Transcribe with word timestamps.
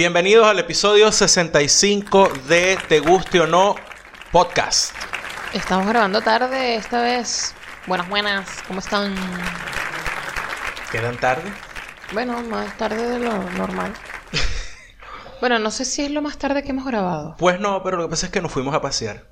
Bienvenidos 0.00 0.46
al 0.46 0.58
episodio 0.58 1.12
65 1.12 2.30
de 2.48 2.78
Te 2.88 3.00
Guste 3.00 3.38
o 3.38 3.46
No 3.46 3.74
Podcast. 4.32 4.94
Estamos 5.52 5.86
grabando 5.86 6.22
tarde 6.22 6.76
esta 6.76 7.02
vez. 7.02 7.54
Buenas, 7.86 8.08
buenas, 8.08 8.62
¿cómo 8.66 8.78
están? 8.80 9.14
¿Quedan 10.90 11.18
tarde? 11.18 11.52
Bueno, 12.14 12.42
más 12.44 12.78
tarde 12.78 13.10
de 13.10 13.18
lo 13.18 13.42
normal. 13.50 13.92
bueno, 15.42 15.58
no 15.58 15.70
sé 15.70 15.84
si 15.84 16.00
es 16.00 16.10
lo 16.10 16.22
más 16.22 16.38
tarde 16.38 16.62
que 16.62 16.70
hemos 16.70 16.86
grabado. 16.86 17.36
Pues 17.38 17.60
no, 17.60 17.82
pero 17.82 17.98
lo 17.98 18.04
que 18.04 18.10
pasa 18.12 18.24
es 18.24 18.32
que 18.32 18.40
nos 18.40 18.52
fuimos 18.52 18.74
a 18.74 18.80
pasear. 18.80 19.26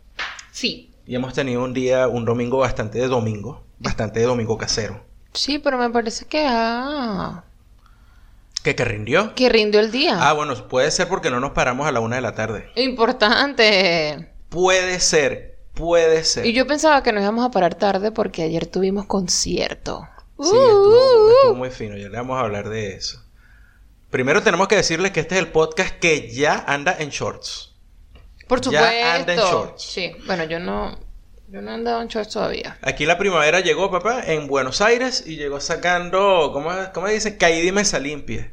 Sí. 0.51 0.93
Y 1.07 1.15
hemos 1.15 1.33
tenido 1.33 1.65
un 1.65 1.73
día, 1.73 2.09
un 2.09 2.27
domingo 2.27 2.59
bastante 2.59 2.99
de 2.99 3.09
domingo. 3.09 3.65
Bastante 3.79 4.21
de 4.21 4.27
domingo 4.27 4.59
casero. 4.59 5.03
Sí, 5.33 5.59
pero 5.61 5.79
me 5.79 5.89
parece 5.89 6.27
que 6.27 6.45
ah, 6.47 7.43
¿Qué 8.69 8.77
que 8.77 8.85
rindió? 8.85 9.35
que 9.35 9.49
rindió 9.49 9.81
el 9.81 9.91
día. 9.91 10.19
Ah, 10.21 10.35
bueno, 10.35 10.55
puede 10.69 10.91
ser 10.91 11.09
porque 11.09 11.31
no 11.31 11.41
nos 11.41 11.53
paramos 11.53 11.87
a 11.89 11.93
la 11.93 12.01
una 12.01 12.17
de 12.17 12.23
la 12.23 12.35
tarde. 12.35 12.71
Importante. 12.77 14.31
Puede 14.51 15.01
ser, 15.01 15.59
puede 15.75 16.23
ser. 16.25 16.45
Y 16.45 16.53
yo 16.53 16.67
pensaba 16.67 17.03
que 17.03 17.13
nos 17.13 17.23
íbamos 17.23 17.47
a 17.47 17.51
parar 17.51 17.75
tarde 17.77 18.13
porque 18.13 18.43
ayer 18.43 18.67
tuvimos 18.67 19.07
concierto. 19.07 20.07
Sí, 20.39 20.45
estuvo, 20.49 21.27
Uh, 21.27 21.31
estuvo 21.31 21.55
muy 21.55 21.71
fino. 21.71 21.97
Ya 21.97 22.09
le 22.09 22.17
vamos 22.19 22.37
a 22.37 22.41
hablar 22.41 22.69
de 22.69 22.95
eso. 22.95 23.23
Primero 24.11 24.43
tenemos 24.43 24.69
que 24.69 24.77
decirles 24.77 25.13
que 25.13 25.21
este 25.21 25.37
es 25.37 25.41
el 25.41 25.49
podcast 25.49 25.95
que 25.99 26.31
ya 26.31 26.63
anda 26.67 26.95
en 26.99 27.09
shorts. 27.11 27.75
Por 28.49 28.61
Ya 28.61 28.65
supuesto. 28.65 29.07
anda 29.11 29.33
en 29.35 29.39
shorts. 29.41 29.83
Sí, 29.83 30.13
bueno, 30.27 30.45
yo 30.45 30.59
no, 30.61 30.99
yo 31.49 31.61
no 31.63 31.71
he 31.71 31.75
andado 31.75 32.01
en 32.03 32.09
shorts 32.09 32.33
todavía. 32.35 32.79
Aquí 32.83 33.05
la 33.07 33.17
primavera 33.19 33.61
llegó, 33.61 33.91
papá, 33.91 34.23
en 34.27 34.47
Buenos 34.47 34.81
Aires 34.81 35.25
y 35.27 35.37
llegó 35.37 35.59
sacando, 35.61 36.51
¿cómo, 36.53 36.71
cómo 36.95 37.09
dicen? 37.09 37.37
Caída 37.39 37.67
y 37.67 37.73
mesa 37.73 37.99
limpia. 37.99 38.53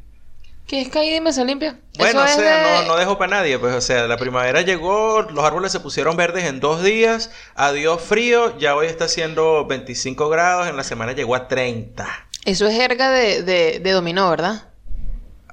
¿Qué 0.68 0.82
es 0.82 0.90
caída 0.90 1.18
y 1.18 1.22
mesa 1.22 1.44
limpia? 1.44 1.80
Bueno, 1.98 2.22
o 2.22 2.26
Eso 2.26 2.40
sea, 2.40 2.82
de- 2.82 2.86
no, 2.88 2.94
no 2.94 2.98
dejó 2.98 3.18
para 3.20 3.38
nadie, 3.38 3.60
pues, 3.60 3.76
o 3.76 3.82
sea, 3.82 4.08
la 4.08 4.18
primavera 4.18 4.62
llegó, 4.62 5.22
los 5.22 5.46
árboles 5.46 5.72
se 5.72 5.80
pusieron 5.80 6.18
verdes 6.18 6.46
en 6.46 6.60
dos 6.60 6.84
días, 6.84 7.30
adiós 7.56 8.02
frío, 8.02 8.58
ya 8.58 8.76
hoy 8.76 8.88
está 8.88 9.06
haciendo 9.06 9.66
25 9.68 10.28
grados, 10.30 10.68
en 10.68 10.76
la 10.76 10.84
semana 10.84 11.12
llegó 11.12 11.36
a 11.36 11.48
30. 11.48 12.08
Eso 12.46 12.68
es 12.68 12.76
jerga 12.76 13.12
de, 13.12 13.44
de, 13.44 13.80
de 13.80 13.92
dominó, 13.92 14.30
¿verdad? 14.30 14.70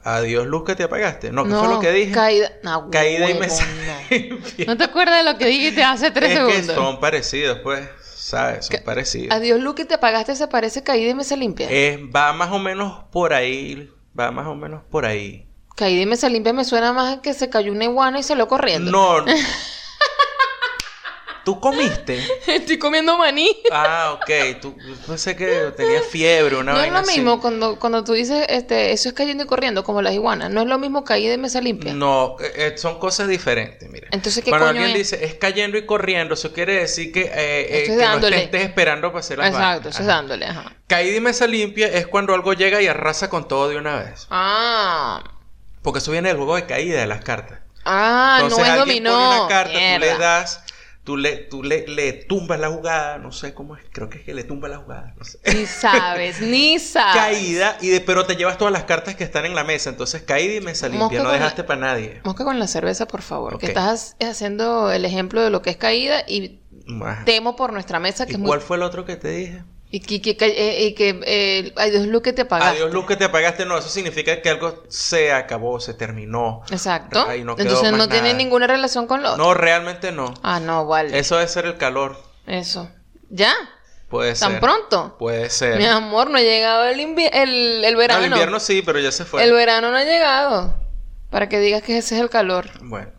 Adiós 0.05 0.47
luz 0.47 0.65
que 0.65 0.75
te 0.75 0.83
apagaste. 0.83 1.31
No, 1.31 1.45
¿qué 1.45 1.51
fue 1.51 1.69
lo 1.69 1.79
que 1.79 1.93
dije? 1.93 2.11
Caída, 2.13 2.51
no, 2.65 2.91
Caída 2.91 3.31
y 3.31 3.35
mesa 3.35 3.65
no. 3.67 4.17
limpia. 4.17 4.65
¿No 4.67 4.77
te 4.77 4.85
acuerdas 4.85 5.25
de 5.25 5.31
lo 5.31 5.39
que 5.39 5.47
dijiste 5.47 5.83
hace 5.85 6.11
tres 6.11 6.37
es 6.39 6.67
que 6.67 6.75
son 6.75 6.99
parecidos, 6.99 7.59
pues, 7.63 7.89
¿sabes? 8.03 8.67
Son 8.67 8.81
parecidos. 8.85 9.37
Adiós, 9.37 9.61
Lu, 9.61 9.75
que 9.77 9.85
te 9.85 9.95
apagaste 9.95 10.35
se 10.35 10.49
parece 10.49 10.83
caída 10.83 11.11
y 11.11 11.15
mesa 11.15 11.37
limpia. 11.37 11.69
Eh, 11.71 12.01
va 12.15 12.33
más 12.33 12.51
o 12.51 12.59
menos 12.59 13.05
por 13.13 13.33
ahí, 13.33 13.91
va 14.19 14.31
más 14.31 14.47
o 14.47 14.55
menos 14.55 14.83
por 14.91 15.05
ahí. 15.05 15.47
Y 15.81 16.07
mesa 16.07 16.29
limpia 16.29 16.53
me 16.53 16.65
suena 16.65 16.93
más 16.93 17.19
a 17.19 17.23
que 17.23 17.35
se 17.35 17.51
cayó 17.51 17.73
una 17.73 17.85
iguana 17.85 18.21
y 18.21 18.23
salió 18.23 18.47
corriendo. 18.47 18.93
No. 18.93 19.25
¿Tú 21.45 21.59
comiste? 21.59 22.23
Estoy 22.47 22.79
comiendo 22.79 23.19
maní. 23.19 23.51
Ah, 23.73 24.12
ok. 24.17 24.61
Tú 24.61 24.77
yo 24.87 24.95
pensé 25.07 25.35
que 25.35 25.73
tenías 25.77 26.05
fiebre, 26.07 26.55
una 26.57 26.73
no 26.73 26.81
es 26.81 26.93
lo 26.93 26.98
así. 26.98 27.17
mismo 27.17 27.41
cuando, 27.41 27.81
cuando 27.81 28.05
tú 28.05 28.12
dices, 28.12 28.47
este, 28.48 28.93
eso 28.93 29.09
es 29.09 29.15
cayendo 29.15 29.43
y 29.43 29.47
corriendo, 29.48 29.83
como 29.83 30.03
las 30.03 30.15
iguanas. 30.15 30.51
No 30.51 30.61
es 30.63 30.69
lo 30.69 30.79
mismo 30.79 31.03
caída 31.03 31.35
y 31.35 31.39
mesa 31.39 31.61
limpia. 31.61 31.95
No, 31.95 32.37
eh, 32.41 32.53
eh, 32.75 32.79
son 32.79 33.01
cosas 33.01 33.27
diferentes, 33.27 33.91
mira. 33.91 34.07
Entonces, 34.13 34.45
¿qué 34.45 34.51
Cuando 34.51 34.69
coño 34.69 34.81
alguien 34.83 34.97
es? 35.01 35.11
dice 35.11 35.25
es 35.25 35.35
cayendo 35.35 35.77
y 35.79 35.85
corriendo, 35.85 36.35
eso 36.35 36.53
quiere 36.53 36.75
decir 36.75 37.11
que, 37.13 37.23
eh, 37.23 37.31
eh, 37.35 37.67
Esto 37.83 37.93
que 37.95 37.97
no 38.05 38.11
dándole. 38.11 38.45
estés, 38.45 38.63
esperando 38.63 39.09
para 39.09 39.20
hacer 39.20 39.39
las 39.39 39.48
Exacto, 39.48 39.67
vainas. 39.67 39.87
eso 39.95 40.03
es 40.03 40.09
Ajá. 40.09 40.17
dándole, 40.19 40.47
ajá. 40.47 40.77
Caída 40.87 41.17
y 41.17 41.20
mesa 41.20 41.47
limpia 41.48 41.89
es 41.89 42.07
cuando 42.07 42.35
algo 42.35 42.53
llega 42.53 42.80
y 42.80 42.86
arrasa 42.86 43.29
con 43.29 43.48
todo 43.48 43.69
de 43.69 43.79
una 43.79 43.97
vez. 43.97 44.29
Ah, 44.30 45.24
Porque 45.83 45.98
eso 45.98 46.13
viene 46.13 46.29
del 46.29 46.36
juego 46.36 46.55
de 46.55 46.67
caída 46.67 47.01
de 47.01 47.07
las 47.07 47.23
cartas. 47.24 47.59
ah, 47.85 48.39
no 48.42 48.47
es 48.47 48.59
alguien 48.59 49.03
dominó. 49.03 49.11
pone 49.11 49.39
una 49.41 49.48
carta, 49.48 49.73
tú 49.73 49.79
le 49.79 49.98
Mierda. 49.98 50.19
das, 50.19 50.61
tú 51.05 51.17
le, 51.17 51.36
tú 51.36 51.63
le, 51.63 51.86
le 51.89 52.13
tumbas 52.13 52.61
la 52.61 52.68
jugada, 52.70 53.18
no 53.18 53.33
sé 53.33 53.55
cómo 53.55 53.77
es, 53.77 53.83
creo 53.90 54.08
que 54.08 54.18
es 54.18 54.24
que 54.24 54.35
le 54.35 54.45
tumbas 54.45 54.70
la 54.70 54.79
jugada, 54.79 55.14
no 55.18 55.24
sé. 55.24 55.39
Ni 55.52 55.67
sabes, 55.67 56.40
ni 56.40 56.79
sabes. 56.79 57.14
Caída, 57.14 57.77
y 57.80 57.89
de, 57.89 58.01
pero 58.01 58.24
te 58.24 58.36
llevas 58.36 58.58
todas 58.58 58.73
las 58.73 58.85
cartas 58.85 59.14
que 59.17 59.24
están 59.24 59.45
en 59.45 59.55
la 59.55 59.64
mesa. 59.64 59.91
Entonces, 59.91 60.23
caída 60.23 60.55
y 60.55 60.61
mesa 60.61 60.89
limpia, 60.89 61.07
Mosca 61.07 61.23
no 61.23 61.33
dejaste 61.33 61.64
para 61.64 61.80
nadie. 61.80 62.20
Mosca 62.24 62.45
con 62.45 62.58
la 62.58 62.67
cerveza, 62.67 63.07
por 63.07 63.23
favor. 63.23 63.58
Que 63.58 63.67
estás 63.67 64.17
haciendo 64.20 64.92
el 64.92 65.05
ejemplo 65.05 65.42
de 65.42 65.51
lo 65.51 65.62
que 65.62 65.70
es 65.70 65.77
caída 65.77 66.23
y 66.27 66.61
Ajá. 67.02 67.24
temo 67.24 67.57
por 67.57 67.73
nuestra 67.73 67.98
mesa 67.98 68.27
que 68.27 68.33
¿Y 68.33 68.35
es 68.35 68.39
muy... 68.39 68.48
cuál 68.48 68.61
fue 68.61 68.77
el 68.77 68.83
otro 68.83 69.05
que 69.05 69.17
te 69.17 69.29
dije? 69.30 69.64
Y 69.95 70.01
que, 70.01 70.23
que, 70.23 70.36
eh, 70.41 70.85
y 70.86 70.95
que 70.95 71.20
eh, 71.27 71.73
ay 71.77 71.91
Dios, 71.91 72.07
Lu, 72.07 72.23
que 72.23 72.33
te 72.33 72.42
apagaste. 72.42 72.79
Adiós, 72.79 72.95
luz 72.95 73.05
que 73.07 73.14
te 73.14 73.25
apagaste. 73.25 73.67
No, 73.67 73.77
eso 73.77 73.91
significa 73.91 74.41
que 74.41 74.48
algo 74.48 74.85
se 74.89 75.33
acabó, 75.33 75.80
se 75.80 75.92
terminó. 75.92 76.63
Exacto. 76.70 77.27
No 77.45 77.55
Entonces 77.58 77.92
no 77.92 78.08
tiene 78.08 78.29
nada. 78.29 78.39
ninguna 78.39 78.67
relación 78.67 79.07
con 79.07 79.23
lo 79.23 79.33
otro. 79.33 79.45
No, 79.45 79.53
realmente 79.53 80.11
no. 80.11 80.33
Ah, 80.42 80.61
no, 80.61 80.86
vale. 80.86 81.19
Eso 81.19 81.36
debe 81.36 81.47
ser 81.48 81.67
el 81.67 81.77
calor. 81.77 82.17
Eso. 82.47 82.91
¿Ya? 83.29 83.53
Puede 84.08 84.35
¿Tan 84.35 84.53
ser. 84.53 84.61
pronto? 84.61 85.17
Puede 85.19 85.51
ser. 85.51 85.77
Mi 85.77 85.85
amor, 85.85 86.30
no 86.30 86.39
ha 86.39 86.42
llegado 86.42 86.85
el, 86.85 86.98
el, 86.98 87.85
el 87.85 87.92
No, 87.92 87.98
verano. 87.98 88.24
el 88.24 88.33
invierno 88.33 88.61
sí, 88.61 88.80
pero 88.80 88.98
ya 88.98 89.13
se 89.13 89.27
fue. 89.27 89.45
El 89.45 89.53
verano 89.53 89.91
no 89.91 89.98
ha 89.98 90.05
llegado. 90.05 90.74
Para 91.29 91.51
que 91.51 91.61
digas 91.61 91.83
que 91.83 91.98
ese 91.98 92.14
es 92.17 92.20
el 92.23 92.30
calor. 92.30 92.70
Bueno. 92.80 93.11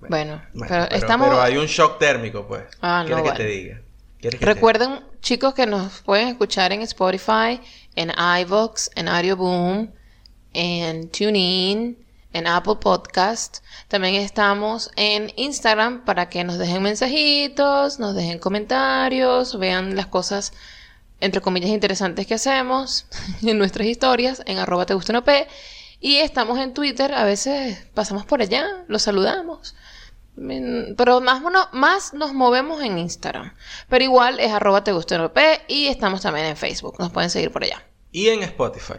Bueno, 0.00 0.42
Bueno, 0.54 0.66
pero, 0.66 0.96
estamos... 0.96 1.28
pero 1.28 1.42
hay 1.42 1.58
un 1.58 1.66
shock 1.66 1.98
térmico, 1.98 2.46
pues. 2.48 2.62
Ah, 2.80 3.04
no, 3.06 3.16
¿Quieres 3.16 3.32
que 3.32 3.36
te 3.36 3.44
diga? 3.46 3.79
¿Quieres 4.20 4.38
que 4.40 4.46
te- 4.46 4.54
Recuerden, 4.54 5.00
chicos, 5.22 5.54
que 5.54 5.66
nos 5.66 6.00
pueden 6.02 6.28
escuchar 6.28 6.72
en 6.72 6.82
Spotify, 6.82 7.60
en 7.96 8.12
iVoox, 8.42 8.90
en 8.94 9.08
Audioboom, 9.08 9.90
en 10.52 11.08
TuneIn, 11.10 11.96
en 12.32 12.46
Apple 12.46 12.76
Podcast. 12.80 13.58
También 13.88 14.14
estamos 14.16 14.90
en 14.96 15.32
Instagram 15.36 16.04
para 16.04 16.28
que 16.28 16.44
nos 16.44 16.58
dejen 16.58 16.82
mensajitos, 16.82 17.98
nos 17.98 18.14
dejen 18.14 18.38
comentarios, 18.38 19.58
vean 19.58 19.96
las 19.96 20.06
cosas 20.06 20.52
entre 21.20 21.40
comillas 21.42 21.70
interesantes 21.70 22.26
que 22.26 22.34
hacemos 22.34 23.06
en 23.42 23.58
nuestras 23.58 23.86
historias, 23.86 24.42
en 24.46 24.58
arroba 24.58 24.86
te 24.86 24.94
gusta. 24.94 25.22
Y 26.02 26.16
estamos 26.16 26.58
en 26.58 26.72
Twitter, 26.72 27.12
a 27.12 27.24
veces 27.24 27.86
pasamos 27.94 28.24
por 28.24 28.40
allá, 28.40 28.64
los 28.88 29.02
saludamos. 29.02 29.74
Pero 30.96 31.20
más, 31.20 31.42
mono- 31.42 31.68
más 31.72 32.14
nos 32.14 32.32
movemos 32.32 32.82
en 32.82 32.98
Instagram. 32.98 33.52
Pero 33.88 34.04
igual 34.04 34.40
es 34.40 34.50
arroba 34.52 34.82
te 34.84 34.92
gusta 34.92 35.30
y 35.68 35.86
estamos 35.88 36.22
también 36.22 36.46
en 36.46 36.56
Facebook. 36.56 36.96
Nos 36.98 37.10
pueden 37.10 37.30
seguir 37.30 37.50
por 37.50 37.62
allá. 37.64 37.82
Y 38.12 38.28
en 38.28 38.42
Spotify. 38.42 38.94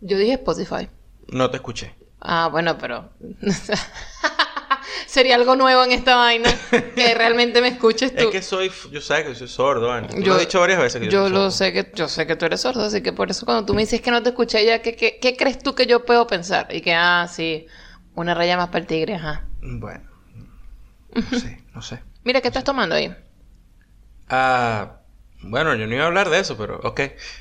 Yo 0.00 0.18
dije 0.18 0.32
Spotify. 0.34 0.88
No 1.28 1.50
te 1.50 1.56
escuché. 1.58 1.94
Ah, 2.20 2.48
bueno, 2.50 2.76
pero... 2.78 3.10
Sería 5.06 5.36
algo 5.36 5.56
nuevo 5.56 5.84
en 5.84 5.92
esta 5.92 6.16
vaina 6.16 6.50
que 6.94 7.14
realmente 7.14 7.60
me 7.60 7.68
escuches 7.68 8.14
tú. 8.14 8.24
Es 8.24 8.30
que 8.30 8.42
soy, 8.42 8.70
yo 8.90 9.00
sé 9.00 9.24
que 9.24 9.34
soy 9.34 9.48
sordo. 9.48 9.88
Tú 10.08 10.16
Yo- 10.20 10.32
lo 10.34 10.36
he 10.36 10.40
dicho 10.40 10.60
varias 10.60 10.80
veces 10.80 11.00
que 11.00 11.06
yo, 11.06 11.12
Yo 11.12 11.22
soy 11.24 11.30
lo 11.30 11.36
sordo. 11.38 11.50
sé 11.52 11.72
que 11.72 11.92
yo 11.94 12.08
sé 12.08 12.26
que 12.26 12.36
tú 12.36 12.44
eres 12.44 12.60
sordo, 12.60 12.82
así 12.84 13.02
que 13.02 13.12
por 13.12 13.30
eso 13.30 13.46
cuando 13.46 13.64
tú 13.64 13.72
me 13.74 13.82
dices 13.82 14.00
que 14.00 14.10
no 14.10 14.22
te 14.22 14.30
escuché 14.30 14.64
ya, 14.66 14.82
¿qué, 14.82 14.94
qué, 14.96 15.18
qué 15.20 15.36
crees 15.36 15.58
tú 15.62 15.74
que 15.74 15.86
yo 15.86 16.04
puedo 16.04 16.26
pensar? 16.26 16.68
Y 16.74 16.80
que, 16.82 16.92
ah, 16.94 17.28
sí, 17.30 17.66
una 18.14 18.34
raya 18.34 18.56
más 18.56 18.66
para 18.68 18.80
el 18.80 18.86
tigre, 18.86 19.14
ajá. 19.14 19.44
Bueno. 19.62 20.05
No 21.30 21.38
sé, 21.38 21.64
no 21.74 21.82
sé. 21.82 22.02
Mira, 22.24 22.40
¿qué 22.40 22.48
estás 22.48 22.64
tomando 22.64 22.94
ahí? 22.94 23.14
Ah, 24.28 24.96
bueno, 25.42 25.74
yo 25.74 25.86
no 25.86 25.94
iba 25.94 26.04
a 26.04 26.06
hablar 26.08 26.30
de 26.30 26.40
eso, 26.40 26.56
pero 26.56 26.80
ok. 26.82 27.00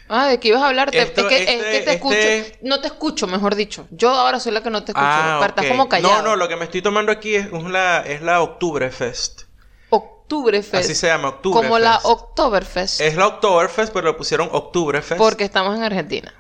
Ah, 0.09 0.27
¿de 0.27 0.39
qué 0.39 0.49
ibas 0.49 0.61
a 0.61 0.67
hablar? 0.67 0.89
Esto- 0.93 1.21
es, 1.21 1.27
que, 1.27 1.43
es 1.43 1.49
este- 1.49 1.71
que 1.71 1.79
te 1.85 1.91
escucho. 1.93 2.15
este- 2.15 2.59
No 2.61 2.81
te 2.81 2.87
escucho, 2.87 3.27
mejor 3.27 3.55
dicho. 3.55 3.87
Yo 3.91 4.09
ahora 4.11 4.39
soy 4.39 4.51
la 4.51 4.61
que 4.61 4.69
no 4.69 4.83
te 4.83 4.91
escucho. 4.91 5.05
Ah, 5.07 5.43
estás 5.47 5.65
ok. 5.65 5.71
como 5.71 5.89
callado. 5.89 6.17
No, 6.17 6.21
no, 6.21 6.35
lo 6.35 6.47
que 6.47 6.55
me 6.55 6.65
estoy 6.65 6.81
tomando 6.81 7.11
aquí 7.11 7.35
es 7.35 7.51
la, 7.51 8.01
es 8.01 8.21
la 8.21 8.41
Oktoberfest. 8.41 9.43
Oktoberfest. 9.89 10.75
Así 10.85 10.95
se 10.95 11.07
llama, 11.07 11.29
Oktoberfest. 11.29 11.67
Como 11.67 11.79
la 11.79 11.99
Oktoberfest. 12.03 13.01
Es 13.01 13.15
la 13.15 13.27
Oktoberfest, 13.27 13.93
pero 13.93 14.07
le 14.07 14.13
pusieron 14.13 14.49
Oktoberfest. 14.51 15.17
Porque 15.17 15.43
estamos 15.43 15.75
en 15.75 15.83
Argentina. 15.83 16.33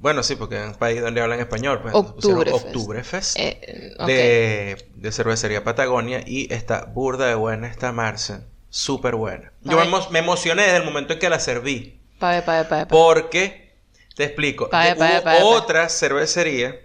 Bueno, 0.00 0.22
sí, 0.22 0.36
porque 0.36 0.56
en 0.56 0.68
un 0.68 0.74
país 0.74 1.00
donde 1.00 1.20
hablan 1.20 1.40
español, 1.40 1.80
pues 1.82 1.94
Oktoberfest. 1.94 2.66
Oktoberfest. 2.66 3.36
Eh, 3.38 3.94
de, 4.06 4.90
de 4.94 5.12
cervecería 5.12 5.64
Patagonia 5.64 6.22
y 6.24 6.52
está 6.52 6.84
burda 6.84 7.26
de 7.26 7.34
buena 7.34 7.66
esta 7.68 7.90
Marsen. 7.92 8.44
Súper 8.70 9.16
buena. 9.16 9.52
Yo 9.62 9.76
me, 9.76 9.84
emo- 9.84 10.08
me 10.10 10.18
emocioné 10.20 10.62
desde 10.62 10.76
el 10.78 10.84
momento 10.84 11.14
en 11.14 11.18
que 11.18 11.28
la 11.30 11.40
serví. 11.40 12.00
Pa' 12.20 12.44
pa'. 12.44 12.86
Porque, 12.86 13.76
te 14.14 14.24
explico, 14.24 14.68
Pa' 14.70 14.84
ver, 14.84 14.98
de- 14.98 15.20
pa' 15.22 15.32
ver, 15.32 15.42
hubo 15.42 15.50
otra 15.50 15.88
cervecería. 15.88 16.76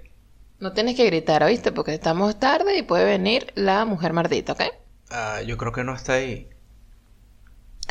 No 0.60 0.74
tienes 0.74 0.95
que 0.95 1.06
gritar, 1.06 1.44
¿oíste? 1.44 1.71
Porque 1.71 1.94
estamos 1.94 2.39
tarde 2.39 2.77
y 2.77 2.83
puede 2.83 3.06
venir 3.06 3.51
la 3.56 3.86
mujer 3.86 4.13
mardita, 4.13 4.54
¿ok? 4.54 4.62
ah, 5.12 5.42
yo 5.42 5.57
creo 5.57 5.71
que 5.71 5.83
no 5.83 5.94
está 5.95 6.13
ahí. 6.13 6.50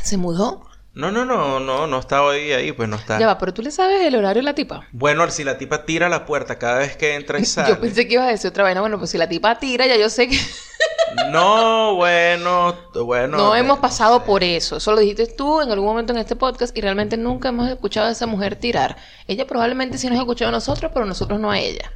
¿Se 0.02 0.16
mudó? 0.16 0.66
No, 0.94 1.10
no, 1.10 1.24
no, 1.24 1.58
no, 1.58 1.86
no 1.86 1.98
está 1.98 2.22
hoy 2.22 2.52
ahí, 2.52 2.72
pues 2.72 2.88
no 2.88 2.96
está. 2.96 3.18
Ya 3.18 3.26
va, 3.26 3.38
pero 3.38 3.54
tú 3.54 3.62
le 3.62 3.70
sabes 3.70 4.02
el 4.02 4.14
horario 4.14 4.40
de 4.42 4.44
la 4.44 4.54
tipa. 4.54 4.86
Bueno, 4.92 5.28
si 5.30 5.42
la 5.42 5.56
tipa 5.56 5.84
tira 5.84 6.08
la 6.08 6.26
puerta 6.26 6.58
cada 6.58 6.78
vez 6.78 6.96
que 6.96 7.14
entra 7.14 7.38
y 7.38 7.44
sale. 7.46 7.70
Yo 7.70 7.80
pensé 7.80 8.06
que 8.06 8.14
ibas 8.14 8.26
a 8.28 8.30
decir 8.30 8.50
otra 8.50 8.64
vaina. 8.64 8.80
Bueno, 8.80 8.98
pues 8.98 9.10
si 9.10 9.18
la 9.18 9.28
tipa 9.28 9.58
tira, 9.58 9.86
ya 9.86 9.96
yo 9.96 10.10
sé 10.10 10.28
que 10.28 10.38
No, 11.30 11.94
bueno, 11.94 12.74
bueno. 13.04 13.36
no, 13.36 13.56
hemos 13.56 13.78
pasado 13.78 14.20
sé. 14.20 14.26
por 14.26 14.44
eso. 14.44 14.76
Eso 14.76 14.92
lo 14.92 15.00
dijiste 15.00 15.26
tú 15.26 15.60
en 15.60 15.70
algún 15.70 15.88
momento 15.88 16.12
en 16.12 16.18
este 16.18 16.36
podcast 16.36 16.76
y 16.76 16.80
realmente 16.80 17.16
nunca 17.16 17.50
hemos 17.50 17.68
escuchado 17.70 18.08
a 18.08 18.12
esa 18.12 18.26
mujer 18.26 18.56
tirar. 18.56 18.96
Ella 19.26 19.46
probablemente 19.46 19.98
sí 19.98 20.08
nos 20.08 20.18
ha 20.18 20.22
escuchado 20.22 20.50
a 20.50 20.52
nosotros, 20.52 20.90
pero 20.92 21.06
nosotros 21.06 21.38
no 21.38 21.50
a 21.50 21.58
ella. 21.58 21.92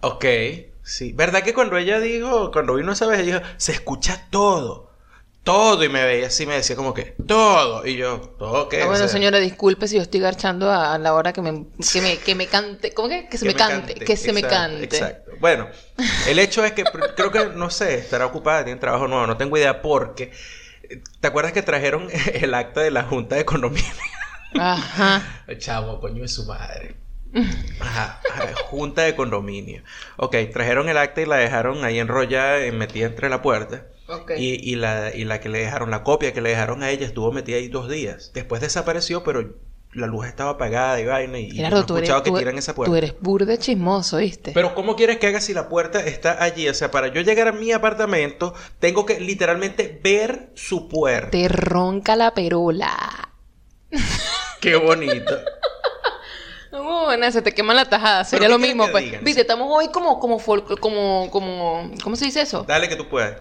Ok, 0.00 0.24
Sí, 0.88 1.12
¿verdad 1.12 1.42
que 1.42 1.52
cuando 1.52 1.76
ella 1.76 2.00
dijo, 2.00 2.50
cuando 2.50 2.74
vino 2.76 2.92
esa 2.92 3.06
vez, 3.06 3.20
ella 3.20 3.40
dijo, 3.40 3.50
se 3.58 3.72
escucha 3.72 4.26
todo, 4.30 4.87
todo, 5.42 5.82
y 5.82 5.88
me 5.88 6.04
veía 6.04 6.26
así, 6.26 6.46
me 6.46 6.54
decía 6.54 6.76
como 6.76 6.92
que, 6.92 7.16
todo, 7.26 7.86
y 7.86 7.96
yo, 7.96 8.20
¿todo 8.38 8.68
qué? 8.68 8.82
Ah, 8.82 8.84
O 8.84 8.88
bueno, 8.88 8.98
sea, 8.98 9.08
señora, 9.08 9.38
disculpe 9.38 9.88
si 9.88 9.96
yo 9.96 10.02
estoy 10.02 10.20
garchando 10.20 10.70
a, 10.70 10.98
la 10.98 11.14
hora 11.14 11.32
que 11.32 11.40
me, 11.40 11.66
que 11.92 12.02
me, 12.02 12.18
que 12.18 12.34
me 12.34 12.46
cante. 12.46 12.92
¿Cómo 12.92 13.08
que? 13.08 13.28
Que 13.28 13.38
se 13.38 13.46
me, 13.46 13.54
cante, 13.54 13.94
Que 13.94 14.16
se 14.16 14.32
me 14.32 14.42
cante. 14.42 14.84
Exacto. 14.84 15.32
Bueno, 15.40 15.68
el 16.26 16.38
hecho 16.38 16.64
es 16.64 16.72
que 16.72 16.84
creo 16.84 17.30
que, 17.30 17.46
no 17.54 17.70
sé, 17.70 17.94
estará 17.94 18.26
ocupada, 18.26 18.64
tiene 18.64 18.80
trabajo 18.80 19.08
nuevo, 19.08 19.26
no 19.26 19.36
tengo 19.36 19.56
idea 19.56 19.80
porque... 19.82 20.32
¿Te 21.20 21.28
acuerdas 21.28 21.52
que 21.52 21.62
trajeron 21.62 22.08
el 22.34 22.54
acta 22.54 22.80
de 22.80 22.90
la 22.90 23.04
Junta 23.04 23.36
de 23.36 23.42
Economía? 23.42 23.92
Ajá. 24.58 25.22
Chavo, 25.58 26.00
coño 26.00 26.22
de 26.22 26.28
su 26.28 26.44
madre. 26.46 26.96
Ajá, 27.80 28.20
ajá, 28.30 28.54
Junta 28.64 29.02
de 29.02 29.14
condominio. 29.14 29.82
Ok, 30.16 30.34
trajeron 30.52 30.88
el 30.88 30.96
acta 30.96 31.20
y 31.20 31.26
la 31.26 31.36
dejaron 31.36 31.84
ahí 31.84 31.98
enrollada, 31.98 32.58
metida 32.72 33.06
entre 33.06 33.28
la 33.28 33.42
puerta. 33.42 33.86
Y, 34.38 34.72
y 34.72 34.76
la, 34.76 35.14
y 35.14 35.24
la 35.24 35.40
que 35.40 35.48
le 35.48 35.58
dejaron, 35.58 35.90
la 35.90 36.02
copia 36.02 36.32
que 36.32 36.40
le 36.40 36.50
dejaron 36.50 36.82
a 36.82 36.90
ella 36.90 37.06
estuvo 37.06 37.30
metida 37.32 37.56
ahí 37.56 37.68
dos 37.68 37.88
días. 37.90 38.30
Después 38.34 38.60
desapareció, 38.60 39.22
pero 39.22 39.54
la 39.92 40.06
luz 40.06 40.26
estaba 40.26 40.52
apagada 40.52 41.00
y 41.00 41.04
vaina. 41.06 41.38
Y, 41.38 41.46
y 41.46 41.50
Gerardo, 41.52 41.80
no 41.80 41.86
tú 41.86 41.96
eres, 41.96 42.08
escuchado 42.08 42.22
que 42.22 42.30
tú- 42.30 42.38
tiran 42.38 42.56
esa 42.58 42.74
puerta. 42.74 42.90
tú 42.90 42.96
eres 42.96 43.14
burde 43.20 43.58
chismoso, 43.58 44.18
¿viste? 44.18 44.52
Pero 44.52 44.74
¿cómo 44.74 44.96
quieres 44.96 45.18
que 45.18 45.26
haga 45.26 45.40
si 45.40 45.52
la 45.54 45.68
puerta 45.68 46.00
está 46.04 46.42
allí? 46.42 46.68
O 46.68 46.74
sea, 46.74 46.90
para 46.90 47.08
yo 47.08 47.20
llegar 47.20 47.48
a 47.48 47.52
mi 47.52 47.72
apartamento, 47.72 48.54
tengo 48.78 49.04
que 49.04 49.20
literalmente 49.20 50.00
ver 50.02 50.50
su 50.54 50.88
puerta. 50.88 51.30
Te 51.30 51.48
ronca 51.48 52.16
la 52.16 52.32
perola. 52.32 53.30
Qué 54.60 54.76
bonito. 54.76 55.36
No, 56.70 57.06
bueno, 57.06 57.30
se 57.32 57.40
te 57.40 57.52
quema 57.52 57.72
la 57.72 57.86
tajada. 57.86 58.24
Sería 58.24 58.46
¿qué 58.46 58.52
lo 58.52 58.58
mismo, 58.58 58.86
pues. 58.90 59.22
Viste, 59.22 59.40
estamos 59.40 59.68
hoy 59.70 59.88
como, 59.88 60.20
como, 60.20 60.38
como, 60.78 61.30
como, 61.30 61.90
¿cómo 62.02 62.14
se 62.16 62.26
dice 62.26 62.42
eso? 62.42 62.64
Dale 62.68 62.90
que 62.90 62.96
tú 62.96 63.08
puedes. 63.08 63.36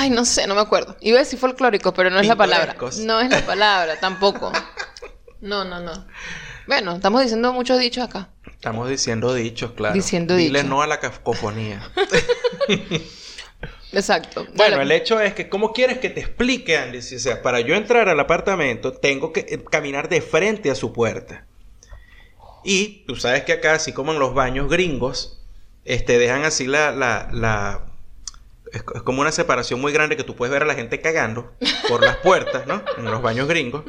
Ay, 0.00 0.10
no 0.10 0.24
sé, 0.24 0.46
no 0.46 0.54
me 0.54 0.60
acuerdo. 0.60 0.96
Iba 1.00 1.16
a 1.18 1.20
decir 1.20 1.38
folclórico, 1.38 1.92
pero 1.92 2.08
no 2.08 2.20
es 2.20 2.26
la 2.28 2.36
palabra. 2.36 2.76
No 3.00 3.20
es 3.20 3.30
la 3.30 3.44
palabra, 3.44 3.98
tampoco. 3.98 4.52
No, 5.40 5.64
no, 5.64 5.80
no. 5.80 6.06
Bueno, 6.68 6.94
estamos 6.96 7.22
diciendo 7.22 7.52
muchos 7.52 7.78
dichos 7.78 8.04
acá. 8.04 8.28
Estamos 8.50 8.88
diciendo 8.88 9.34
dichos, 9.34 9.72
claro. 9.72 9.94
Diciendo 9.94 10.36
Dile 10.36 10.58
dichos. 10.60 10.70
no 10.70 10.82
a 10.82 10.86
la 10.86 11.00
cacofonía. 11.00 11.82
Exacto. 13.92 14.44
Bueno, 14.54 14.76
Dale. 14.76 14.82
el 14.82 14.92
hecho 14.92 15.18
es 15.20 15.32
que, 15.34 15.48
¿cómo 15.48 15.72
quieres 15.72 15.98
que 15.98 16.10
te 16.10 16.20
explique, 16.20 16.76
Andy? 16.76 16.98
O 16.98 17.02
sea, 17.02 17.42
para 17.42 17.60
yo 17.60 17.74
entrar 17.74 18.08
al 18.08 18.20
apartamento, 18.20 18.92
tengo 18.92 19.32
que 19.32 19.40
eh, 19.48 19.64
caminar 19.70 20.08
de 20.08 20.20
frente 20.20 20.70
a 20.70 20.74
su 20.74 20.92
puerta. 20.92 21.46
Y 22.64 23.04
tú 23.06 23.16
sabes 23.16 23.44
que 23.44 23.54
acá, 23.54 23.74
así 23.74 23.92
como 23.92 24.12
en 24.12 24.18
los 24.18 24.34
baños 24.34 24.68
gringos, 24.68 25.40
este, 25.86 26.18
dejan 26.18 26.44
así 26.44 26.66
la, 26.66 26.90
la, 26.92 27.28
la- 27.32 27.86
es, 28.72 28.82
es 28.94 29.02
como 29.02 29.20
una 29.20 29.32
separación 29.32 29.80
muy 29.80 29.92
grande 29.92 30.16
que 30.16 30.24
tú 30.24 30.34
puedes 30.36 30.52
ver 30.52 30.62
a 30.62 30.66
la 30.66 30.74
gente 30.74 31.00
cagando 31.00 31.52
por 31.88 32.02
las 32.02 32.16
puertas, 32.18 32.66
¿no? 32.66 32.82
En 32.96 33.04
los 33.06 33.22
baños 33.22 33.48
gringos. 33.48 33.84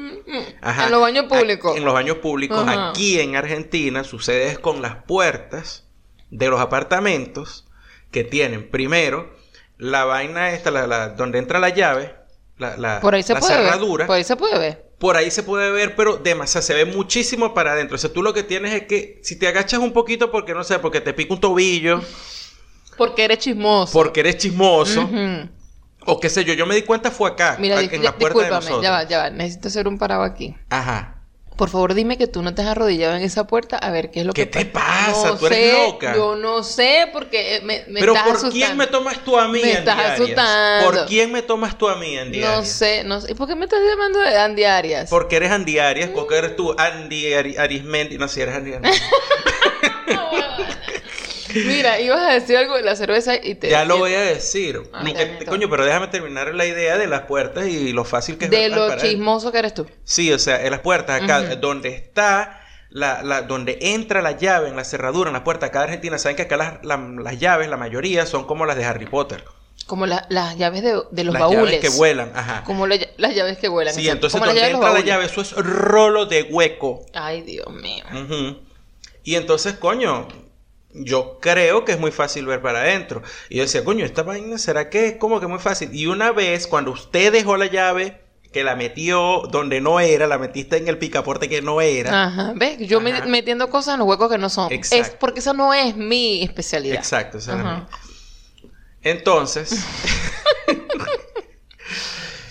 Ajá. 0.61 0.85
En 0.85 0.91
los 0.91 1.01
baños 1.01 1.25
públicos. 1.25 1.75
En 1.77 1.85
los 1.85 1.93
baños 1.93 2.17
públicos. 2.17 2.59
Ajá. 2.67 2.89
Aquí 2.89 3.19
en 3.19 3.35
Argentina 3.35 4.03
sucede 4.03 4.47
es 4.47 4.59
con 4.59 4.81
las 4.81 5.03
puertas 5.03 5.85
de 6.29 6.47
los 6.49 6.59
apartamentos 6.59 7.67
que 8.11 8.23
tienen 8.23 8.69
primero 8.69 9.33
la 9.77 10.03
vaina 10.05 10.51
esta, 10.51 10.71
la, 10.71 10.87
la- 10.87 11.09
donde 11.09 11.39
entra 11.39 11.59
la 11.59 11.69
llave, 11.69 12.13
la, 12.57 12.75
la, 12.77 12.99
Por 12.99 13.15
ahí 13.15 13.23
se 13.23 13.33
la 13.33 13.39
puede 13.39 13.53
cerradura. 13.55 14.03
ver. 14.03 14.07
Por 14.07 14.15
ahí 14.17 14.23
se 14.23 14.35
puede 14.35 14.59
ver. 14.59 14.89
Por 14.99 15.15
ahí 15.15 15.31
se 15.31 15.43
puede 15.43 15.71
ver, 15.71 15.95
pero 15.95 16.17
demasiado, 16.17 16.61
se 16.65 16.73
ve 16.73 16.83
muchísimo 16.83 17.53
para 17.53 17.71
adentro. 17.71 17.95
O 17.95 17.97
sea, 17.97 18.11
tú 18.11 18.21
lo 18.21 18.33
que 18.33 18.43
tienes 18.43 18.73
es 18.73 18.83
que 18.87 19.21
si 19.23 19.37
te 19.39 19.47
agachas 19.47 19.79
un 19.79 19.93
poquito 19.93 20.29
porque 20.29 20.53
no 20.53 20.65
sé, 20.65 20.77
porque 20.79 20.99
te 20.99 21.13
pica 21.13 21.33
un 21.33 21.39
tobillo, 21.39 22.01
Porque 22.99 23.23
eres 23.23 23.39
chismoso. 23.39 23.91
porque 23.93 24.19
eres 24.19 24.37
chismoso, 24.37 25.09
o 26.05 26.19
qué 26.19 26.29
sé 26.29 26.43
yo, 26.45 26.53
yo 26.53 26.65
me 26.67 26.75
di 26.75 26.83
cuenta 26.83 27.09
fue 27.09 27.29
acá, 27.31 27.55
Mira, 27.59 27.79
en 27.81 28.03
la 28.03 28.15
puerta 28.15 28.43
de 28.43 28.49
nosotros. 28.51 28.83
ya 28.83 28.91
va, 28.91 29.03
ya 29.07 29.17
va. 29.17 29.29
Necesito 29.31 29.69
hacer 29.69 29.87
un 29.87 29.97
parado 29.97 30.21
aquí. 30.23 30.55
Ajá. 30.69 31.15
Por 31.55 31.69
favor, 31.69 31.93
dime 31.93 32.17
que 32.17 32.25
tú 32.27 32.41
no 32.41 32.55
te 32.55 32.61
has 32.61 32.69
arrodillado 32.69 33.15
en 33.17 33.21
esa 33.21 33.45
puerta 33.45 33.75
a 33.77 33.91
ver 33.91 34.11
qué 34.11 34.21
es 34.21 34.25
lo 34.25 34.31
¿Qué 34.31 34.49
que 34.49 34.59
te 34.59 34.65
pasa? 34.65 35.27
No 35.31 35.35
Tú 35.37 35.47
eres 35.47 35.59
sé, 35.59 35.73
loca. 35.73 36.15
Yo 36.15 36.37
no 36.37 36.63
sé 36.63 37.09
porque 37.11 37.59
me, 37.65 37.83
me 37.89 37.99
Pero 37.99 38.13
estás 38.13 38.27
¿por 38.27 38.37
asustando. 38.37 38.65
quién 38.65 38.77
me 38.77 38.87
tomas 38.87 39.23
tú 39.25 39.37
a 39.37 39.47
mí 39.49 39.59
Me 39.61 39.71
en 39.71 39.77
estás 39.79 39.97
diarias? 39.97 40.19
asustando. 40.21 40.85
¿Por 40.91 41.05
quién 41.07 41.31
me 41.33 41.41
tomas 41.41 41.77
tú 41.77 41.89
a 41.89 41.97
mí 41.97 42.17
en 42.17 42.31
diarias? 42.31 42.57
No 42.59 42.63
sé, 42.65 43.03
no 43.03 43.19
sé. 43.19 43.33
¿Y 43.33 43.35
por 43.35 43.45
qué 43.49 43.55
me 43.55 43.65
estás 43.65 43.81
llamando 43.85 44.19
de 44.19 44.37
Andy 44.37 44.63
Arias? 44.63 45.09
Porque 45.09 45.35
eres 45.35 45.51
Andy 45.51 45.79
Arias, 45.79 46.09
porque 46.15 46.37
eres 46.37 46.55
tú 46.55 46.73
Andy 46.77 47.33
Ari- 47.33 47.57
Arismendi, 47.57 48.17
no 48.17 48.29
si 48.29 48.39
eres 48.39 48.55
Andy 48.55 48.73
Arias. 48.75 49.01
Mira, 51.53 51.99
ibas 51.99 52.19
a 52.21 52.33
decir 52.33 52.57
algo 52.57 52.75
de 52.75 52.83
la 52.83 52.95
cerveza 52.95 53.35
y 53.35 53.55
te... 53.55 53.69
ya 53.69 53.85
lo 53.85 53.97
voy 53.97 54.13
a 54.13 54.21
decir. 54.21 54.81
Ah, 54.93 55.03
que- 55.03 55.45
coño, 55.45 55.69
pero 55.69 55.85
déjame 55.85 56.07
terminar 56.07 56.53
la 56.53 56.65
idea 56.65 56.97
de 56.97 57.07
las 57.07 57.21
puertas 57.21 57.67
y 57.67 57.91
lo 57.93 58.05
fácil 58.05 58.37
que 58.37 58.45
es 58.45 58.51
De 58.51 58.69
lo 58.69 58.95
chismoso 58.97 59.51
que 59.51 59.59
eres 59.59 59.73
tú. 59.73 59.85
Sí, 60.03 60.31
o 60.31 60.39
sea, 60.39 60.63
en 60.63 60.71
las 60.71 60.79
puertas 60.81 61.21
acá, 61.21 61.55
donde 61.55 61.89
está 61.89 62.61
la, 62.89 63.21
la- 63.23 63.41
donde 63.43 63.77
entra 63.81 64.21
la 64.21 64.31
llave 64.31 64.69
en 64.69 64.75
la 64.75 64.83
cerradura, 64.83 65.29
en 65.29 65.33
la 65.33 65.43
puerta 65.43 65.67
acá 65.67 65.79
de 65.79 65.85
Argentina, 65.85 66.17
saben 66.17 66.35
que 66.35 66.43
acá 66.43 66.57
las, 66.57 66.83
la- 66.85 66.97
las 66.97 67.39
llaves, 67.39 67.69
la 67.69 67.77
mayoría, 67.77 68.25
son 68.25 68.45
como 68.45 68.65
las 68.65 68.77
de 68.77 68.85
Harry 68.85 69.05
Potter. 69.05 69.43
Como 69.85 70.05
la- 70.05 70.25
las 70.29 70.57
llaves 70.57 70.83
de, 70.83 71.01
de 71.11 71.23
los 71.23 71.33
las 71.33 71.39
baúles. 71.41 71.63
llaves 71.65 71.79
que 71.79 71.89
vuelan, 71.89 72.31
ajá. 72.35 72.63
Como 72.63 72.85
la- 72.85 72.97
las 73.17 73.33
llaves 73.35 73.57
que 73.57 73.67
vuelan. 73.69 73.93
Sí, 73.93 74.07
entonces 74.09 74.39
las 74.39 74.49
donde 74.49 74.69
entra 74.69 74.91
la 74.93 74.99
llave, 75.01 75.25
eso 75.25 75.41
es 75.41 75.53
rolo 75.55 76.25
de 76.25 76.43
hueco. 76.43 77.05
Ay, 77.13 77.41
Dios 77.41 77.67
mío. 77.71 78.03
Y 79.23 79.35
entonces, 79.35 79.73
coño, 79.75 80.27
yo 80.93 81.39
creo 81.39 81.85
que 81.85 81.91
es 81.93 81.99
muy 81.99 82.11
fácil 82.11 82.45
ver 82.45 82.61
para 82.61 82.79
adentro. 82.81 83.21
Y 83.49 83.57
yo 83.57 83.63
decía, 83.63 83.83
coño, 83.83 84.05
esta 84.05 84.23
vaina, 84.23 84.57
¿será 84.57 84.89
que 84.89 85.07
es 85.07 85.15
como 85.17 85.39
que 85.39 85.47
muy 85.47 85.59
fácil? 85.59 85.89
Y 85.93 86.07
una 86.07 86.31
vez, 86.31 86.67
cuando 86.67 86.91
usted 86.91 87.31
dejó 87.31 87.57
la 87.57 87.67
llave, 87.67 88.21
que 88.51 88.63
la 88.63 88.75
metió 88.75 89.43
donde 89.51 89.79
no 89.79 89.99
era, 89.99 90.25
la 90.25 90.39
metiste 90.39 90.77
en 90.77 90.87
el 90.87 90.97
picaporte 90.97 91.47
que 91.47 91.61
no 91.61 91.81
era. 91.81 92.25
Ajá, 92.25 92.53
¿ves? 92.55 92.79
Yo 92.79 92.99
Ajá. 92.99 93.25
metiendo 93.25 93.69
cosas 93.69 93.93
en 93.93 93.99
los 93.99 94.07
huecos 94.07 94.31
que 94.31 94.37
no 94.37 94.49
son. 94.49 94.71
Exacto. 94.71 95.05
Es 95.05 95.09
porque 95.11 95.39
esa 95.39 95.53
no 95.53 95.73
es 95.73 95.95
mi 95.95 96.41
especialidad. 96.43 96.97
Exacto, 96.97 97.37
esa. 97.37 97.87
Entonces, 99.01 99.85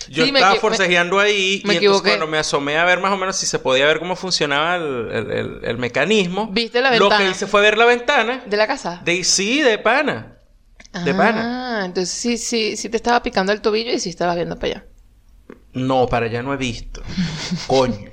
yo 0.09 0.23
Sí, 0.25 0.31
estaba 0.33 0.55
forcejeando 0.55 1.19
ahí 1.19 1.61
me 1.65 1.75
y 1.75 1.77
entonces 1.77 2.01
cuando 2.03 2.27
me 2.27 2.37
asomé 2.37 2.77
a 2.77 2.85
ver 2.85 2.99
más 2.99 3.11
o 3.11 3.17
menos 3.17 3.35
si 3.35 3.45
se 3.45 3.59
podía 3.59 3.85
ver 3.85 3.99
cómo 3.99 4.15
funcionaba 4.15 4.75
el, 4.75 5.09
el- 5.11 5.31
el- 5.31 5.59
el 5.63 5.77
mecanismo, 5.77 6.47
¿Viste 6.51 6.81
la 6.81 6.95
lo 6.95 7.07
ventana? 7.09 7.25
que 7.25 7.31
hice 7.31 7.47
fue 7.47 7.61
ver 7.61 7.77
la 7.77 7.85
ventana. 7.85 8.43
¿De 8.45 8.57
la 8.57 8.67
casa? 8.67 9.01
De 9.03 9.23
sí, 9.23 9.61
de 9.61 9.77
pana. 9.77 10.37
De 11.05 11.11
ah, 11.11 11.15
pana. 11.17 11.81
entonces 11.85 12.09
sí, 12.13 12.37
sí, 12.37 12.75
sí 12.75 12.89
te 12.89 12.97
estaba 12.97 13.21
picando 13.21 13.51
el 13.51 13.61
tobillo 13.61 13.91
y 13.91 13.99
sí 13.99 14.09
estabas 14.09 14.35
viendo 14.35 14.57
para 14.57 14.73
allá. 14.73 14.85
No, 15.73 16.07
para 16.07 16.25
allá 16.25 16.41
no 16.41 16.53
he 16.53 16.57
visto. 16.57 17.01
Coño. 17.67 18.09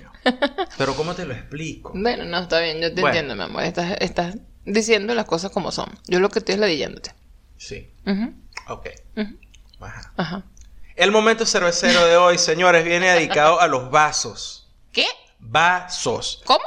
Pero 0.76 0.94
¿cómo 0.96 1.14
te 1.14 1.24
lo 1.24 1.32
explico? 1.34 1.92
Bueno, 1.94 2.24
no, 2.24 2.38
está 2.40 2.60
bien, 2.60 2.80
yo 2.80 2.88
te 2.92 3.00
Bueno. 3.00 3.08
entiendo, 3.16 3.36
mi 3.36 3.42
amor. 3.42 3.62
Estás, 3.62 3.96
estás 4.00 4.36
diciendo 4.64 5.14
las 5.14 5.24
cosas 5.24 5.52
como 5.52 5.70
son. 5.70 5.88
Yo 6.08 6.18
lo 6.20 6.28
que 6.28 6.40
estoy 6.40 6.54
es 6.56 6.60
ladillándote. 6.60 7.12
Sí. 7.56 7.88
Ujú, 8.04 8.34
Ok. 8.68 8.88
Ajá. 9.80 10.12
Ajá. 10.16 10.44
El 10.96 11.12
momento 11.12 11.44
cervecero 11.44 12.06
de 12.06 12.16
hoy, 12.16 12.38
señores, 12.38 12.82
viene 12.82 13.12
dedicado 13.12 13.60
a 13.60 13.66
los 13.66 13.90
vasos. 13.90 14.66
¿Qué? 14.92 15.04
Vasos. 15.38 16.40
¿Cómo? 16.46 16.64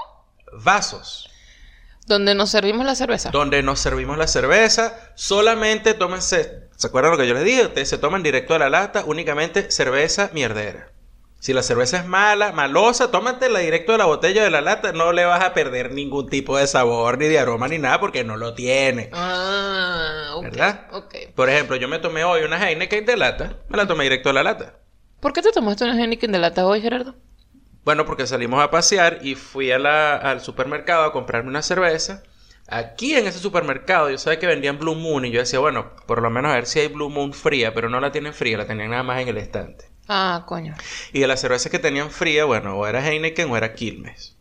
Vasos. 0.54 1.28
Donde 2.06 2.36
nos 2.36 2.52
servimos 2.52 2.86
la 2.86 2.94
cerveza. 2.94 3.32
Donde 3.32 3.64
nos 3.64 3.80
servimos 3.80 4.20
la 4.20 4.28
cerveza. 4.28 5.12
Solamente 5.16 5.96
tómense. 5.96 6.70
¿Se 6.76 6.88
acuerdan 6.88 7.12
lo 7.12 7.18
que 7.18 7.28
yo 7.28 7.34
les 7.34 7.44
dije? 7.44 7.66
Ustedes 7.66 7.90
se 7.90 7.98
toman 7.98 8.22
directo 8.22 8.54
a 8.54 8.60
la 8.60 8.70
lata. 8.70 9.04
Únicamente 9.04 9.72
cerveza 9.72 10.30
mierdera. 10.32 10.92
Si 11.40 11.54
la 11.54 11.64
cerveza 11.64 11.98
es 11.98 12.06
mala, 12.06 12.52
malosa, 12.52 13.12
tómatela 13.12 13.60
directo 13.60 13.94
de 13.94 13.98
la 13.98 14.06
botella 14.06 14.44
de 14.44 14.50
la 14.50 14.60
lata. 14.60 14.92
No 14.92 15.14
le 15.14 15.24
vas 15.26 15.42
a 15.44 15.54
perder 15.54 15.94
ningún 15.94 16.28
tipo 16.30 16.58
de 16.58 16.68
sabor, 16.68 17.18
ni 17.18 17.28
de 17.28 17.40
aroma, 17.40 17.68
ni 17.70 17.78
nada, 17.78 18.00
porque 18.00 18.26
no 18.26 18.36
lo 18.36 18.54
tiene. 18.56 19.10
Ah, 19.14 20.32
ok. 20.36 20.44
¿Verdad? 20.44 20.88
Ok. 20.92 21.16
Por 21.36 21.50
ejemplo, 21.50 21.78
yo 21.78 21.88
me 21.88 22.00
tomé 22.00 22.26
hoy 22.26 22.44
una 22.44 22.58
Heineken 22.70 23.06
de 23.06 23.16
lata. 23.16 23.58
Me 23.70 23.78
la 23.78 23.88
tomé 23.88 24.04
directo 24.04 24.30
de 24.30 24.34
la 24.34 24.44
lata. 24.44 24.80
¿Por 25.22 25.32
qué 25.32 25.42
te 25.42 25.52
tomaste 25.52 25.86
una 25.86 25.98
Heineken 26.02 26.32
de 26.32 26.40
lata 26.40 26.66
hoy, 26.66 26.82
Gerardo? 26.82 27.16
Bueno, 27.86 28.06
porque 28.06 28.28
salimos 28.28 28.62
a 28.62 28.70
pasear 28.70 29.20
y 29.22 29.36
fui 29.36 29.72
a 29.72 29.80
la- 29.80 30.18
al 30.18 30.42
supermercado 30.42 31.04
a 31.06 31.14
comprarme 31.14 31.50
una 31.50 31.62
cerveza. 31.62 32.24
Aquí 32.68 33.16
en 33.16 33.26
ese 33.26 33.40
supermercado 33.40 34.10
yo 34.10 34.18
sabía 34.18 34.40
que 34.40 34.46
vendían 34.46 34.78
Blue 34.78 34.94
Moon 34.96 35.26
y 35.26 35.32
yo 35.32 35.40
decía, 35.40 35.60
bueno, 35.60 35.94
por 36.06 36.22
lo 36.22 36.30
menos 36.30 36.52
a 36.52 36.56
ver 36.56 36.66
si 36.68 36.80
hay 36.82 36.88
Blue 36.90 37.10
Moon 37.10 37.34
fría, 37.34 37.74
pero 37.74 37.90
no 37.90 38.00
la 38.02 38.12
tienen 38.12 38.34
fría, 38.34 38.58
la 38.58 38.68
tenían 38.68 38.92
nada 38.92 39.04
más 39.04 39.22
en 39.22 39.30
el 39.30 39.38
estante. 39.38 39.86
Ah, 40.10 40.44
coño. 40.48 40.74
Y 41.14 41.20
de 41.20 41.28
las 41.28 41.40
cervezas 41.40 41.72
que 41.72 41.78
tenían 41.78 42.10
fría, 42.10 42.44
bueno, 42.46 42.76
o 42.76 42.88
era 42.88 43.08
Heineken 43.08 43.50
o 43.52 43.56
era 43.56 43.76
Quilmes. 43.76 44.36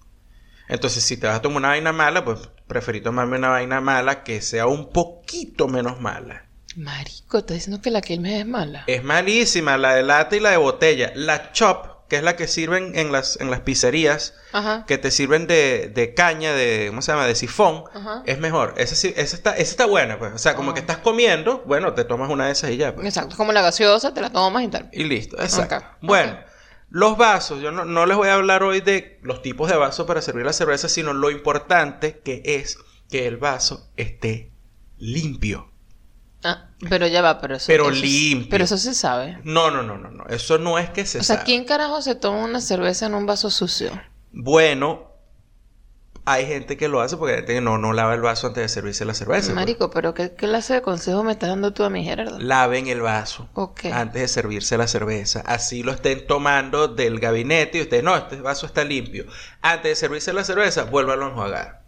Entonces, 0.67 1.05
si 1.05 1.19
te 1.19 1.27
vas 1.27 1.37
a 1.37 1.43
tomar 1.43 1.59
una 1.59 1.69
vaina 1.69 1.93
mala, 1.93 2.25
pues 2.25 2.49
preferí 2.67 3.03
tomarme 3.03 3.37
una 3.37 3.51
vaina 3.51 3.81
mala 3.83 4.25
que 4.25 4.41
sea 4.41 4.67
un 4.67 4.91
poquito 4.91 5.69
menos 5.69 6.01
mala. 6.01 6.47
Marico, 6.77 7.39
estás 7.39 7.57
diciendo 7.57 7.83
que 7.83 7.91
la 7.91 8.01
Quilmes 8.01 8.41
es 8.41 8.47
mala. 8.47 8.85
Es 8.87 9.05
malísima 9.05 9.77
la 9.77 9.95
de 9.95 10.03
lata 10.05 10.37
y 10.37 10.41
la 10.41 10.51
de 10.51 10.57
botella. 10.57 11.13
La 11.15 11.53
Chop, 11.53 11.98
que 12.09 12.17
es 12.17 12.23
la 12.23 12.37
que 12.37 12.49
sirven 12.49 12.99
en 12.99 13.13
las, 13.13 13.39
en 13.41 13.51
las 13.51 13.61
pizzerías, 13.61 14.35
Ajá. 14.53 14.85
que 14.87 14.97
te 14.99 15.11
sirven 15.11 15.47
de, 15.47 15.91
de 15.95 16.15
caña, 16.15 16.55
de, 16.55 16.87
¿cómo 16.89 17.03
se 17.03 17.13
llama? 17.13 17.27
De 17.27 17.35
sifón, 17.35 17.85
Ajá. 17.95 18.23
es 18.25 18.39
mejor. 18.39 18.75
Esa, 18.79 18.95
esa, 19.09 19.37
está, 19.37 19.51
esa 19.53 19.71
está 19.71 19.87
buena, 19.87 20.19
pues. 20.19 20.33
O 20.33 20.39
sea, 20.39 20.55
como 20.55 20.71
Ah. 20.71 20.75
que 20.75 20.81
estás 20.81 20.99
comiendo, 20.99 21.63
bueno, 21.67 21.93
te 21.95 22.05
tomas 22.05 22.31
una 22.31 22.47
de 22.47 22.53
esas 22.53 22.71
y 22.71 22.79
ya, 22.79 22.95
pues. 22.95 23.07
Exacto, 23.07 23.37
como 23.37 23.53
la 23.53 23.61
gaseosa, 23.63 24.15
te 24.15 24.21
la 24.23 24.31
tomas 24.31 24.63
y 24.65 24.69
tal. 24.69 24.89
Y 24.93 25.05
listo, 25.05 25.37
exacto. 25.41 25.77
Ok, 25.77 25.83
Bueno, 26.01 26.39
los 26.91 27.19
vasos, 27.19 27.61
yo 27.61 27.71
no, 27.73 27.85
no 27.85 28.07
les 28.07 28.17
voy 28.17 28.29
a 28.29 28.35
hablar 28.35 28.63
hoy 28.63 28.81
de 28.81 29.19
los 29.23 29.43
tipos 29.43 29.69
de 29.71 29.77
vasos 29.77 30.07
para 30.07 30.23
servir 30.23 30.47
la 30.47 30.55
cerveza, 30.55 30.89
sino 30.89 31.13
lo 31.13 31.31
importante 31.31 32.21
que 32.25 32.41
es 32.45 32.79
que 33.11 33.27
el 33.27 33.37
vaso 33.37 33.91
esté 33.99 34.51
limpio. 34.97 35.68
Ah, 36.45 36.69
pero 36.89 37.07
ya 37.09 37.21
va, 37.23 37.41
pero 37.41 37.57
eso. 37.57 37.67
Pero 37.67 37.91
eso 37.91 38.01
limpio. 38.01 38.49
Pero 38.51 38.65
eso 38.65 38.79
se 38.79 38.95
sabe. 38.95 39.39
No, 39.45 39.71
no, 39.71 39.83
no, 39.83 39.99
no, 39.99 40.11
no. 40.11 40.25
Eso 40.29 40.59
no 40.59 40.79
es 40.79 40.89
que 40.91 41.05
se 41.07 41.19
O 41.19 41.23
sea, 41.23 41.37
sabe. 41.37 41.47
¿quién 41.47 41.65
carajo 41.65 42.01
se 42.03 42.15
toma 42.15 42.45
una 42.45 42.61
cerveza 42.61 43.07
en 43.07 43.15
un 43.15 43.27
vaso 43.27 43.51
sucio? 43.51 43.91
Bueno, 44.33 45.07
hay 46.25 46.47
gente 46.47 46.77
que 46.77 46.89
lo 46.89 47.01
hace 47.01 47.17
porque 47.17 47.33
hay 47.33 47.39
gente 47.39 47.55
que 47.55 47.61
no, 47.61 47.79
no 47.79 47.93
lava 47.95 48.15
el 48.15 48.21
vaso 48.21 48.49
antes 48.49 48.63
de 48.63 48.69
servirse 48.69 49.05
la 49.05 49.15
cerveza. 49.15 49.47
pues. 49.47 49.55
Marico, 49.57 49.91
pero 49.91 50.13
¿qué 50.15 50.35
clase 50.35 50.75
de 50.75 50.83
consejo 50.83 51.25
me 51.25 51.33
estás 51.33 51.49
dando 51.49 51.73
tú 51.73 51.83
a 51.85 51.91
mi 51.91 52.05
Gerardo? 52.05 52.39
Laven 52.39 52.87
el 52.87 53.01
vaso 53.01 53.49
Ok. 53.55 53.87
antes 53.87 54.23
de 54.23 54.29
servirse 54.29 54.77
la 54.77 54.87
cerveza. 54.87 55.41
Así 55.47 55.83
lo 55.83 55.91
estén 55.93 56.27
tomando 56.27 56.87
del 56.87 57.19
gabinete 57.19 57.79
y 57.79 57.81
ustedes, 57.83 58.05
no, 58.05 58.15
este 58.17 58.41
vaso 58.43 58.67
está 58.67 58.85
limpio. 58.85 59.25
Antes 59.63 59.91
de 59.91 59.97
servirse 59.97 60.33
la 60.33 60.45
cerveza, 60.45 60.85
vuélvalo 60.85 61.25
a 61.25 61.29
enjuagar. 61.31 61.83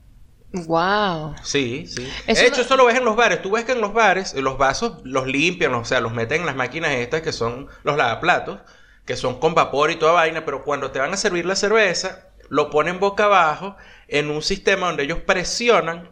Wow. 0.53 1.37
Sí, 1.43 1.87
sí. 1.87 2.09
Eso 2.27 2.41
de 2.43 2.49
hecho, 2.49 2.57
no- 2.59 2.63
eso 2.65 2.77
lo 2.77 2.85
ves 2.87 2.97
en 2.97 3.05
los 3.05 3.15
bares. 3.17 3.41
Tú 3.43 3.53
ves 3.53 3.65
que 3.65 3.73
en 3.73 3.81
los 3.81 3.93
bares 3.93 4.35
los 4.35 4.59
vasos 4.59 4.95
los 5.05 5.27
limpian, 5.27 5.75
o 5.75 5.85
sea, 5.85 6.01
los 6.01 6.13
meten 6.13 6.41
en 6.41 6.47
las 6.47 6.57
máquinas 6.57 6.91
estas 6.93 7.23
que 7.23 7.33
son 7.33 7.69
los 7.85 7.97
lavaplatos, 7.97 8.59
que 9.05 9.17
son 9.17 9.39
con 9.39 9.55
vapor 9.55 9.91
y 9.91 9.97
toda 9.97 10.13
vaina, 10.13 10.45
pero 10.45 10.65
cuando 10.65 10.91
te 10.91 10.99
van 10.99 11.13
a 11.13 11.17
servir 11.17 11.47
la 11.47 11.55
cerveza, 11.57 12.27
lo 12.49 12.69
ponen 12.71 12.99
boca 12.99 13.25
abajo 13.27 13.77
en 14.09 14.29
un 14.31 14.43
sistema 14.43 14.89
donde 14.89 15.05
ellos 15.05 15.21
presionan 15.21 16.11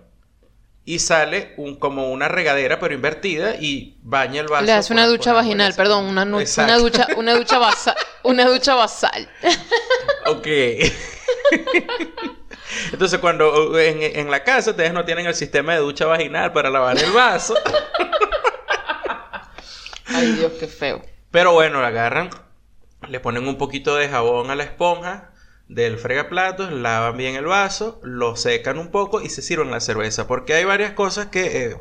y 0.85 1.01
sale 1.01 1.53
un, 1.59 1.77
como 1.77 2.11
una 2.13 2.29
regadera 2.29 2.79
pero 2.79 2.95
invertida 2.95 3.57
y 3.57 3.99
baña 4.03 4.41
el 4.41 4.47
vaso. 4.47 4.65
Le 4.65 4.73
hace 4.73 4.93
una 4.93 5.03
por- 5.03 5.11
ducha 5.19 5.31
por 5.33 5.43
vaginal, 5.43 5.75
perdón, 5.75 6.05
una, 6.07 6.23
una 6.23 6.79
ducha, 6.79 7.09
una 7.17 7.35
ducha 7.35 7.59
basal, 7.59 7.97
una 8.23 8.47
ducha 8.49 8.75
basal. 8.77 9.29
Ok. 10.27 10.47
Entonces, 12.93 13.19
cuando 13.21 13.71
uh, 13.71 13.77
en, 13.79 14.03
en 14.03 14.31
la 14.31 14.45
casa 14.45 14.71
ustedes 14.71 14.93
no 14.93 15.05
tienen 15.05 15.27
el 15.27 15.35
sistema 15.35 15.75
de 15.75 15.81
ducha 15.81 16.07
vaginal 16.07 16.53
para 16.53 16.71
lavar 16.71 16.99
el 16.99 17.11
vaso, 17.13 17.55
Ay, 20.07 20.33
Dios, 20.33 20.53
qué 20.59 20.67
feo. 20.67 21.03
pero 21.31 21.53
bueno, 21.53 21.81
la 21.81 21.89
agarran, 21.89 22.31
le 23.09 23.21
ponen 23.21 23.47
un 23.47 23.59
poquito 23.59 23.97
de 23.97 24.09
jabón 24.09 24.51
a 24.51 24.55
la 24.57 24.65
esponja 24.65 25.31
del 25.69 25.99
fregaplatos, 25.99 26.73
lavan 26.73 27.17
bien 27.17 27.37
el 27.37 27.45
vaso, 27.45 28.01
lo 28.03 28.37
secan 28.37 28.79
un 28.79 28.91
poco 28.91 29.21
y 29.21 29.29
se 29.29 29.43
sirven 29.43 29.71
la 29.71 29.81
cerveza. 29.81 30.27
Porque 30.27 30.55
hay 30.55 30.65
varias 30.65 30.93
cosas 30.93 31.27
que 31.27 31.67
eh, 31.67 31.77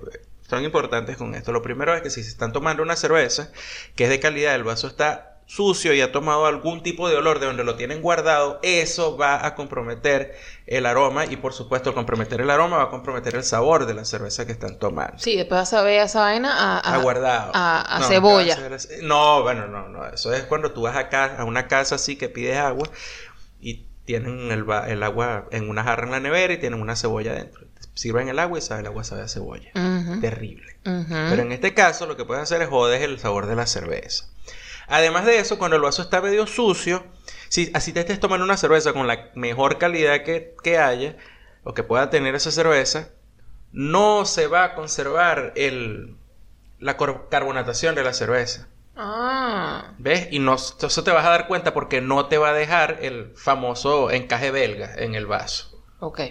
son 0.49 0.63
importantes 0.65 1.15
con 1.17 1.33
esto. 1.35 1.53
Lo 1.53 1.61
primero 1.61 1.95
es 1.95 2.01
que 2.01 2.09
si 2.09 2.21
se 2.23 2.29
están 2.29 2.51
tomando 2.51 2.83
una 2.83 2.97
cerveza 2.97 3.51
que 3.95 4.03
es 4.05 4.09
de 4.09 4.19
calidad, 4.19 4.55
el 4.55 4.63
vaso 4.65 4.87
está 4.87 5.36
sucio 5.49 5.93
y 5.93 6.01
ha 6.01 6.11
tomado 6.11 6.45
algún 6.45 6.83
tipo 6.83 7.07
de 7.09 7.15
olor 7.15 7.39
de 7.39 7.45
donde 7.45 7.63
lo 7.63 7.75
tienen 7.75 8.01
guardado, 8.01 8.59
eso 8.63 9.15
va 9.17 9.45
a 9.45 9.55
comprometer 9.55 10.35
el 10.65 10.85
aroma 10.85 11.25
y 11.25 11.37
por 11.37 11.53
supuesto 11.53 11.93
comprometer 11.93 12.41
el 12.41 12.49
aroma 12.49 12.77
va 12.77 12.83
a 12.83 12.89
comprometer 12.89 13.33
el 13.35 13.43
sabor 13.45 13.85
de 13.85 13.93
la 13.93 14.03
cerveza 14.03 14.45
que 14.45 14.51
están 14.51 14.77
tomando. 14.77 15.17
Sí, 15.19 15.37
después 15.37 15.59
vas 15.61 15.73
a 15.73 15.81
ver 15.83 16.01
esa 16.01 16.19
vaina 16.19 16.53
a, 16.53 16.79
a- 16.79 16.95
Ha 16.95 16.97
guardado. 16.97 17.51
a- 17.55 17.95
a 17.95 17.99
No, 17.99 18.07
cebolla. 18.09 18.55
¿qué 18.57 18.67
va 18.69 18.75
a? 18.75 18.79
No, 19.03 19.41
bueno, 19.43 19.67
no, 19.67 19.87
no. 19.87 20.05
Eso 20.07 20.33
es 20.33 20.43
cuando 20.43 20.71
tú 20.73 20.81
vas 20.81 20.95
a 20.97 21.43
una 21.45 21.67
casa 21.67 21.95
así 21.95 22.17
que 22.17 22.27
pides 22.27 22.57
agua 22.57 22.89
y 23.61 23.85
tienen 24.03 24.51
el, 24.51 25.03
agua 25.03 25.47
en 25.51 25.69
una 25.69 25.83
jarra 25.83 26.03
en 26.05 26.11
la 26.11 26.19
nevera 26.19 26.53
y 26.53 26.57
tienen 26.59 26.81
una 26.81 26.95
cebolla 26.97 27.33
dentro. 27.33 27.65
Sirven 27.93 28.27
el 28.27 28.37
agua 28.39 28.59
y 28.59 28.61
sabe 28.61 28.81
el 28.81 28.87
agua 28.87 29.03
sabe 29.05 29.21
a 29.21 29.27
cebolla. 29.27 29.71
Terrible. 30.21 30.75
Pero 30.83 31.41
en 31.41 31.51
este 31.53 31.73
caso 31.73 32.05
lo 32.05 32.15
que 32.17 32.25
puedes 32.25 32.43
hacer 32.43 32.61
es 32.61 32.67
joder 32.69 33.01
el 33.01 33.17
sabor 33.19 33.45
de 33.47 33.55
la 33.55 33.65
cerveza. 33.65 34.25
Además 34.87 35.25
de 35.25 35.39
eso, 35.39 35.57
cuando 35.57 35.75
el 35.75 35.83
vaso 35.83 36.01
está 36.01 36.21
medio 36.21 36.47
sucio, 36.47 37.05
si 37.49 37.71
así 37.73 37.93
te 37.93 37.99
estés 37.99 38.19
tomando 38.19 38.45
una 38.45 38.57
cerveza 38.57 38.93
con 38.93 39.07
la 39.07 39.31
mejor 39.35 39.77
calidad 39.77 40.23
que, 40.23 40.55
que 40.63 40.77
haya 40.77 41.17
o 41.63 41.73
que 41.73 41.83
pueda 41.83 42.09
tener 42.09 42.35
esa 42.35 42.51
cerveza, 42.51 43.09
no 43.71 44.25
se 44.25 44.47
va 44.47 44.63
a 44.63 44.75
conservar 44.75 45.53
el, 45.55 46.15
la 46.79 46.97
carbonatación 46.97 47.95
de 47.95 48.03
la 48.03 48.13
cerveza. 48.13 48.67
Ah, 48.95 49.93
¿Ves? 49.99 50.27
Y 50.31 50.39
no, 50.39 50.55
eso 50.55 51.03
te 51.03 51.11
vas 51.11 51.25
a 51.25 51.29
dar 51.29 51.47
cuenta 51.47 51.73
porque 51.73 52.01
no 52.01 52.27
te 52.27 52.37
va 52.37 52.49
a 52.49 52.53
dejar 52.53 52.99
el 53.01 53.33
famoso 53.35 54.09
encaje 54.09 54.51
belga 54.51 54.93
en 54.95 55.15
el 55.15 55.25
vaso. 55.27 55.83
ok. 55.99 56.21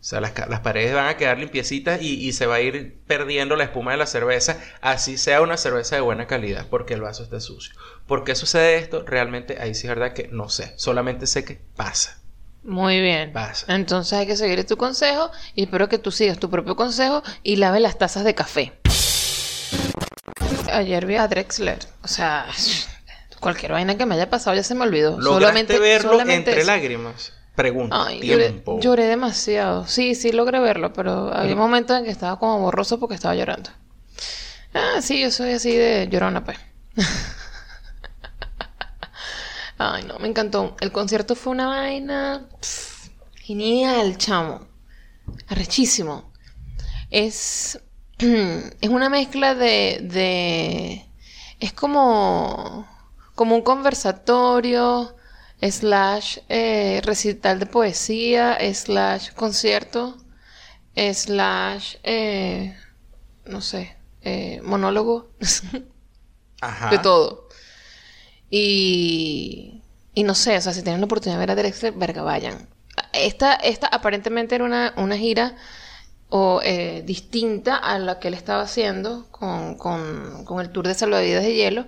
O 0.00 0.02
sea, 0.02 0.22
las, 0.22 0.32
paredes 0.60 0.94
van 0.94 1.08
a 1.08 1.18
quedar 1.18 1.36
limpiecitas 1.36 2.00
y, 2.00 2.26
y 2.26 2.32
se 2.32 2.46
va 2.46 2.54
a 2.54 2.60
ir 2.62 2.98
perdiendo 3.06 3.54
la 3.54 3.64
espuma 3.64 3.90
de 3.90 3.98
la 3.98 4.06
cerveza, 4.06 4.58
así 4.80 5.18
sea 5.18 5.42
una 5.42 5.58
cerveza 5.58 5.94
de 5.96 6.00
buena 6.00 6.26
calidad, 6.26 6.68
porque 6.70 6.94
el 6.94 7.02
vaso 7.02 7.22
está 7.22 7.38
sucio. 7.38 7.74
¿Por 8.10 8.24
qué 8.24 8.34
sucede 8.34 8.78
esto? 8.78 9.04
Realmente 9.06 9.58
ahí 9.60 9.72
sí 9.72 9.86
es 9.86 9.94
verdad 9.94 10.12
que 10.14 10.26
no 10.32 10.48
sé. 10.48 10.72
Solamente 10.74 11.28
sé 11.28 11.44
que 11.44 11.60
pasa. 11.76 12.18
Muy 12.64 13.00
bien. 13.00 13.32
Pasa. 13.32 13.72
Entonces 13.72 14.18
hay 14.18 14.26
que 14.26 14.36
seguir 14.36 14.66
tu 14.66 14.76
consejo 14.76 15.30
y 15.54 15.62
espero 15.62 15.88
que 15.88 15.98
tú 15.98 16.10
sigas 16.10 16.36
tu 16.40 16.50
propio 16.50 16.74
consejo 16.74 17.22
y 17.44 17.54
lave 17.54 17.78
las 17.78 17.98
tazas 17.98 18.24
de 18.24 18.34
café. 18.34 18.72
Ayer 20.72 21.06
vi 21.06 21.14
a 21.14 21.28
Drexler. 21.28 21.78
O 22.02 22.08
sea, 22.08 22.46
cualquier 23.38 23.70
vaina 23.70 23.96
que 23.96 24.04
me 24.06 24.16
haya 24.16 24.28
pasado 24.28 24.56
ya 24.56 24.64
se 24.64 24.74
me 24.74 24.82
olvidó. 24.82 25.12
¿Lograste 25.12 25.34
solamente 25.38 25.78
verlo 25.78 26.10
solamente 26.10 26.50
entre 26.50 26.62
eso. 26.62 26.66
lágrimas? 26.66 27.32
Pregunta. 27.54 28.06
Ay, 28.06 28.22
lloré 28.80 29.04
demasiado. 29.04 29.86
Sí, 29.86 30.16
sí 30.16 30.32
logré 30.32 30.58
verlo, 30.58 30.92
pero 30.92 31.32
había 31.32 31.54
momentos 31.54 31.96
en 31.96 32.06
que 32.06 32.10
estaba 32.10 32.40
como 32.40 32.58
borroso 32.58 32.98
porque 32.98 33.14
estaba 33.14 33.36
llorando. 33.36 33.70
Ah, 34.74 35.00
sí, 35.00 35.20
yo 35.20 35.30
soy 35.30 35.52
así 35.52 35.76
de 35.76 36.08
llorona, 36.10 36.44
pues. 36.44 36.58
Ay, 39.82 40.04
no, 40.04 40.18
me 40.18 40.28
encantó. 40.28 40.76
El 40.78 40.92
concierto 40.92 41.34
fue 41.34 41.52
una 41.52 41.66
vaina 41.68 42.46
pf, 42.60 43.10
genial, 43.36 44.18
chamo. 44.18 44.68
Arrechísimo. 45.48 46.32
Es 47.10 47.80
es 48.18 48.90
una 48.90 49.08
mezcla 49.08 49.54
de 49.54 50.00
de 50.02 51.06
es 51.60 51.72
como 51.72 52.86
como 53.34 53.56
un 53.56 53.62
conversatorio 53.62 55.16
slash 55.62 56.40
eh, 56.50 57.00
recital 57.02 57.58
de 57.58 57.64
poesía 57.66 58.58
slash 58.74 59.30
concierto 59.32 60.18
slash 60.94 61.96
eh, 62.02 62.76
no 63.46 63.62
sé 63.62 63.96
eh, 64.20 64.60
monólogo 64.62 65.30
Ajá. 66.60 66.90
de 66.90 66.98
todo. 66.98 67.48
Y, 68.50 69.82
y 70.14 70.24
no 70.24 70.34
sé, 70.34 70.56
o 70.56 70.60
sea, 70.60 70.72
si 70.72 70.82
tienen 70.82 71.00
la 71.00 71.06
oportunidad 71.06 71.38
de 71.38 71.46
ver 71.46 71.50
a 71.52 71.54
Drexler, 71.56 71.92
verga, 71.94 72.22
vayan. 72.22 72.68
Esta, 73.12 73.54
esta 73.54 73.86
aparentemente 73.88 74.54
era 74.56 74.64
una, 74.64 74.92
una 74.96 75.16
gira 75.16 75.56
o, 76.30 76.60
eh, 76.64 77.02
distinta 77.06 77.76
a 77.76 77.98
la 77.98 78.18
que 78.20 78.28
él 78.28 78.34
estaba 78.34 78.62
haciendo 78.62 79.28
con, 79.30 79.76
con, 79.76 80.44
con 80.44 80.60
el 80.60 80.70
tour 80.70 80.86
de 80.88 80.94
salvavidas 80.94 81.44
de 81.44 81.54
hielo, 81.54 81.86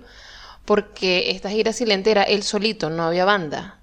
porque 0.65 1.31
esta 1.31 1.49
gira 1.49 1.73
silente 1.73 2.11
era 2.11 2.23
él 2.23 2.43
solito, 2.43 2.89
no 2.89 3.03
había 3.05 3.25
banda. 3.25 3.81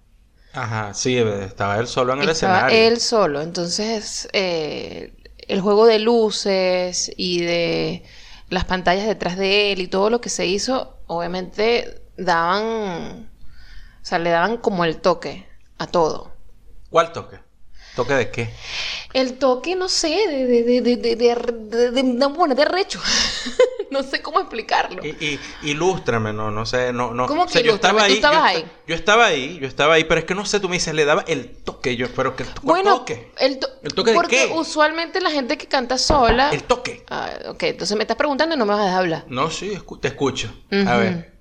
Ajá, 0.52 0.94
sí, 0.94 1.16
estaba 1.16 1.78
él 1.78 1.86
solo 1.88 2.12
en 2.12 2.22
el 2.22 2.28
Estaba 2.28 2.30
escenario. 2.30 2.68
él 2.68 3.00
solo. 3.00 3.40
Entonces, 3.42 4.28
eh, 4.32 5.14
el 5.48 5.60
juego 5.60 5.86
de 5.86 5.98
luces 5.98 7.10
y 7.16 7.40
de 7.42 8.04
las 8.48 8.64
pantallas 8.64 9.06
detrás 9.06 9.36
de 9.36 9.72
él 9.72 9.80
y 9.80 9.88
todo 9.88 10.10
lo 10.10 10.20
que 10.20 10.28
se 10.28 10.46
hizo, 10.46 10.98
obviamente 11.06 12.02
daban, 12.24 13.30
o 14.02 14.04
sea, 14.04 14.18
le 14.18 14.30
daban 14.30 14.56
como 14.58 14.84
el 14.84 15.00
toque 15.00 15.46
a 15.78 15.86
todo. 15.86 16.32
¿Cuál 16.90 17.12
toque? 17.12 17.38
¿Toque 17.94 18.14
de 18.14 18.30
qué? 18.30 18.50
El 19.12 19.38
toque, 19.38 19.74
no 19.74 19.88
sé, 19.88 20.08
de, 20.08 20.46
de, 20.46 20.80
de, 20.80 21.16
de, 21.16 22.64
recho. 22.64 23.00
no 23.90 24.04
sé 24.04 24.22
cómo 24.22 24.38
explicarlo. 24.38 25.04
Y, 25.04 25.40
ilústrame, 25.62 26.32
no, 26.32 26.52
no 26.52 26.64
sé, 26.64 26.92
no, 26.92 27.12
no. 27.12 27.26
¿Cómo 27.26 27.46
que 27.46 27.64
yo 27.64 27.74
estaba 27.74 28.04
ahí, 28.04 28.20
yo, 28.86 28.94
estaba 28.94 29.26
ahí, 29.26 29.58
yo 29.60 29.66
estaba 29.66 29.94
ahí, 29.94 30.04
pero 30.04 30.20
es 30.20 30.26
que 30.26 30.36
no 30.36 30.46
sé, 30.46 30.60
tú 30.60 30.68
me 30.68 30.76
dices, 30.76 30.94
le 30.94 31.04
daba 31.04 31.24
el 31.26 31.50
toque, 31.50 31.96
yo 31.96 32.06
espero 32.06 32.36
que 32.36 32.44
el 32.44 32.50
toque. 32.50 32.66
Bueno, 32.66 32.98
toque? 32.98 33.32
El, 33.38 33.58
toque 33.58 33.80
de 33.82 34.04
qué? 34.04 34.14
Porque 34.14 34.52
usualmente 34.54 35.20
la 35.20 35.30
gente 35.30 35.58
que 35.58 35.66
canta 35.66 35.98
sola. 35.98 36.50
El 36.50 36.62
toque. 36.62 37.04
Ah, 37.10 37.30
ok, 37.48 37.62
entonces 37.64 37.96
me 37.96 38.04
estás 38.04 38.16
preguntando 38.16 38.54
y 38.54 38.58
no 38.58 38.64
me 38.64 38.74
vas 38.74 38.82
a 38.82 38.84
dejar 38.84 39.00
hablar. 39.00 39.24
No, 39.26 39.50
sí, 39.50 39.76
te 40.00 40.08
escucho. 40.08 40.52
A 40.86 40.96
ver. 40.96 41.39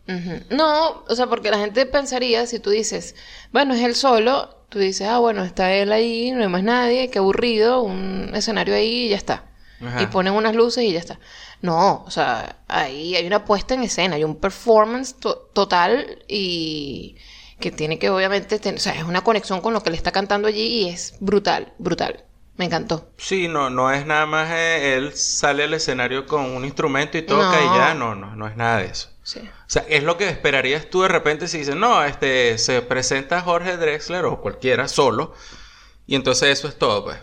No, 0.50 1.04
o 1.08 1.16
sea, 1.16 1.28
porque 1.28 1.51
la 1.51 1.60
gente 1.60 1.86
pensaría, 1.86 2.46
si 2.48 2.60
tú 2.60 2.70
dices, 2.72 3.16
bueno, 3.51 3.74
es 3.75 3.82
él 3.82 3.96
solo, 3.96 4.50
tú 4.70 4.80
dices, 4.80 5.08
ah, 5.08 5.20
bueno, 5.20 5.44
está 5.44 5.74
él 5.74 5.92
ahí, 5.92 6.32
no 6.32 6.42
hay 6.42 6.48
más 6.50 6.63
nadie, 6.63 7.10
qué 7.12 7.20
aburrido, 7.20 7.82
un 7.84 8.32
escenario 8.34 8.74
ahí 8.75 9.06
y 9.06 9.10
ya 9.10 9.18
está. 9.18 9.46
Ajá. 9.82 10.01
Y 10.01 10.08
ponen 10.08 10.34
unas 10.34 10.56
luces 10.56 10.84
y 10.84 10.92
ya 10.92 11.00
está. 11.00 11.20
No, 11.62 12.04
o 12.06 12.12
sea, 12.12 12.58
ahí 12.68 13.16
hay 13.16 13.25
una 13.28 13.46
puesta 13.46 13.74
en 13.75 13.84
escena, 13.84 14.16
hay 14.16 14.24
un 14.24 14.36
performance 14.38 15.16
to- 15.20 15.50
total 15.54 16.24
y 16.28 17.16
que 17.60 17.72
tiene 17.72 18.00
que 18.00 18.10
obviamente, 18.10 18.60
tener, 18.60 18.80
o 18.80 18.82
sea, 18.82 18.94
es 18.96 19.04
una 19.04 19.22
conexión 19.22 19.62
con 19.62 19.74
lo 19.74 19.84
que 19.84 19.89
le 19.92 19.98
está 19.98 20.12
cantando 20.12 20.48
allí 20.48 20.84
y 20.86 20.89
es 20.89 21.16
brutal, 21.20 21.74
brutal. 21.78 22.24
Me 22.60 22.66
encantó. 22.66 23.10
Sí, 23.18 23.48
no, 23.48 23.70
no 23.70 23.89
es 23.89 24.06
nada 24.06 24.25
más 24.25 24.51
eh, 24.51 24.96
él 24.96 25.13
sale 25.16 25.63
al 25.63 25.74
escenario 25.74 26.25
con 26.28 26.42
un 26.44 26.66
instrumento 26.66 27.18
y 27.18 27.22
toca 27.22 27.58
y 27.62 27.66
No. 27.66 27.78
ya, 27.78 27.94
no, 27.94 28.16
no, 28.16 28.36
no 28.36 28.48
es 28.50 28.58
nada 28.58 28.80
de 28.80 28.88
eso. 28.88 29.10
Sí. 29.24 29.39
O 29.39 29.70
sea, 29.70 29.86
es 29.88 30.04
lo 30.04 30.18
que 30.18 30.28
esperarías 30.28 30.89
tú 30.89 31.04
de 31.04 31.08
repente 31.08 31.48
si 31.48 31.60
dices, 31.60 31.78
no, 31.78 32.04
este, 32.04 32.58
se 32.58 32.82
presenta 32.82 33.39
Jorge 33.39 33.78
Drexler 33.78 34.25
o 34.25 34.42
cualquiera 34.42 34.89
solo, 34.89 35.34
y 36.06 36.16
entonces 36.16 36.50
eso 36.60 36.68
es 36.68 36.78
todo, 36.78 37.06
pues. 37.06 37.18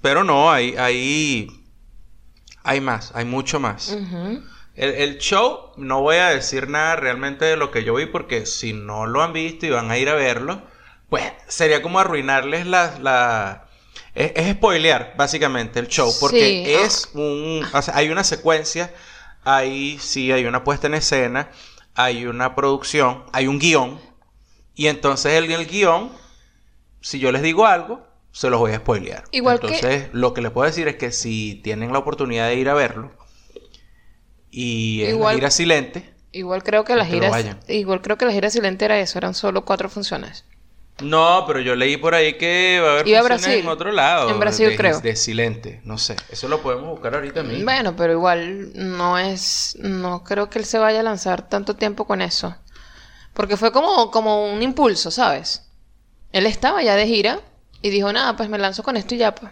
Pero 0.00 0.24
no, 0.24 0.50
hay, 0.50 0.74
hay, 0.76 1.46
hay 2.64 2.80
más, 2.80 3.12
hay 3.14 3.24
mucho 3.24 3.60
más. 3.60 3.90
El, 4.74 4.90
el 4.90 5.18
show, 5.18 5.70
no 5.76 6.00
voy 6.00 6.16
a 6.16 6.30
decir 6.30 6.68
nada 6.68 6.96
realmente 6.96 7.44
de 7.44 7.56
lo 7.56 7.70
que 7.70 7.84
yo 7.84 7.94
vi, 7.94 8.06
porque 8.06 8.44
si 8.46 8.72
no 8.72 9.06
lo 9.06 9.22
han 9.22 9.32
visto 9.32 9.66
y 9.66 9.70
van 9.70 9.88
a 9.92 9.98
ir 9.98 10.08
a 10.08 10.14
verlo, 10.14 10.62
pues 11.08 11.22
sería 11.46 11.80
como 11.80 12.00
arruinarles 12.00 12.66
la... 12.66 12.98
la 13.00 13.68
es, 14.14 14.32
es 14.34 14.52
spoilear, 14.56 15.14
básicamente, 15.16 15.78
el 15.80 15.88
show, 15.88 16.12
porque 16.20 16.64
Sí. 16.64 16.72
es 16.72 17.08
un... 17.14 17.62
O 17.72 17.82
sea, 17.82 17.96
hay 17.96 18.10
una 18.10 18.24
secuencia, 18.24 18.92
hay, 19.44 19.98
sí, 19.98 20.30
hay 20.32 20.44
una 20.44 20.64
puesta 20.64 20.86
en 20.86 20.94
escena, 20.94 21.50
hay 21.94 22.26
una 22.26 22.54
producción, 22.54 23.24
hay 23.32 23.46
un 23.46 23.58
guion, 23.58 24.00
y 24.74 24.86
entonces 24.88 25.32
el, 25.34 25.50
el 25.50 25.66
guion, 25.66 26.10
si 27.00 27.18
yo 27.18 27.32
les 27.32 27.42
digo 27.42 27.66
algo, 27.66 28.06
se 28.32 28.48
los 28.48 28.58
voy 28.60 28.72
a 28.72 28.76
spoilear. 28.78 29.24
Igual 29.32 29.60
que- 29.60 29.66
entonces, 29.66 30.08
lo 30.12 30.32
que 30.34 30.40
les 30.42 30.50
puedo 30.52 30.66
decir 30.66 30.88
es 30.88 30.96
que 30.96 31.12
si 31.12 31.56
tienen 31.62 31.92
la 31.92 31.98
oportunidad 31.98 32.48
de 32.48 32.54
ir 32.56 32.68
a 32.68 32.74
verlo, 32.74 33.12
y 34.50 35.02
la 35.04 35.10
Igual- 35.10 35.34
gira 35.36 35.50
silente. 35.50 36.12
Igual 36.34 36.62
creo 36.62 36.84
que 36.84 36.96
la 36.96 37.04
gira, 37.04 37.30
igual 37.68 38.00
creo 38.00 38.16
que 38.16 38.24
la 38.24 38.32
gira 38.32 38.48
silente 38.48 38.86
era 38.86 38.98
eso, 38.98 39.18
eran 39.18 39.34
solo 39.34 39.66
cuatro 39.66 39.90
funciones. 39.90 40.46
No, 41.00 41.44
pero 41.46 41.60
yo 41.60 41.74
leí 41.74 41.96
por 41.96 42.14
ahí 42.14 42.34
que 42.38 42.80
va 42.80 42.88
a 42.90 42.92
haber 42.92 43.08
Iba 43.08 43.18
a 43.20 43.22
funciones 43.22 43.44
Brasil. 43.44 43.60
en 43.64 43.68
otro 43.68 43.92
lado. 43.92 44.30
En 44.30 44.38
Brasil, 44.38 44.68
de, 44.68 44.76
creo. 44.76 45.00
De 45.00 45.16
silente, 45.16 45.80
no 45.84 45.98
sé. 45.98 46.16
Eso 46.30 46.48
lo 46.48 46.62
podemos 46.62 46.88
buscar 46.90 47.14
ahorita 47.14 47.42
mismo. 47.42 47.64
Bueno, 47.64 47.96
pero 47.96 48.12
igual 48.12 48.70
no 48.74 49.18
es, 49.18 49.76
no 49.80 50.22
creo 50.22 50.48
que 50.48 50.58
él 50.60 50.64
se 50.64 50.78
vaya 50.78 51.00
a 51.00 51.02
lanzar 51.02 51.48
tanto 51.48 51.74
tiempo 51.74 52.06
con 52.06 52.20
eso. 52.22 52.54
Porque 53.34 53.56
fue 53.56 53.72
como, 53.72 54.10
como 54.10 54.52
un 54.52 54.62
impulso, 54.62 55.10
¿sabes? 55.10 55.64
Él 56.32 56.46
estaba 56.46 56.82
ya 56.82 56.94
de 56.94 57.06
gira 57.06 57.40
y 57.80 57.90
dijo, 57.90 58.12
nada, 58.12 58.36
pues 58.36 58.48
me 58.48 58.58
lanzo 58.58 58.82
con 58.82 58.96
esto 58.96 59.14
y 59.14 59.18
ya, 59.18 59.34
pues. 59.34 59.50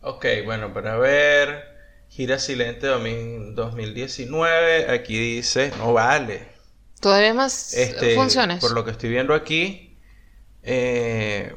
Ok, 0.00 0.24
bueno, 0.44 0.72
para 0.72 0.96
ver. 0.96 1.76
Gira 2.08 2.38
silente 2.38 2.86
2000 2.86 3.54
2019. 3.54 4.90
Aquí 4.90 5.18
dice, 5.18 5.72
no 5.78 5.92
vale. 5.92 6.48
Todavía 7.00 7.34
más 7.34 7.74
Este, 7.74 8.14
funciones. 8.14 8.60
Por 8.60 8.72
lo 8.72 8.84
que 8.84 8.92
estoy 8.92 9.10
viendo 9.10 9.34
aquí. 9.34 9.85
Eh, 10.66 11.54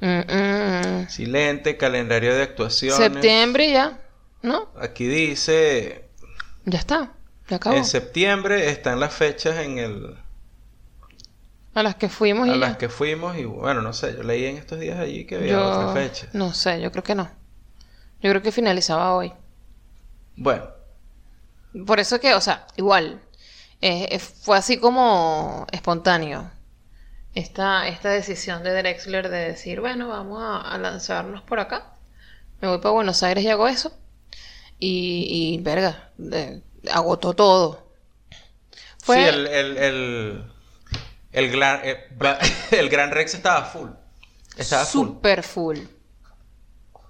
Mm, 0.00 0.20
mm. 0.28 1.08
silente, 1.08 1.76
calendario 1.76 2.34
de 2.34 2.42
actuaciones. 2.42 2.96
Septiembre 2.96 3.70
ya, 3.72 4.00
¿no? 4.42 4.68
Aquí 4.78 5.06
dice. 5.06 6.08
Ya 6.64 6.78
está, 6.78 7.12
ya 7.48 7.56
acabó. 7.56 7.76
En 7.76 7.84
septiembre 7.84 8.70
están 8.70 9.00
las 9.00 9.14
fechas 9.14 9.58
en 9.58 9.78
el. 9.78 10.16
A 11.74 11.82
las 11.82 11.96
que 11.96 12.08
fuimos 12.08 12.48
A 12.48 12.56
y 12.56 12.58
las 12.58 12.72
ya. 12.72 12.78
que 12.78 12.88
fuimos 12.88 13.36
y 13.36 13.44
bueno, 13.44 13.82
no 13.82 13.92
sé, 13.92 14.14
yo 14.16 14.22
leí 14.22 14.46
en 14.46 14.56
estos 14.56 14.80
días 14.80 14.98
allí 14.98 15.26
que 15.26 15.36
había 15.36 15.52
Yo 15.52 15.62
otra 15.62 15.88
fecha. 15.88 16.28
no 16.32 16.52
sé, 16.54 16.80
yo 16.80 16.90
creo 16.92 17.04
que 17.04 17.14
no. 17.14 17.30
Yo 18.22 18.30
creo 18.30 18.42
que 18.42 18.52
finalizaba 18.52 19.14
hoy. 19.14 19.32
Bueno, 20.36 20.64
Por 21.86 21.98
eso 22.00 22.20
que, 22.20 22.34
o 22.34 22.40
sea, 22.40 22.66
igual, 22.76 23.20
eh, 23.80 24.08
eh, 24.10 24.18
fue 24.18 24.56
así 24.56 24.78
como 24.78 25.66
espontáneo. 25.72 26.50
Esta, 27.34 27.88
esta 27.88 28.10
decisión 28.10 28.62
de 28.62 28.72
Drexler 28.74 29.28
de 29.28 29.38
decir, 29.48 29.80
bueno, 29.80 30.08
vamos 30.08 30.42
a, 30.42 30.60
a 30.60 30.78
lanzarnos 30.78 31.42
por 31.42 31.58
acá. 31.60 31.94
Me 32.60 32.68
voy 32.68 32.78
para 32.78 32.92
Buenos 32.92 33.22
Aires 33.22 33.44
y 33.44 33.48
hago 33.50 33.68
eso. 33.68 33.92
Y, 34.78 35.56
y 35.58 35.62
verga, 35.62 36.10
de- 36.18 36.62
agotó 36.92 37.34
todo. 37.34 37.92
Fue, 39.02 39.16
sí, 39.16 39.22
el, 39.22 39.46
el, 39.46 39.76
el, 39.78 40.44
el, 41.32 41.50
gran, 41.50 41.80
eh, 41.84 42.08
el 42.72 42.88
Gran 42.88 43.10
Rex 43.10 43.34
estaba 43.34 43.64
full. 43.64 43.90
Estaba 44.56 44.86
full. 44.86 45.08
super 45.08 45.42
full. 45.42 45.78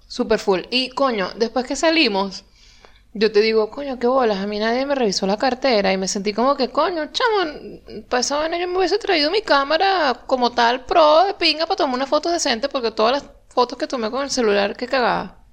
Super 0.07 0.39
full. 0.39 0.61
Y 0.71 0.89
coño, 0.89 1.31
después 1.35 1.65
que 1.65 1.75
salimos, 1.75 2.43
yo 3.17 3.31
te 3.31 3.41
digo, 3.41 3.71
coño, 3.71 3.97
qué 3.97 4.07
bolas, 4.07 4.39
a 4.39 4.47
mí 4.47 4.59
nadie 4.59 4.85
me 4.85 4.93
revisó 4.93 5.25
la 5.25 5.37
cartera 5.37 5.93
y 5.93 5.97
me 5.97 6.07
sentí 6.07 6.33
como 6.33 6.55
que, 6.57 6.69
coño, 6.69 7.11
chamo, 7.13 8.03
para 8.09 8.19
esa 8.19 8.37
vaina 8.37 8.57
yo 8.59 8.67
me 8.67 8.77
hubiese 8.77 8.97
traído 8.99 9.31
mi 9.31 9.41
cámara 9.41 10.23
como 10.27 10.51
tal 10.51 10.85
pro 10.85 11.23
de 11.23 11.33
pinga 11.33 11.65
para 11.65 11.77
tomar 11.77 11.95
una 11.95 12.07
foto 12.07 12.29
decente 12.29 12.67
porque 12.67 12.91
todas 12.91 13.13
las 13.13 13.31
fotos 13.49 13.77
que 13.77 13.87
tomé 13.87 14.11
con 14.11 14.23
el 14.23 14.29
celular 14.29 14.75
que 14.75 14.87
cagaba. 14.87 15.45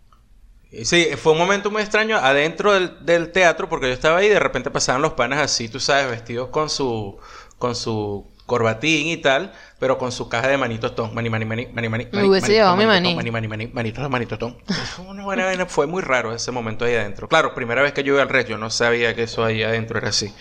Sí, 0.85 1.07
fue 1.17 1.33
un 1.33 1.39
momento 1.39 1.71
muy 1.71 1.83
extraño 1.83 2.17
adentro 2.17 2.73
del, 2.73 3.05
del 3.07 3.31
teatro 3.31 3.69
porque 3.69 3.89
yo 3.89 3.93
estaba 3.93 4.19
ahí 4.19 4.27
y 4.27 4.31
de 4.31 4.41
repente 4.41 4.71
pasaban 4.71 5.03
los 5.03 5.13
panas 5.13 5.39
así, 5.41 5.69
tú 5.69 5.79
sabes, 5.79 6.11
vestidos 6.11 6.49
con 6.49 6.69
su 6.69 7.19
con 7.59 7.77
su 7.77 8.32
corbatín 8.53 9.07
y 9.09 9.17
tal, 9.17 9.53
pero 9.79 9.97
con 9.99 10.13
su 10.13 10.29
caja 10.29 10.49
de 10.49 10.59
manitos 10.59 10.95
ton, 10.95 11.15
mani 11.15 11.31
mani 11.31 11.45
mani 11.47 11.67
mani 11.73 11.89
mani. 11.89 12.05
Me 12.13 12.25
hubiese 12.25 12.53
llevado 12.53 12.77
mi 12.77 12.85
manito, 12.87 13.11
maní. 13.11 13.15
Mani 13.17 13.31
mani 13.31 13.49
mani 13.49 13.67
manitos 13.69 14.11
manitos 14.11 14.39
ton. 14.39 14.57
Fue 14.95 15.07
una 15.07 15.25
buena 15.25 15.45
vaina, 15.47 15.67
fue 15.67 15.87
muy 15.87 16.03
raro 16.03 16.35
ese 16.35 16.51
momento 16.53 16.85
ahí 16.85 16.95
adentro. 16.95 17.29
Claro, 17.29 17.55
primera 17.55 17.81
vez 17.83 17.93
que 17.93 18.03
yo 18.05 18.13
iba 18.15 18.23
al 18.23 18.29
red, 18.29 18.47
yo 18.47 18.59
no 18.59 18.69
sabía 18.71 19.15
que 19.15 19.23
eso 19.25 19.45
ahí 19.45 19.63
adentro 19.63 19.99
era 19.99 20.09
así. 20.11 20.35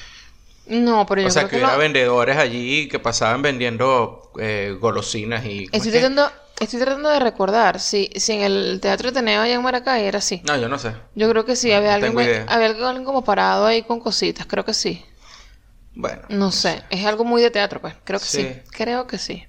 No, 0.67 1.06
pero 1.06 1.21
yo 1.21 1.28
O 1.28 1.32
sea, 1.32 1.43
creo 1.43 1.50
que 1.50 1.56
que 1.56 1.56
hubiera 1.58 1.74
lo- 1.74 1.80
vendedores 1.80 2.38
allí 2.38 2.88
que 2.88 3.00
pasaban 3.00 3.41
vendiendo 3.41 4.32
eh, 4.39 4.76
golosinas 4.80 5.45
y... 5.45 5.67
¿cómo 5.67 5.84
Estoy 5.84 5.91
que? 5.91 6.00
tratando, 6.00 6.32
estoy 6.60 6.80
tratando 6.80 7.10
de 7.10 7.19
recordar 7.19 7.80
si, 7.80 8.10
si 8.15 8.34
en 8.34 8.41
el 8.41 8.80
Teatro 8.82 9.10
Ateneo 9.10 9.41
allá 9.41 9.56
en 9.56 9.62
Maracay 9.62 10.06
era 10.06 10.19
así. 10.19 10.41
No, 10.45 10.58
yo 10.58 10.67
no 10.69 10.78
sé. 10.78 10.93
Yo 11.15 11.30
creo 11.30 11.45
que 11.45 11.56
sí, 11.56 11.71
había 11.71 11.97
no 12.00 12.06
alguien, 12.08 12.45
había 12.47 12.67
alguien 12.67 13.06
como 13.06 13.24
parado 13.24 13.65
ahí 13.65 13.84
con 13.84 14.00
cositas, 14.00 14.45
creo 14.45 14.65
que 14.65 14.74
sí. 14.74 15.04
Bueno. 15.93 16.21
No 16.30 16.51
sé, 16.51 16.84
es 16.89 17.06
algo 17.06 17.23
muy 17.23 17.41
de 17.41 17.51
teatro, 17.51 17.82
pues. 17.82 17.95
Creo 18.04 18.19
que 18.19 18.25
sí. 18.25 18.43
Sí. 18.43 18.62
Creo 18.71 19.08
que 19.08 19.17
sí. 19.17 19.45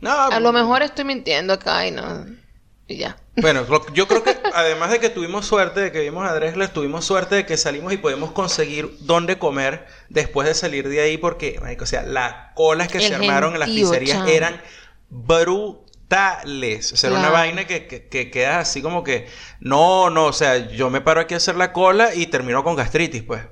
No, 0.00 0.10
A 0.10 0.40
lo 0.40 0.52
mejor 0.52 0.82
estoy 0.82 1.04
mintiendo 1.04 1.52
acá 1.52 1.86
y 1.86 1.92
no. 1.92 2.26
Y 2.88 2.96
ya. 2.96 3.16
Bueno, 3.36 3.64
yo 3.94 4.08
creo 4.08 4.22
que 4.22 4.36
además 4.54 4.90
de 4.90 5.00
que 5.00 5.08
tuvimos 5.08 5.46
suerte 5.46 5.80
de 5.80 5.92
que 5.92 6.00
vimos 6.00 6.28
a 6.28 6.34
Drexler, 6.34 6.68
tuvimos 6.70 7.04
suerte 7.04 7.36
de 7.36 7.46
que 7.46 7.56
salimos 7.56 7.92
y 7.92 7.98
podemos 7.98 8.32
conseguir 8.32 8.96
dónde 9.00 9.38
comer 9.38 9.86
después 10.08 10.48
de 10.48 10.54
salir 10.54 10.88
de 10.88 11.00
ahí 11.00 11.18
porque, 11.18 11.60
o 11.80 11.86
sea, 11.86 12.02
las 12.02 12.52
colas 12.54 12.88
que 12.88 12.98
El 12.98 13.04
se 13.04 13.14
armaron 13.14 13.54
en 13.54 13.60
las 13.60 13.70
pizzerías 13.70 14.26
eran 14.28 14.60
brutales. 16.12 16.92
O 16.92 16.96
sea, 16.96 17.10
una 17.10 17.30
vaina 17.30 17.66
que, 17.66 17.86
que, 17.86 18.08
que 18.08 18.30
quedas 18.30 18.68
así 18.68 18.82
como 18.82 19.02
que, 19.02 19.26
no, 19.60 20.10
no, 20.10 20.26
o 20.26 20.32
sea, 20.32 20.70
yo 20.70 20.90
me 20.90 21.00
paro 21.00 21.20
aquí 21.20 21.34
a 21.34 21.38
hacer 21.38 21.56
la 21.56 21.72
cola 21.72 22.14
y 22.14 22.26
termino 22.26 22.62
con 22.62 22.76
gastritis, 22.76 23.22
pues. 23.22 23.42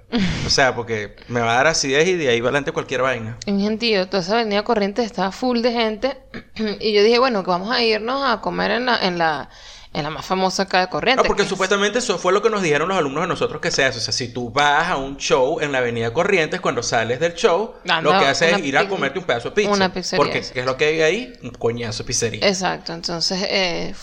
O 0.47 0.51
sea, 0.51 0.75
porque 0.75 1.17
me 1.29 1.41
va 1.41 1.53
a 1.53 1.57
dar 1.57 1.67
acidez 1.69 2.09
y 2.09 2.15
de 2.15 2.29
ahí 2.29 2.41
va 2.41 2.49
adelante 2.49 2.73
cualquier 2.73 3.03
vaina. 3.03 3.39
En 3.47 3.61
gentío, 3.61 4.09
toda 4.09 4.23
esa 4.23 4.35
avenida 4.35 4.63
Corrientes 4.63 5.07
estaba 5.07 5.33
full 5.33 5.61
de 5.61 5.73
gente. 5.73 6.19
y 6.81 6.93
yo 6.93 7.03
dije, 7.03 7.19
bueno, 7.19 7.43
que 7.43 7.51
vamos 7.51 7.71
a 7.71 7.83
irnos 7.83 8.23
a 8.29 8.41
comer 8.41 8.73
en 8.73 8.87
la, 8.87 8.99
en 8.99 9.19
la, 9.19 9.51
en 9.93 10.05
la 10.05 10.11
más 10.11 10.25
famosa 10.25 10.63
acá 10.65 10.81
de 10.81 10.89
Corrientes. 10.89 11.27
Porque 11.27 11.41
que 11.41 11.45
es- 11.45 11.49
supuestamente 11.49 11.99
eso 11.99 12.17
fue 12.19 12.33
lo 12.33 12.41
que 12.43 12.49
nos 12.51 12.63
dijeron 12.63 12.89
los 12.89 12.97
alumnos 12.99 13.23
de 13.25 13.29
nosotros 13.29 13.61
que 13.61 13.71
se 13.73 13.85
hace. 13.85 13.99
O 13.99 14.01
sea, 14.01 14.13
si 14.13 14.33
tú 14.33 14.51
vas 14.51 14.89
a 14.89 14.97
un 14.97 15.17
show 15.17 15.59
en 15.61 15.73
la 15.73 15.79
Avenida 15.79 16.13
Corrientes, 16.13 16.61
cuando 16.61 16.83
sales 16.83 17.19
del 17.19 17.35
show, 17.35 17.75
Anda, 17.89 18.01
lo 18.01 18.19
que 18.19 18.27
haces 18.27 18.53
es 18.53 18.65
ir 18.65 18.79
a 18.79 18.89
comerte 18.89 19.19
un 19.19 19.25
pedazo 19.25 19.49
de 19.51 19.57
pizza. 19.57 19.71
una 19.71 19.93
pizzería, 19.93 20.25
Porque. 20.25 20.43
¿qué 20.53 20.61
es 20.61 20.67
lo 20.67 20.77
que 20.77 20.85
hay 20.87 21.01
ahí? 21.03 21.33
Un 21.43 21.51
coñazo 21.51 22.05
de 22.05 22.07
pizzería. 22.07 22.47
Exacto, 22.49 22.93
entonces 22.93 23.43
eh, 23.49 23.95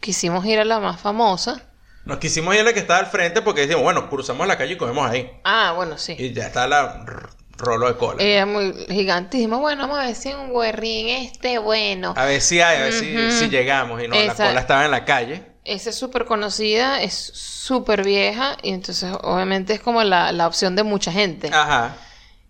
quisimos 0.00 0.44
ir 0.44 0.58
a 0.58 0.64
la 0.64 0.80
más 0.80 1.00
famosa. 1.00 1.62
Nos 2.04 2.18
quisimos 2.18 2.52
ir 2.54 2.60
a 2.62 2.64
la 2.64 2.72
que 2.72 2.80
estaba 2.80 2.98
al 3.00 3.06
frente 3.06 3.42
porque 3.42 3.60
decimos, 3.62 3.84
bueno, 3.84 4.10
cruzamos 4.10 4.46
la 4.46 4.58
calle 4.58 4.72
y 4.74 4.76
comemos 4.76 5.08
ahí. 5.08 5.30
Ah, 5.44 5.72
bueno, 5.76 5.96
sí. 5.98 6.16
Y 6.18 6.32
ya 6.32 6.46
está 6.48 6.66
la 6.66 7.04
rolo 7.56 7.88
de 7.88 7.96
cola. 7.96 8.22
Era 8.22 8.46
muy 8.46 8.72
gigante. 8.88 9.36
Dijimos, 9.36 9.60
bueno, 9.60 9.82
vamos 9.82 9.98
a 9.98 10.06
ver 10.06 10.14
si 10.14 10.32
un 10.32 10.52
guerrín 10.52 11.08
este 11.08 11.58
bueno. 11.58 12.14
a 12.16 12.24
ver 12.24 12.40
si 12.40 12.60
hay, 12.60 12.78
a 12.78 12.84
ver 12.84 12.92
si, 12.92 13.30
si 13.32 13.48
llegamos. 13.48 14.02
Y 14.02 14.08
no, 14.08 14.14
la 14.14 14.34
cola 14.34 14.60
estaba 14.60 14.84
en 14.84 14.90
la 14.90 15.04
calle. 15.04 15.42
Esa 15.64 15.90
es 15.90 15.96
súper 15.96 16.24
conocida, 16.24 17.02
es 17.02 17.14
súper 17.14 18.04
vieja 18.04 18.56
y 18.62 18.70
entonces 18.70 19.12
obviamente 19.22 19.74
es 19.74 19.80
como 19.80 20.02
la, 20.02 20.32
la 20.32 20.48
opción 20.48 20.74
de 20.74 20.82
mucha 20.82 21.12
gente. 21.12 21.50
Ajá. 21.52 21.96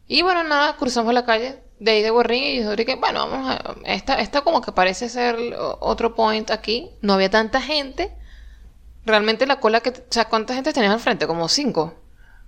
Y 0.07 0.23
bueno, 0.23 0.45
nada, 0.45 0.77
cruzamos 0.77 1.13
la 1.13 1.25
calle 1.25 1.63
de 1.79 1.91
ahí 1.91 2.03
de 2.03 2.11
Guerrín 2.11 2.45
y 2.45 2.63
yo 2.63 2.77
dije, 2.77 2.95
bueno, 2.95 3.29
vamos 3.29 3.51
a... 3.51 3.75
Esta, 3.85 4.21
esta 4.21 4.43
como 4.43 4.61
que 4.61 4.73
parece 4.73 5.09
ser 5.09 5.37
otro 5.81 6.15
point 6.15 6.51
aquí. 6.51 6.91
No 7.01 7.15
había 7.15 7.29
tanta 7.29 7.61
gente. 7.61 8.15
Realmente 9.05 9.47
la 9.47 9.59
cola 9.59 9.81
que... 9.81 9.91
O 9.91 9.95
sea, 10.11 10.27
¿cuánta 10.27 10.55
gente 10.55 10.73
tenías 10.73 10.93
al 10.93 11.01
frente? 11.01 11.27
Como 11.27 11.49
cinco. 11.49 11.95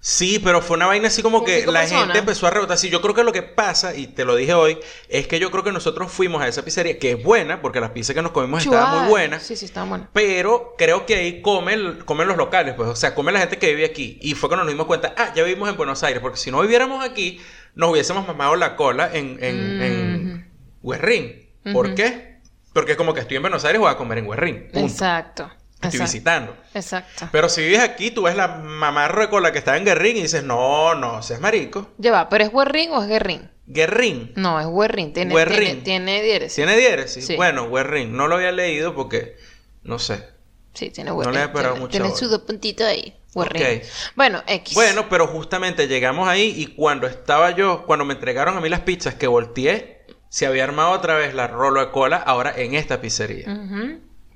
Sí, 0.07 0.38
pero 0.38 0.61
fue 0.61 0.77
una 0.77 0.85
vaina 0.85 1.09
así 1.09 1.23
como 1.23 1.45
que 1.45 1.64
la 1.64 1.81
personas. 1.81 2.05
gente 2.05 2.19
empezó 2.19 2.47
a 2.47 2.51
rebotar. 2.51 2.77
Sí, 2.77 2.90
yo 2.90 3.01
creo 3.01 3.14
que 3.14 3.25
lo 3.25 3.33
que 3.33 3.40
pasa, 3.43 3.97
y 3.97 4.07
te 4.07 4.27
lo 4.27 4.37
dije 4.37 4.53
hoy, 4.53 4.79
es 5.09 5.27
que 5.27 5.38
yo 5.40 5.51
creo 5.51 5.64
que 5.64 5.73
nosotros 5.73 6.12
fuimos 6.12 6.43
a 6.43 6.47
esa 6.49 6.62
pizzería, 6.62 6.99
que 6.99 7.12
es 7.12 7.23
buena, 7.25 7.62
porque 7.62 7.81
la 7.81 7.95
pizza 7.95 8.12
que 8.12 8.21
nos 8.21 8.33
comimos 8.33 8.62
estaba 8.62 8.90
Chua. 8.90 9.01
muy 9.01 9.09
buena. 9.09 9.40
Sí, 9.40 9.57
sí, 9.57 9.64
estaba 9.64 9.87
buena. 9.88 10.11
Pero 10.12 10.75
creo 10.77 11.07
que 11.07 11.14
ahí 11.14 11.40
comen, 11.40 12.01
comen 12.05 12.29
los 12.29 12.37
locales, 12.37 12.75
pues, 12.75 12.87
o 12.90 12.97
sea, 12.97 13.14
come 13.14 13.33
la 13.33 13.40
gente 13.40 13.57
que 13.57 13.69
vive 13.75 13.87
aquí. 13.87 14.19
Y 14.21 14.35
fue 14.35 14.51
cuando 14.51 14.64
nos 14.64 14.75
dimos 14.75 14.87
cuenta, 14.87 15.14
ah, 15.17 15.33
ya 15.35 15.43
vivimos 15.43 15.71
en 15.71 15.77
Buenos 15.79 16.03
Aires, 16.03 16.21
porque 16.21 16.37
si 16.37 16.51
no 16.51 16.61
viviéramos 16.61 17.03
aquí, 17.03 17.40
nos 17.75 17.90
hubiésemos 17.90 18.27
mamado 18.27 18.57
la 18.57 18.77
cola 18.77 19.09
en, 19.11 19.38
en, 19.43 19.83
en 19.83 20.51
Huerrín. 20.83 21.49
¿Por 21.73 21.87
Ujú. 21.87 21.95
qué? 21.95 22.40
Porque 22.75 22.93
es 22.93 22.99
como 22.99 23.14
que 23.14 23.21
estoy 23.21 23.37
en 23.38 23.43
Buenos 23.43 23.64
Aires 23.64 23.81
voy 23.81 23.90
a 23.90 23.97
comer 23.97 24.19
en 24.19 24.27
Huerrín. 24.27 24.69
punto. 24.71 24.81
Exacto. 24.81 25.51
Estoy 25.85 25.99
exacto, 25.99 26.12
visitando. 26.12 26.57
Exacto. 26.75 27.29
Pero 27.33 27.49
si 27.49 27.62
vives 27.62 27.81
aquí, 27.81 28.11
tú 28.11 28.23
ves 28.23 28.37
la 28.37 28.49
mamarro 28.49 29.23
de 29.23 29.29
cola 29.29 29.53
que 29.53 29.59
está 29.59 29.77
en 29.77 29.85
Guerrín 29.85 30.16
y 30.16 30.23
dices, 30.23 30.44
no, 30.44 30.94
no, 30.94 31.23
seas 31.23 31.40
marico. 31.40 31.92
Ya 31.99 32.12
va, 32.12 32.29
¿pero 32.29 32.44
es 32.44 32.51
Huerrín 32.53 32.90
o 32.92 33.03
es 33.03 33.09
Guerrín? 33.09 33.51
Guerrín. 33.66 34.33
No, 34.37 34.61
es 34.61 34.66
Huerrín. 34.66 35.12
Tiene, 35.12 35.35
Huerrín. 35.35 35.59
tiene, 35.59 35.83
tiene 35.83 36.23
diéresis. 36.23 36.57
¿Tiene 36.57 36.77
diéresis? 36.77 37.27
Sí. 37.27 37.37
Bueno, 37.37 37.70
Guerrín. 37.70 38.16
No 38.16 38.29
lo 38.29 38.37
había 38.37 38.53
leído 38.53 38.94
porque, 38.94 39.37
no 39.83 39.99
sé. 39.99 40.29
Sí, 40.75 40.90
tiene 40.90 41.11
No 41.11 41.16
Huerrín. 41.16 41.35
le 41.35 41.42
he 41.44 41.49
tiene, 41.49 41.70
mucha 41.81 41.90
tiene 41.99 42.14
su 42.14 42.29
dos 42.29 42.40
puntitos 42.42 42.87
ahí. 42.87 43.16
Huerrín. 43.35 43.62
Ok. 43.62 43.85
Bueno, 44.16 44.42
X. 44.47 44.75
Bueno, 44.75 45.09
pero 45.09 45.27
justamente 45.27 45.88
llegamos 45.88 46.29
ahí 46.29 46.53
y 46.57 46.66
cuando 46.75 47.07
estaba 47.07 47.51
yo, 47.53 47.85
cuando 47.87 48.05
me 48.05 48.14
entregaron 48.14 48.57
a 48.57 48.61
mí 48.61 48.68
las 48.68 48.81
pizzas 48.81 49.14
que 49.14 49.27
volteé, 49.27 50.05
se 50.29 50.47
había 50.47 50.64
armado 50.64 50.90
otra 50.90 51.14
vez 51.14 51.33
la 51.33 51.47
rolo 51.47 51.81
de 51.81 51.90
cola 51.92 52.16
ahora 52.16 52.53
en 52.57 52.75
esta 52.75 53.01
pizzería. 53.01 53.47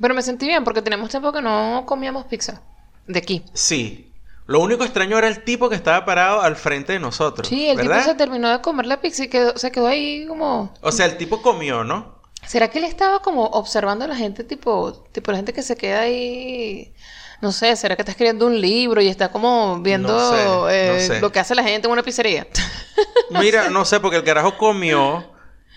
Pero 0.00 0.14
me 0.14 0.22
sentí 0.22 0.46
bien 0.46 0.64
porque 0.64 0.82
tenemos 0.82 1.10
tiempo 1.10 1.32
que 1.32 1.42
no 1.42 1.84
comíamos 1.86 2.24
pizza. 2.26 2.62
De 3.06 3.18
aquí. 3.18 3.42
Sí. 3.52 4.12
Lo 4.46 4.60
único 4.60 4.84
extraño 4.84 5.18
era 5.18 5.28
el 5.28 5.44
tipo 5.44 5.68
que 5.68 5.74
estaba 5.76 6.04
parado 6.06 6.40
al 6.40 6.56
frente 6.56 6.94
de 6.94 7.00
nosotros. 7.00 7.46
Sí, 7.48 7.68
el 7.68 7.76
¿verdad? 7.76 7.98
tipo 7.98 8.10
se 8.10 8.14
terminó 8.14 8.48
de 8.50 8.60
comer 8.62 8.86
la 8.86 9.00
pizza 9.00 9.24
y 9.24 9.28
quedó, 9.28 9.58
se 9.58 9.70
quedó 9.70 9.88
ahí 9.88 10.26
como... 10.26 10.72
O 10.80 10.90
sea, 10.90 11.06
el 11.06 11.18
tipo 11.18 11.42
comió, 11.42 11.84
¿no? 11.84 12.18
¿Será 12.46 12.68
que 12.68 12.78
él 12.78 12.84
estaba 12.84 13.20
como 13.20 13.44
observando 13.44 14.06
a 14.06 14.08
la 14.08 14.16
gente, 14.16 14.44
tipo, 14.44 14.92
tipo 15.12 15.32
la 15.32 15.38
gente 15.38 15.52
que 15.52 15.62
se 15.62 15.76
queda 15.76 16.00
ahí? 16.00 16.94
No 17.42 17.52
sé, 17.52 17.76
¿será 17.76 17.94
que 17.94 18.02
está 18.02 18.12
escribiendo 18.12 18.46
un 18.46 18.58
libro 18.60 19.02
y 19.02 19.08
está 19.08 19.30
como 19.30 19.80
viendo 19.80 20.08
No 20.08 20.30
sé, 20.30 20.44
no 20.44 20.70
eh, 20.70 21.00
sé. 21.00 21.20
lo 21.20 21.30
que 21.30 21.40
hace 21.40 21.54
la 21.54 21.62
gente 21.62 21.86
en 21.86 21.92
una 21.92 22.02
pizzería? 22.02 22.46
Mira, 23.30 23.68
no 23.68 23.84
sé, 23.84 24.00
porque 24.00 24.16
el 24.16 24.24
carajo 24.24 24.56
comió 24.56 25.24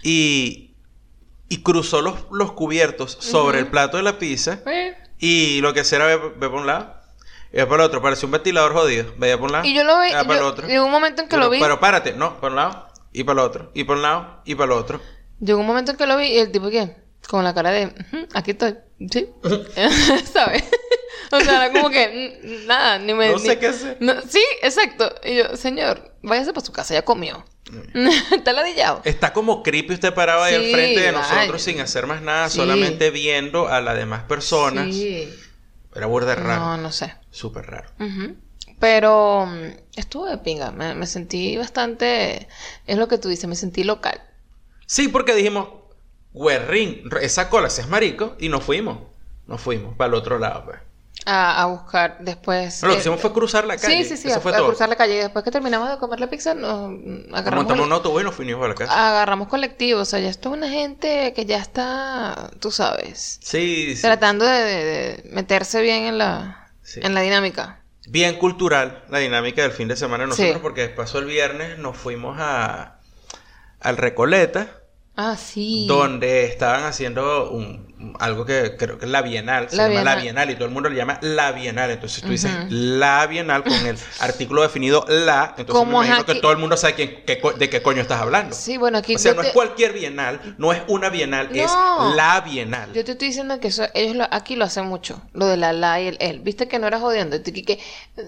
y, 0.01 0.70
y 1.51 1.61
cruzó 1.63 2.01
los, 2.01 2.15
los 2.31 2.53
cubiertos 2.53 3.17
sobre 3.19 3.59
el 3.59 3.67
plato 3.67 3.97
de 3.97 4.03
la 4.03 4.17
pizza 4.17 4.59
Eh, 4.65 4.95
y 5.19 5.59
lo 5.59 5.73
que 5.73 5.81
hacía 5.81 5.97
era 5.97 6.05
ver 6.05 6.33
por 6.39 6.53
un 6.61 6.65
lado 6.65 6.95
y 7.51 7.57
ver 7.57 7.67
por 7.67 7.79
el 7.81 7.85
otro. 7.85 8.01
Parecía 8.01 8.25
un 8.27 8.31
ventilador 8.31 8.71
jodido. 8.73 9.13
Veía 9.17 9.37
por 9.37 9.47
un 9.47 9.51
lado. 9.51 9.65
Y 9.65 9.73
yo 9.73 9.83
lo 9.83 9.95
vi, 9.99 10.07
veía 10.07 10.23
para 10.23 10.39
el 10.39 10.45
otro. 10.45 10.67
llegó 10.67 10.85
un 10.85 10.91
momento 10.91 11.21
en 11.21 11.27
que 11.27 11.35
pero, 11.35 11.43
lo 11.43 11.49
vi, 11.49 11.59
Pero 11.59 11.79
párate, 11.81 12.13
no, 12.13 12.39
por 12.39 12.51
un 12.51 12.55
lado 12.55 12.87
y 13.11 13.23
para 13.25 13.41
el 13.41 13.45
otro. 13.47 13.71
Y 13.73 13.83
por 13.83 13.97
un 13.97 14.01
lado 14.03 14.41
y 14.45 14.55
para 14.55 14.65
el 14.73 14.79
otro. 14.79 15.01
llegó 15.41 15.59
un 15.59 15.67
momento 15.67 15.91
en 15.91 15.97
que 15.97 16.07
lo 16.07 16.15
vi 16.17 16.27
y 16.27 16.39
el 16.39 16.51
tipo 16.53 16.69
que, 16.69 16.95
con 17.27 17.43
la 17.43 17.53
cara 17.53 17.71
de, 17.71 17.87
"Ujú, 17.87 18.27
aquí 18.33 18.51
estoy, 18.51 18.77
sí, 19.09 19.29
¿sabes? 20.33 20.63
o 21.31 21.39
sea, 21.39 21.65
era 21.65 21.71
como 21.71 21.89
que, 21.89 22.63
nada, 22.67 22.99
ni 22.99 23.13
me... 23.13 23.29
No 23.29 23.37
ni- 23.37 23.45
sé 23.45 23.57
qué 23.59 23.67
hacer. 23.67 23.97
no- 24.01 24.21
sí, 24.27 24.43
exacto. 24.61 25.13
Y 25.23 25.35
yo, 25.37 25.55
señor, 25.55 26.13
váyase 26.21 26.51
para 26.53 26.65
su 26.65 26.71
casa, 26.73 26.93
ya 26.93 27.03
comió. 27.05 27.45
Está 28.35 28.51
ladillado. 28.53 29.01
Está 29.05 29.31
como 29.31 29.63
creepy 29.63 29.93
usted 29.93 30.13
parado 30.13 30.43
ahí 30.43 30.55
al 30.55 30.71
frente 30.71 30.99
de 30.99 31.11
nosotros 31.13 31.61
sin 31.61 31.79
hacer 31.79 32.05
más 32.05 32.21
nada, 32.21 32.49
Sí. 32.49 32.57
solamente 32.57 33.11
viendo 33.11 33.67
a 33.69 33.79
las 33.81 33.95
demás 33.97 34.23
personas. 34.23 34.93
Sí. 34.93 35.29
Era 35.95 36.05
burda 36.07 36.35
raro. 36.35 36.61
No, 36.61 36.77
no 36.77 36.91
sé. 36.91 37.13
Súper 37.31 37.65
raro. 37.67 37.89
Pero 38.79 39.45
mm, 39.45 39.77
estuvo 39.95 40.25
de 40.25 40.37
pinga. 40.39 40.71
Me, 40.71 40.95
me 40.95 41.05
sentí 41.05 41.55
bastante. 41.57 42.47
Es 42.87 42.97
lo 42.97 43.07
que 43.07 43.17
tú 43.17 43.29
dices, 43.29 43.47
me 43.47 43.55
sentí 43.55 43.83
local. 43.83 44.21
Sí, 44.85 45.07
porque 45.07 45.33
dijimos, 45.35 45.67
Guerrín, 46.33 47.09
esa 47.21 47.49
cola 47.49 47.69
si 47.69 47.81
es 47.81 47.87
marico, 47.87 48.35
y 48.39 48.49
nos 48.49 48.63
fuimos. 48.63 48.99
Nos 49.47 49.59
fuimos 49.61 49.95
para 49.95 50.09
el 50.09 50.13
otro 50.13 50.39
lado, 50.39 50.65
pues. 50.65 50.79
A, 51.25 51.61
a 51.61 51.65
buscar 51.67 52.17
después. 52.21 52.81
No, 52.81 52.87
lo 52.87 52.93
que 52.95 53.01
hicimos 53.01 53.19
fue 53.21 53.31
cruzar 53.31 53.65
la 53.65 53.77
calle. 53.77 54.03
Sí, 54.03 54.09
sí, 54.09 54.17
sí. 54.17 54.27
Eso 54.29 54.37
a, 54.37 54.41
fue 54.41 54.53
a 54.53 54.57
todo. 54.57 54.67
cruzar 54.69 54.89
la 54.89 54.95
calle. 54.95 55.15
Y 55.15 55.17
después 55.17 55.43
que 55.45 55.51
terminamos 55.51 55.89
de 55.89 55.97
comer 55.97 56.19
la 56.19 56.27
pizza, 56.29 56.55
nos 56.55 56.91
agarramos, 57.31 57.65
Montamos 57.65 57.85
un 57.85 57.91
autobús 57.93 58.21
y 58.21 58.25
nos 58.25 58.33
fuimos 58.33 58.63
a 58.65 58.67
la 58.69 58.73
casa. 58.75 59.09
agarramos 59.09 59.47
colectivo. 59.47 59.99
O 60.01 60.05
sea, 60.05 60.19
ya 60.19 60.29
esto 60.29 60.49
es 60.49 60.55
una 60.57 60.69
gente 60.69 61.33
que 61.35 61.45
ya 61.45 61.57
está, 61.59 62.49
tú 62.59 62.71
sabes, 62.71 63.39
Sí, 63.43 63.95
sí. 63.95 64.01
tratando 64.01 64.45
de, 64.45 64.61
de- 64.63 64.85
de 65.23 65.29
meterse 65.31 65.81
bien 65.81 66.05
en 66.05 66.17
la, 66.17 66.69
Sí. 66.81 67.01
en 67.03 67.13
la 67.13 67.21
dinámica. 67.21 67.81
Bien 68.07 68.37
cultural 68.39 69.03
la 69.09 69.19
dinámica 69.19 69.61
del 69.61 69.71
fin 69.73 69.87
de 69.89 69.95
semana 69.97 70.23
de 70.23 70.29
nosotros, 70.29 70.53
Sí. 70.55 70.59
porque 70.61 70.87
pasó 70.87 71.19
el 71.19 71.25
viernes, 71.25 71.77
nos 71.77 71.97
fuimos 71.97 72.37
a 72.39 72.97
al 73.79 73.97
Recoleta, 73.97 74.80
Ah, 75.15 75.35
sí. 75.37 75.85
donde 75.87 76.45
estaban 76.45 76.83
haciendo 76.85 77.51
un, 77.51 78.15
algo 78.19 78.45
que 78.45 78.75
creo 78.77 78.97
que 78.97 79.05
es 79.05 79.11
la 79.11 79.21
Bienal, 79.21 79.69
se 79.69 79.75
La 79.75 79.89
llama 79.89 80.03
la 80.03 80.15
Bienal. 80.15 80.49
Y 80.49 80.55
todo 80.55 80.65
el 80.65 80.71
mundo 80.71 80.89
le 80.89 80.95
llama 80.95 81.19
la 81.21 81.51
Bienal, 81.51 81.91
entonces 81.91 82.23
tú 82.23 82.29
dices 82.29 82.49
Ujú. 82.49 82.67
la 82.69 83.27
Bienal 83.27 83.63
con 83.63 83.73
el 83.73 83.97
artículo 84.21 84.61
definido 84.61 85.05
la, 85.09 85.53
entonces 85.57 85.75
Como 85.75 85.99
me 85.99 86.05
imagino 86.07 86.25
que 86.25 86.35
todo 86.35 86.53
el 86.53 86.57
mundo 86.59 86.77
sabe 86.77 86.95
quién- 86.95 87.23
qué 87.25 87.39
co- 87.41 87.51
de 87.51 87.69
qué 87.69 87.81
coño 87.83 88.01
estás 88.01 88.21
hablando. 88.21 88.55
Sí, 88.55 88.77
bueno, 88.77 88.99
aquí 88.99 89.15
O 89.15 89.19
sea, 89.19 89.33
no 89.33 89.41
es 89.41 89.49
cualquier 89.51 89.91
Bienal, 89.93 90.55
no 90.57 90.71
es 90.71 90.81
una 90.87 91.09
Bienal, 91.09 91.49
No. 91.53 91.55
es 91.61 91.71
la 92.15 92.39
Bienal. 92.41 92.93
Yo 92.93 93.03
te 93.03 93.11
estoy 93.11 93.27
diciendo 93.27 93.59
que 93.59 93.67
eso, 93.67 93.83
ellos 93.93 94.15
lo- 94.15 94.27
aquí 94.31 94.55
lo 94.55 94.63
hacen 94.65 94.85
mucho, 94.85 95.21
lo 95.33 95.45
de 95.45 95.57
la 95.57 95.73
la 95.73 95.99
y 96.01 96.07
el 96.07 96.17
él. 96.21 96.39
Viste 96.39 96.67
que 96.69 96.79
no 96.79 96.87
era 96.87 96.99
jodiendo. 96.99 97.43
Que, 97.43 97.51
que, 97.51 97.79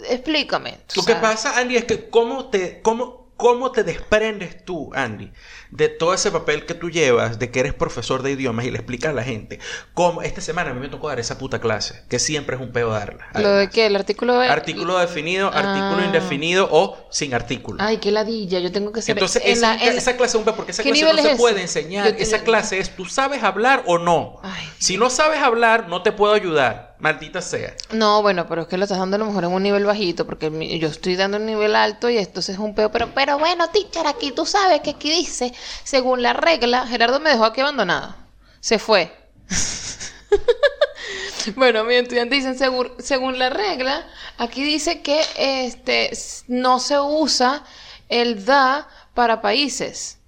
explícame. 0.10 0.80
tú 0.94 1.00
Lo 1.02 1.06
que 1.06 1.16
pasa, 1.16 1.58
Andy, 1.58 1.78
es 1.78 1.86
que 1.86 2.10
cómo 2.10 2.50
te, 2.50 2.82
cómo, 2.82 3.23
cómo 3.44 3.74
te 3.74 3.84
desprendes 3.84 4.64
tú, 4.64 4.90
Andy, 4.96 5.34
de 5.70 5.90
todo 5.90 6.14
ese 6.14 6.32
papel 6.32 6.66
que 6.66 6.76
tú 6.76 6.90
llevas, 6.90 7.40
de 7.40 7.52
que 7.52 7.60
eres 7.60 7.74
profesor 7.74 8.24
de 8.24 8.32
idiomas 8.32 8.64
y 8.64 8.72
le 8.72 8.78
explicas 8.78 9.10
a 9.10 9.14
la 9.14 9.24
gente. 9.24 9.60
Cómo 9.94 10.22
esta 10.22 10.40
semana 10.40 10.72
a 10.72 10.74
mí 10.74 10.80
me 10.80 10.88
tocó 10.88 11.10
dar 11.10 11.20
esa 11.20 11.38
puta 11.38 11.60
clase, 11.60 12.04
que 12.08 12.20
siempre 12.20 12.56
es 12.56 12.62
un 12.62 12.72
peo 12.72 12.90
darla. 12.92 13.28
Lo 13.36 13.50
de 13.50 13.70
que 13.70 13.86
el 13.88 13.98
artículo 13.98 14.40
de... 14.40 14.48
Artículo 14.48 14.98
definido, 14.98 15.48
artículo 15.50 15.98
Ah. 16.02 16.06
indefinido 16.06 16.70
o 16.72 16.98
sin 17.12 17.34
artículo. 17.34 17.84
Ay, 17.84 17.98
qué 17.98 18.12
ladilla. 18.12 18.60
Yo 18.60 18.72
tengo 18.72 18.94
que 18.94 19.02
ser... 19.02 19.18
Entonces, 19.18 19.42
en 19.46 19.52
esa, 19.58 19.76
la- 19.76 19.84
en- 19.84 19.98
esa 19.98 20.16
clase 20.16 20.32
es 20.32 20.40
un 20.40 20.46
peo, 20.46 20.56
porque 20.56 20.72
esa 20.72 20.82
¿Qué 20.84 20.92
clase 20.92 21.04
no 21.04 21.12
es 21.12 21.22
se 21.22 21.28
ese? 21.32 21.38
puede 21.38 21.62
enseñar. 21.62 22.16
Esa 22.18 22.44
clase 22.44 22.80
es, 22.80 22.96
¿tú 22.96 23.04
sabes 23.04 23.44
hablar 23.44 23.84
o 23.88 23.98
no? 23.98 24.38
Ay. 24.42 24.70
Si 24.80 24.96
no 24.96 25.10
sabes 25.10 25.42
hablar, 25.42 25.90
no 25.90 26.02
te 26.02 26.14
puedo 26.14 26.34
ayudar. 26.34 26.93
Maldita 27.04 27.42
sea. 27.42 27.76
No, 27.92 28.22
bueno, 28.22 28.48
pero 28.48 28.62
es 28.62 28.68
que 28.70 28.78
lo 28.78 28.86
estás 28.86 28.98
dando 28.98 29.18
a 29.18 29.20
lo 29.20 29.26
mejor 29.26 29.44
en 29.44 29.52
un 29.52 29.62
nivel 29.62 29.84
bajito, 29.84 30.26
porque 30.26 30.50
mi- 30.50 30.80
yo 30.80 30.88
estoy 30.88 31.18
dando 31.18 31.36
un 31.36 31.46
nivel 31.46 31.76
alto 31.76 32.10
y 32.10 32.18
entonces 32.18 32.56
es 32.56 32.60
un 32.60 32.74
peo. 32.76 32.94
Pero, 32.94 33.14
pero 33.14 33.38
bueno, 33.38 33.70
teacher, 33.72 34.08
aquí 34.08 34.32
tú 34.32 34.46
sabes 34.46 34.80
que 34.80 34.92
aquí 34.92 35.10
dice, 35.12 35.54
según 35.84 36.22
la 36.22 36.32
regla, 36.32 36.88
Gerardo 36.88 37.20
me 37.20 37.32
dejó 37.32 37.44
aquí 37.44 37.60
abandonada. 37.60 38.16
Se 38.62 38.80
fue. 38.80 39.12
bueno, 41.58 41.84
mis 41.84 42.04
estudiantes 42.04 42.38
dicen, 42.40 42.58
según, 42.58 42.94
según 43.00 43.38
la 43.38 43.50
regla, 43.50 44.08
aquí 44.38 44.64
dice 44.64 45.02
que 45.02 45.20
este 45.38 46.10
no 46.48 46.80
se 46.80 47.02
usa 47.02 47.66
el 48.08 48.46
da 48.46 48.88
para 49.14 49.42
países. 49.42 50.20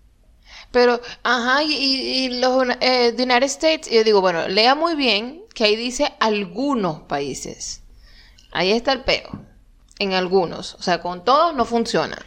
Pero, 0.76 1.00
ajá, 1.24 1.64
y, 1.64 1.72
y- 1.74 2.30
los 2.42 2.68
eh, 2.82 3.14
the 3.16 3.24
United 3.24 3.44
States, 3.44 3.90
yo 3.90 4.04
digo, 4.04 4.20
bueno, 4.20 4.46
lea 4.50 4.76
muy 4.76 4.96
bien 4.96 5.46
que 5.54 5.64
ahí 5.64 5.78
dice 5.78 6.14
algunos 6.20 7.04
países. 7.04 7.82
Ahí 8.52 8.74
está 8.74 8.92
el 8.92 9.06
peo. 9.06 9.30
En 10.00 10.12
algunos. 10.12 10.74
O 10.74 10.82
sea, 10.84 11.00
con 11.02 11.24
todos 11.24 11.56
no 11.56 11.64
funciona. 11.64 12.18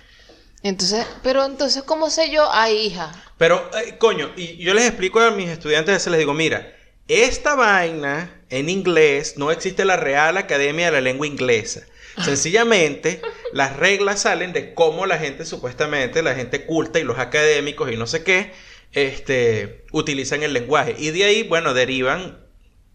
Entonces, 0.63 1.05
pero 1.23 1.45
entonces, 1.45 1.83
¿cómo 1.83 2.09
sé 2.09 2.31
yo? 2.31 2.49
Ay, 2.51 2.87
hija. 2.87 3.13
Pero, 3.37 3.71
eh, 3.85 3.99
coño, 3.99 4.31
y 4.35 4.57
yo 4.57 4.73
les 4.73 4.87
explico 4.87 5.21
a 5.21 5.31
mis 5.31 5.51
estudiantes, 5.51 5.97
veces 5.97 6.11
les 6.11 6.19
digo, 6.19 6.33
mira, 6.33 6.75
esta 7.07 7.55
vaina 7.55 8.41
en 8.49 8.71
inglés 8.71 9.35
no 9.37 9.51
existe 9.51 9.85
la 9.85 9.99
Real 9.99 10.39
Academia 10.39 10.87
de 10.87 10.93
la 10.93 11.01
Lengua 11.03 11.27
Inglesa. 11.27 11.83
Sencillamente, 12.25 13.21
las 13.53 13.77
reglas 13.77 14.23
salen 14.23 14.53
de 14.53 14.75
cómo 14.75 15.07
la 15.07 15.19
gente, 15.19 15.45
supuestamente, 15.45 16.23
la 16.23 16.35
gente 16.35 16.65
culta 16.67 16.99
y 16.99 17.05
los 17.05 17.19
académicos 17.19 17.91
y 17.93 17.97
no 17.97 18.07
sé 18.07 18.23
qué, 18.25 18.53
este, 18.93 19.85
utilizan 19.93 20.43
el 20.43 20.53
lenguaje. 20.53 20.95
Y 20.99 21.11
de 21.11 21.25
ahí, 21.25 21.43
bueno, 21.43 21.75
derivan 21.75 22.39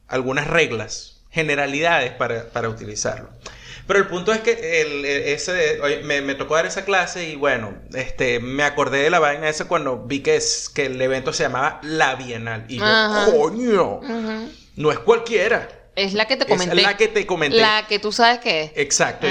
algunas 0.08 0.48
reglas, 0.48 1.24
generalidades 1.32 2.12
para, 2.12 2.50
para 2.50 2.70
utilizarlo. 2.70 3.30
Pero 3.88 4.00
el 4.00 4.08
punto 4.08 4.32
es 4.32 4.40
que 4.40 4.82
el, 4.82 5.04
ese, 5.06 5.80
me, 6.04 6.22
me 6.22 6.36
tocó 6.36 6.56
dar 6.56 6.66
esa 6.66 6.86
clase 6.86 7.30
y 7.30 7.36
bueno, 7.36 7.74
este, 7.94 8.40
me 8.40 8.64
acordé 8.64 9.04
de 9.04 9.10
la 9.10 9.20
vaina 9.20 9.50
esa 9.50 9.68
cuando 9.68 10.06
vi 10.06 10.22
que, 10.22 10.38
es, 10.38 10.70
que 10.74 10.86
el 10.86 11.02
evento 11.02 11.34
se 11.34 11.44
llamaba 11.44 11.82
La 11.84 12.16
Bienal. 12.16 12.66
Y 12.70 12.78
yo, 12.78 12.86
Ajá. 12.86 13.26
coño, 13.32 14.00
no 14.76 14.92
es 14.92 15.00
cualquiera. 15.00 15.83
Es 15.96 16.14
la 16.14 16.26
que 16.26 16.38
te 16.38 16.46
comenté. 16.46 16.76
Es 16.76 16.84
la 16.84 16.98
que 16.98 17.08
te 17.08 17.26
comenté. 17.26 17.58
La 17.58 17.86
que 17.88 18.00
tú 18.00 18.12
sabes 18.12 18.40
que 18.40 18.64
es. 18.64 18.72
Exacto. 18.76 19.28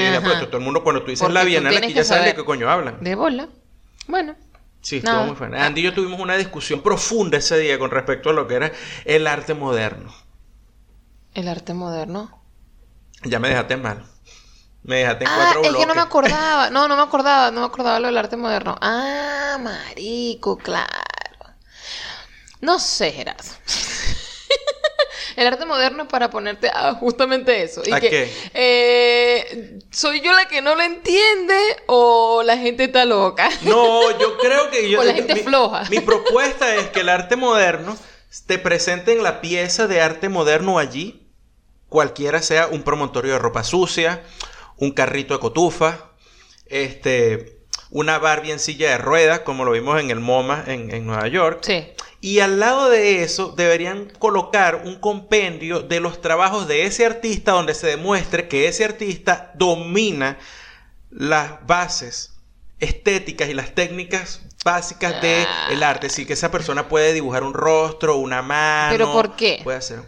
Todo 0.46 0.58
el 0.58 0.64
mundo 0.64 0.82
cuando 0.84 1.02
tú 1.02 1.10
dices 1.10 1.22
Porque 1.22 1.34
La 1.34 1.44
Bienal 1.44 1.76
aquí 1.76 1.88
que 1.88 1.94
ya 1.94 2.04
saben 2.04 2.26
de 2.26 2.34
qué 2.34 2.44
coño 2.44 2.70
hablan. 2.70 3.02
De 3.02 3.14
bola. 3.14 3.48
Bueno. 4.06 4.36
Sí, 4.80 4.96
estuvo 4.96 5.24
muy 5.24 5.36
bueno. 5.36 5.56
Andy 5.60 5.80
y 5.80 5.84
yo 5.84 5.94
tuvimos 5.94 6.18
una 6.18 6.36
discusión 6.36 6.82
profunda 6.82 7.38
ese 7.38 7.56
día 7.58 7.78
con 7.78 7.90
respecto 7.90 8.30
a 8.30 8.32
lo 8.32 8.48
que 8.48 8.54
era 8.56 8.72
el 9.04 9.26
arte 9.26 9.54
moderno. 9.54 10.12
El 11.34 11.48
arte 11.48 11.72
moderno. 11.72 12.42
Ya 13.24 13.38
me 13.38 13.48
dejaste 13.48 13.76
mal. 13.76 14.04
Me 14.82 14.96
dejaste 14.96 15.24
en 15.24 15.30
Ah, 15.30 15.34
cuatro 15.36 15.62
es 15.70 15.76
que 15.76 15.86
no 15.86 15.94
me 15.94 16.00
acordaba. 16.00 16.70
No, 16.70 16.88
no 16.88 16.96
me 16.96 17.02
acordaba. 17.02 17.50
No 17.52 17.60
me 17.60 17.66
acordaba 17.66 18.00
lo 18.00 18.08
del 18.08 18.18
arte 18.18 18.36
moderno. 18.36 18.76
Ah, 18.80 19.56
marico, 19.60 20.58
claro. 20.58 20.88
No 22.60 22.78
sé, 22.78 23.12
Gerardo. 23.12 23.42
El 25.36 25.46
arte 25.46 25.66
moderno 25.66 26.04
es 26.04 26.08
para 26.08 26.30
ponerte 26.30 26.68
a 26.72 26.94
justamente 26.94 27.62
eso. 27.62 27.82
Y 27.84 27.92
¿A 27.92 28.00
que, 28.00 28.10
qué? 28.10 28.32
eh, 28.54 29.78
¿Soy 29.90 30.20
yo 30.20 30.32
la 30.32 30.46
que 30.46 30.62
no 30.62 30.74
lo 30.74 30.82
entiende 30.82 31.56
o 31.86 32.42
la 32.44 32.56
gente 32.58 32.84
está 32.84 33.04
loca? 33.04 33.48
No, 33.62 34.18
yo 34.18 34.38
creo 34.38 34.70
que 34.70 34.88
yo... 34.90 35.00
O 35.00 35.04
la 35.04 35.14
gente 35.14 35.34
mi, 35.34 35.40
floja. 35.40 35.84
Mi 35.90 36.00
propuesta 36.00 36.74
es 36.76 36.88
que 36.88 37.00
el 37.00 37.08
arte 37.08 37.36
moderno 37.36 37.96
te 38.46 38.58
presente 38.58 39.12
en 39.12 39.22
la 39.22 39.40
pieza 39.40 39.86
de 39.86 40.00
arte 40.00 40.28
moderno 40.28 40.78
allí, 40.78 41.28
cualquiera 41.88 42.40
sea 42.42 42.66
un 42.68 42.82
promontorio 42.82 43.32
de 43.34 43.38
ropa 43.38 43.64
sucia, 43.64 44.22
un 44.76 44.92
carrito 44.92 45.34
de 45.34 45.40
cotufa, 45.40 46.10
este, 46.66 47.58
una 47.90 48.18
Barbie 48.18 48.52
en 48.52 48.58
silla 48.58 48.90
de 48.90 48.98
ruedas, 48.98 49.40
como 49.40 49.64
lo 49.64 49.72
vimos 49.72 50.00
en 50.00 50.10
el 50.10 50.20
MoMA 50.20 50.64
en, 50.66 50.90
en 50.94 51.06
Nueva 51.06 51.28
York. 51.28 51.58
Sí. 51.62 51.86
Y 52.24 52.38
al 52.38 52.60
lado 52.60 52.88
de 52.88 53.22
eso 53.24 53.52
deberían 53.56 54.08
colocar 54.20 54.82
un 54.84 54.94
compendio 55.00 55.80
de 55.80 55.98
los 56.00 56.20
trabajos 56.20 56.68
de 56.68 56.86
ese 56.86 57.04
artista 57.04 57.50
donde 57.52 57.74
se 57.74 57.88
demuestre 57.88 58.46
que 58.48 58.68
ese 58.68 58.84
artista 58.84 59.50
domina 59.56 60.38
las 61.10 61.66
bases 61.66 62.32
estéticas 62.78 63.48
y 63.48 63.54
las 63.54 63.74
técnicas 63.74 64.40
básicas 64.64 65.20
del 65.20 65.46
Ah. 65.48 65.68
el 65.72 65.82
arte. 65.82 66.06
Así 66.06 66.24
que 66.24 66.32
esa 66.34 66.52
persona 66.52 66.88
puede 66.88 67.12
dibujar 67.12 67.42
un 67.42 67.54
rostro, 67.54 68.16
una 68.16 68.40
mano. 68.40 68.92
¿Pero 68.92 69.12
por 69.12 69.34
qué? 69.34 69.60
Puede 69.64 69.78
hacer. 69.78 70.00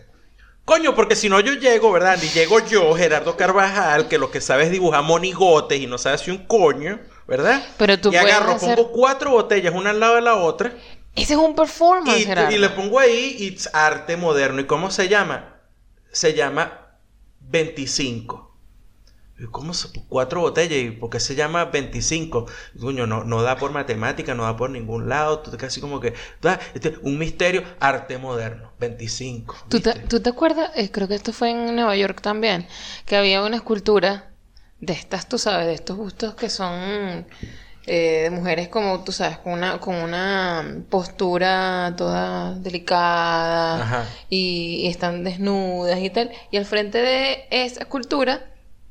Coño, 0.64 0.94
porque 0.94 1.16
si 1.16 1.28
no 1.28 1.40
yo 1.40 1.54
llego, 1.54 1.90
¿verdad? 1.92 2.16
Y 2.22 2.28
llego 2.28 2.60
yo, 2.60 2.94
Gerardo 2.94 3.36
Carvajal, 3.36 4.06
que 4.08 4.18
lo 4.18 4.30
que 4.30 4.40
sabe 4.40 4.62
es 4.64 4.70
dibujar 4.70 5.02
monigotes 5.02 5.80
y 5.80 5.86
no 5.88 5.98
sabe 5.98 6.16
si 6.18 6.30
un 6.30 6.46
coño, 6.46 7.00
¿verdad? 7.26 7.60
Pero 7.76 7.98
tú 8.00 8.12
y 8.12 8.16
agarro, 8.16 8.52
hacer- 8.52 8.76
pongo 8.76 8.92
cuatro 8.92 9.32
botellas 9.32 9.74
una 9.74 9.90
al 9.90 9.98
lado 10.00 10.14
de 10.14 10.20
la 10.22 10.36
otra. 10.36 10.72
Ese 11.14 11.34
es 11.34 11.38
un 11.38 11.54
performance, 11.54 12.20
Y, 12.20 12.24
Gerardo. 12.24 12.54
y 12.54 12.58
le 12.58 12.70
pongo 12.70 12.98
ahí 12.98 13.36
it's 13.38 13.68
arte 13.72 14.16
moderno. 14.16 14.60
¿Y 14.60 14.66
cómo 14.66 14.90
se 14.90 15.08
llama? 15.08 15.56
Se 16.12 16.34
llama 16.34 16.98
25. 17.40 18.52
¿Y 19.38 19.44
¿Cómo 19.46 19.74
se, 19.74 19.88
cuatro 20.08 20.40
botellas? 20.40 20.78
¿Y 20.78 20.90
por 20.92 21.10
qué 21.10 21.18
se 21.20 21.34
llama 21.34 21.64
25? 21.66 22.46
Coño, 22.80 23.06
no, 23.06 23.24
no 23.24 23.42
da 23.42 23.56
por 23.56 23.72
matemática, 23.72 24.34
no 24.34 24.44
da 24.44 24.56
por 24.56 24.70
ningún 24.70 25.08
lado. 25.08 25.40
Tú 25.40 25.56
casi 25.56 25.80
como 25.80 26.00
que. 26.00 26.14
este, 26.74 26.98
un 27.02 27.18
misterio, 27.18 27.64
arte 27.80 28.18
moderno, 28.18 28.72
25. 28.78 29.56
¿Tú 29.68 29.80
te, 29.80 29.92
tú 29.94 30.20
te 30.20 30.30
acuerdas? 30.30 30.70
Eh, 30.76 30.90
creo 30.90 31.08
que 31.08 31.16
esto 31.16 31.32
fue 31.32 31.50
en 31.50 31.74
Nueva 31.74 31.96
York 31.96 32.20
también, 32.22 32.66
que 33.06 33.16
había 33.16 33.42
una 33.42 33.56
escultura 33.56 34.30
de 34.80 34.92
estas, 34.92 35.28
tú 35.28 35.38
sabes, 35.38 35.66
de 35.66 35.74
estos 35.74 35.96
bustos 35.96 36.34
que 36.34 36.48
son 36.50 37.26
eh, 37.86 38.22
de 38.24 38.30
mujeres 38.30 38.68
como, 38.68 39.04
tú 39.04 39.12
sabes, 39.12 39.38
con 39.38 39.52
una, 39.52 39.78
con 39.78 39.94
una 39.94 40.64
postura 40.88 41.94
toda 41.96 42.54
delicada 42.54 43.82
Ajá. 43.82 44.08
y, 44.30 44.82
y 44.84 44.88
están 44.88 45.24
desnudas 45.24 45.98
y 46.00 46.10
tal. 46.10 46.30
Y 46.50 46.56
al 46.56 46.64
frente 46.64 46.98
de 46.98 47.46
esa 47.50 47.80
escultura 47.80 48.46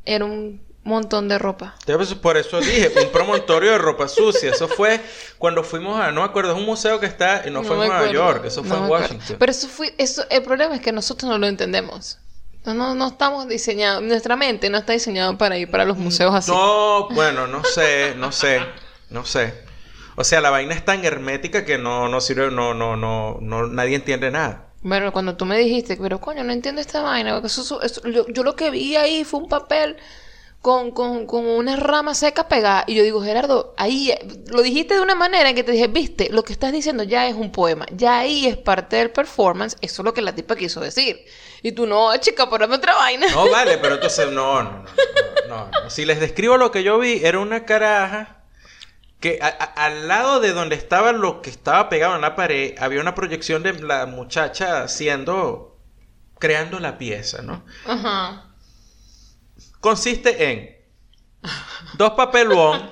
era 0.06 0.26
un 0.26 0.62
montón 0.84 1.28
de 1.30 1.40
ropa. 1.40 1.76
Entonces, 1.88 2.16
por 2.16 2.38
eso 2.38 2.60
dije, 2.60 2.92
un 3.02 3.12
promontorio 3.12 3.72
de 3.72 3.78
ropa 3.78 4.08
sucia. 4.08 4.52
Eso 4.52 4.68
fue 4.68 5.00
cuando 5.38 5.64
fuimos 5.64 6.00
a, 6.00 6.12
no 6.12 6.22
me 6.22 6.28
acuerdo, 6.28 6.52
es 6.52 6.58
un 6.58 6.66
museo 6.66 7.00
que 7.00 7.06
está, 7.06 7.44
y 7.48 7.52
no, 7.52 7.64
fue 7.64 7.76
en 7.78 7.90
Nueva 7.90 8.12
York, 8.12 8.46
eso 8.46 8.62
no 8.62 8.68
fue 8.68 8.78
en 8.78 8.84
acuerdo. 8.84 9.06
Washington. 9.06 9.36
Pero 9.40 9.52
eso 9.52 9.68
fue, 9.68 9.94
eso, 9.98 10.26
el 10.30 10.44
problema 10.44 10.76
es 10.76 10.82
que 10.82 10.92
nosotros 10.92 11.30
no 11.30 11.38
lo 11.38 11.48
entendemos. 11.48 12.20
No, 12.66 12.74
no, 12.74 12.96
no 12.96 13.08
estamos 13.08 13.48
diseñados, 13.48 14.02
nuestra 14.04 14.38
mente 14.38 14.70
no 14.70 14.78
está 14.78 14.94
diseñada 14.94 15.38
para 15.38 15.58
ir 15.58 15.70
para 15.70 15.84
los 15.84 15.98
museos 15.98 16.34
así. 16.34 16.50
No, 16.52 17.10
bueno, 17.10 17.46
no 17.48 17.64
sé, 17.64 18.14
no 18.16 18.32
sé, 18.32 18.62
no 19.14 19.26
sé. 19.26 19.54
O 20.16 20.24
sea, 20.24 20.42
la 20.42 20.50
vaina 20.52 20.76
es 20.76 20.84
tan 20.86 21.04
hermética 21.06 21.66
que 21.66 21.78
no, 21.78 22.08
no 22.08 22.22
sirve, 22.22 22.52
no, 22.52 22.74
no, 22.74 22.96
no, 22.98 23.38
no, 23.42 23.68
nadie 23.68 23.96
entiende 23.96 24.30
nada. 24.30 24.68
Bueno, 24.82 25.12
cuando 25.14 25.38
tú 25.38 25.46
me 25.46 25.58
dijiste, 25.58 25.98
pero 26.00 26.20
coño, 26.20 26.44
no 26.44 26.52
entiendo 26.52 26.82
esta 26.82 27.02
vaina, 27.02 27.32
porque 27.34 27.48
eso, 27.48 27.62
eso- 27.62 27.82
eso- 27.82 28.08
yo, 28.10 28.28
yo 28.28 28.44
lo 28.44 28.56
que 28.56 28.70
vi 28.70 28.96
ahí 28.96 29.24
fue 29.24 29.40
un 29.40 29.48
papel 29.50 29.96
con, 30.62 30.92
con, 30.92 31.26
con 31.26 31.46
una 31.48 31.76
rama 31.78 32.14
seca 32.16 32.48
pegada. 32.48 32.84
Y 32.88 32.96
yo 32.96 33.04
digo, 33.04 33.24
Gerardo, 33.24 33.74
ahí 33.78 34.12
eh, 34.12 34.20
lo 34.48 34.62
dijiste 34.62 34.94
de 34.94 35.02
una 35.02 35.16
manera 35.16 35.50
en 35.50 35.56
que 35.56 35.64
te 35.64 35.72
dije, 35.72 35.88
viste, 35.88 36.30
lo 36.32 36.44
que 36.44 36.54
estás 36.54 36.72
diciendo 36.72 37.04
ya 37.04 37.28
es 37.28 37.34
un 37.36 37.52
poema, 37.52 37.86
ya 37.92 38.20
ahí 38.20 38.46
es 38.46 38.58
parte 38.58 38.98
del 38.98 39.10
performance, 39.10 39.78
eso 39.82 40.02
es 40.02 40.06
lo 40.06 40.14
que 40.14 40.22
la 40.22 40.36
tipa 40.36 40.56
quiso 40.56 40.80
decir. 40.80 41.26
Y 41.64 41.72
tú, 41.72 41.88
no, 41.88 42.16
chica, 42.18 42.50
ponme 42.50 42.76
otra 42.76 42.94
vaina. 42.96 43.28
No, 43.32 43.50
vale, 43.50 43.78
pero 43.80 43.96
entonces, 43.96 44.30
no, 44.32 44.62
no, 44.64 44.72
no, 44.84 44.86
no, 45.48 45.72
no. 45.84 45.90
Si 45.90 46.06
les 46.06 46.20
describo 46.20 46.58
lo 46.58 46.72
que 46.72 46.84
yo 46.84 47.00
vi, 47.00 47.22
era 47.24 47.40
una 47.40 47.66
caraja 47.66 48.43
que 49.24 49.40
a- 49.42 49.48
a- 49.48 49.86
al 49.86 50.10
lado 50.10 50.42
de 50.42 50.52
donde 50.52 50.76
estaba 50.76 51.14
lo 51.14 51.42
que 51.42 51.50
estaba 51.50 51.88
pegado 51.88 52.14
en 52.16 52.20
la 52.22 52.36
pared, 52.36 52.76
había 52.78 53.00
una 53.00 53.16
proyección 53.16 53.64
de 53.64 53.72
la 53.82 54.06
muchacha 54.06 54.84
haciendo, 54.84 55.78
creando 56.40 56.78
la 56.82 56.98
pieza, 56.98 57.42
¿no? 57.42 57.64
Ajá. 57.88 58.50
consiste 59.80 60.52
en 60.52 60.76
dos 61.98 62.12
papel 62.12 62.50
bond, 62.50 62.84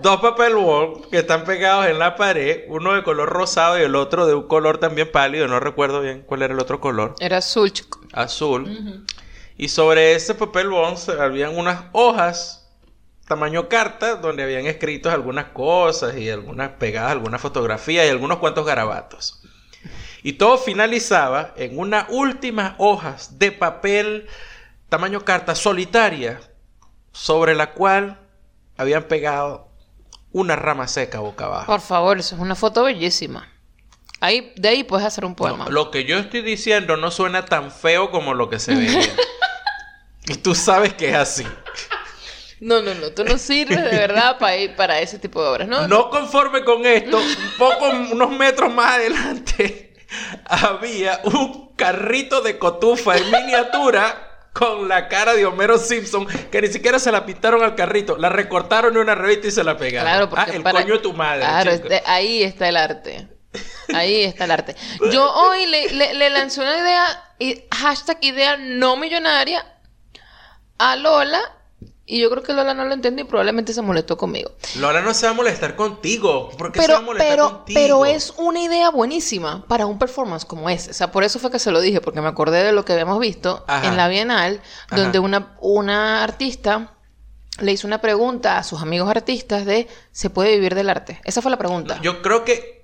dos 0.00 0.20
papel 0.20 0.54
bond 0.56 1.08
que 1.10 1.18
están 1.18 1.44
pegados 1.44 1.86
en 1.86 1.98
la 1.98 2.16
pared, 2.16 2.64
uno 2.68 2.94
de 2.94 3.02
color 3.02 3.28
rosado 3.28 3.78
y 3.78 3.82
el 3.82 3.94
otro 3.94 4.26
de 4.26 4.34
un 4.34 4.46
color 4.48 4.78
también 4.78 5.10
pálido, 5.10 5.46
no 5.48 5.58
recuerdo 5.60 6.00
bien 6.00 6.22
cuál 6.26 6.42
era 6.42 6.52
el 6.54 6.60
otro 6.60 6.80
color, 6.80 7.14
Era 7.20 7.38
azul, 7.38 7.72
chico. 7.72 8.00
azul. 8.12 9.04
Y 9.56 9.68
sobre 9.68 10.14
ese 10.14 10.34
papel 10.34 10.68
bond 10.68 10.98
habían 11.20 11.56
unas 11.56 11.84
hojas 11.92 12.65
tamaño 13.26 13.68
carta 13.68 14.16
donde 14.16 14.42
habían 14.42 14.66
escritos 14.66 15.12
algunas 15.12 15.46
cosas 15.46 16.16
y 16.16 16.30
algunas 16.30 16.70
pegadas, 16.70 17.12
algunas 17.12 17.40
fotografías 17.40 18.06
y 18.06 18.08
algunos 18.08 18.38
cuantos 18.38 18.64
garabatos. 18.64 19.42
Y 20.22 20.34
todo 20.34 20.58
finalizaba 20.58 21.52
en 21.56 21.78
unas 21.78 22.06
últimas 22.08 22.74
hojas 22.78 23.38
de 23.38 23.52
papel 23.52 24.26
tamaño 24.88 25.24
carta 25.24 25.54
solitaria 25.54 26.40
sobre 27.12 27.54
la 27.54 27.72
cual 27.72 28.18
habían 28.76 29.04
pegado 29.04 29.68
una 30.32 30.56
rama 30.56 30.86
seca 30.88 31.20
boca 31.20 31.46
abajo. 31.46 31.66
Por 31.66 31.80
favor, 31.80 32.18
eso 32.18 32.34
es 32.34 32.40
una 32.40 32.54
foto 32.54 32.84
bellísima. 32.84 33.48
Ahí, 34.20 34.52
de 34.56 34.68
ahí 34.68 34.84
puedes 34.84 35.06
hacer 35.06 35.24
un 35.24 35.34
poema. 35.34 35.64
No, 35.64 35.70
lo 35.70 35.90
que 35.90 36.04
yo 36.04 36.18
estoy 36.18 36.42
diciendo 36.42 36.96
no 36.96 37.10
suena 37.10 37.44
tan 37.44 37.70
feo 37.70 38.10
como 38.10 38.34
lo 38.34 38.48
que 38.48 38.58
se 38.58 38.74
veía. 38.74 39.14
y 40.26 40.34
tú 40.36 40.54
sabes 40.54 40.94
que 40.94 41.10
es 41.10 41.16
así. 41.16 41.46
No, 42.60 42.80
no, 42.80 42.94
no, 42.94 43.10
tú 43.10 43.22
no 43.24 43.36
sirves 43.38 43.82
de 43.84 43.90
verdad 43.98 44.38
para 44.38 44.56
ir 44.56 44.74
para 44.76 45.00
ese 45.00 45.18
tipo 45.18 45.42
de 45.42 45.48
obras, 45.48 45.68
¿no? 45.68 45.86
No 45.88 46.08
conforme 46.10 46.64
con 46.64 46.86
esto, 46.86 47.18
un 47.18 47.52
poco, 47.58 47.90
unos 48.12 48.30
metros 48.30 48.72
más 48.72 48.94
adelante, 48.94 49.94
había 50.46 51.20
un 51.24 51.74
carrito 51.76 52.40
de 52.40 52.58
cotufa 52.58 53.16
en 53.18 53.30
miniatura 53.30 54.22
con 54.54 54.88
la 54.88 55.08
cara 55.08 55.34
de 55.34 55.44
Homero 55.44 55.76
Simpson, 55.76 56.26
que 56.50 56.62
ni 56.62 56.68
siquiera 56.68 56.98
se 56.98 57.12
la 57.12 57.26
pintaron 57.26 57.62
al 57.62 57.74
carrito, 57.74 58.16
la 58.16 58.30
recortaron 58.30 58.94
en 58.94 59.02
una 59.02 59.14
revista 59.14 59.48
y 59.48 59.50
se 59.50 59.62
la 59.62 59.76
pegaron. 59.76 60.10
Claro, 60.10 60.30
porque 60.30 60.50
ah, 60.52 60.54
el 60.54 60.62
para- 60.62 60.80
coño 60.80 60.94
de 60.94 61.00
tu 61.00 61.12
madre. 61.12 61.40
Claro, 61.40 61.70
este- 61.72 62.02
ahí 62.06 62.42
está 62.42 62.68
el 62.70 62.78
arte. 62.78 63.28
Ahí 63.94 64.22
está 64.24 64.44
el 64.44 64.50
arte. 64.50 64.74
Yo 65.12 65.30
hoy 65.30 65.66
le, 65.66 65.90
le- 65.92 66.14
le 66.14 66.30
lancé 66.30 66.60
una 66.62 66.78
idea, 66.78 67.66
hashtag 67.70 68.18
idea 68.22 68.56
no 68.56 68.96
millonaria, 68.96 69.64
a 70.78 70.96
Lola, 70.96 71.40
y 72.08 72.20
yo 72.20 72.30
creo 72.30 72.42
que 72.42 72.52
Lola 72.52 72.72
no 72.72 72.84
lo 72.84 72.94
entendió 72.94 73.24
y 73.24 73.28
probablemente 73.28 73.72
se 73.72 73.82
molestó 73.82 74.16
conmigo. 74.16 74.52
Lola 74.78 75.02
no 75.02 75.12
se 75.12 75.26
va 75.26 75.32
a 75.32 75.34
molestar 75.34 75.74
contigo. 75.74 76.50
¿Por 76.56 76.70
qué 76.70 76.80
se 76.80 76.92
va 76.92 76.98
a 76.98 77.00
Pero, 77.00 77.06
molestar 77.06 77.30
pero, 77.30 77.50
contigo? 77.50 77.80
pero 77.80 78.06
es 78.06 78.32
una 78.36 78.62
idea 78.62 78.90
buenísima 78.90 79.66
para 79.66 79.86
un 79.86 79.98
performance 79.98 80.44
como 80.44 80.70
ese. 80.70 80.92
O 80.92 80.94
sea, 80.94 81.10
por 81.10 81.24
eso 81.24 81.40
fue 81.40 81.50
que 81.50 81.58
se 81.58 81.72
lo 81.72 81.80
dije, 81.80 82.00
porque 82.00 82.20
me 82.20 82.28
acordé 82.28 82.62
de 82.62 82.72
lo 82.72 82.84
que 82.84 82.92
habíamos 82.92 83.18
visto 83.18 83.64
Ajá. 83.66 83.88
en 83.88 83.96
la 83.96 84.06
Bienal, 84.08 84.62
donde 84.90 85.18
una, 85.18 85.56
una 85.60 86.22
artista 86.22 86.92
le 87.58 87.72
hizo 87.72 87.86
una 87.86 88.00
pregunta 88.00 88.58
a 88.58 88.62
sus 88.62 88.82
amigos 88.82 89.08
artistas 89.08 89.64
de 89.64 89.88
¿se 90.12 90.30
puede 90.30 90.54
vivir 90.54 90.74
del 90.74 90.90
arte? 90.90 91.20
Esa 91.24 91.42
fue 91.42 91.50
la 91.50 91.56
pregunta. 91.56 91.98
Yo 92.02 92.22
creo 92.22 92.44
que 92.44 92.75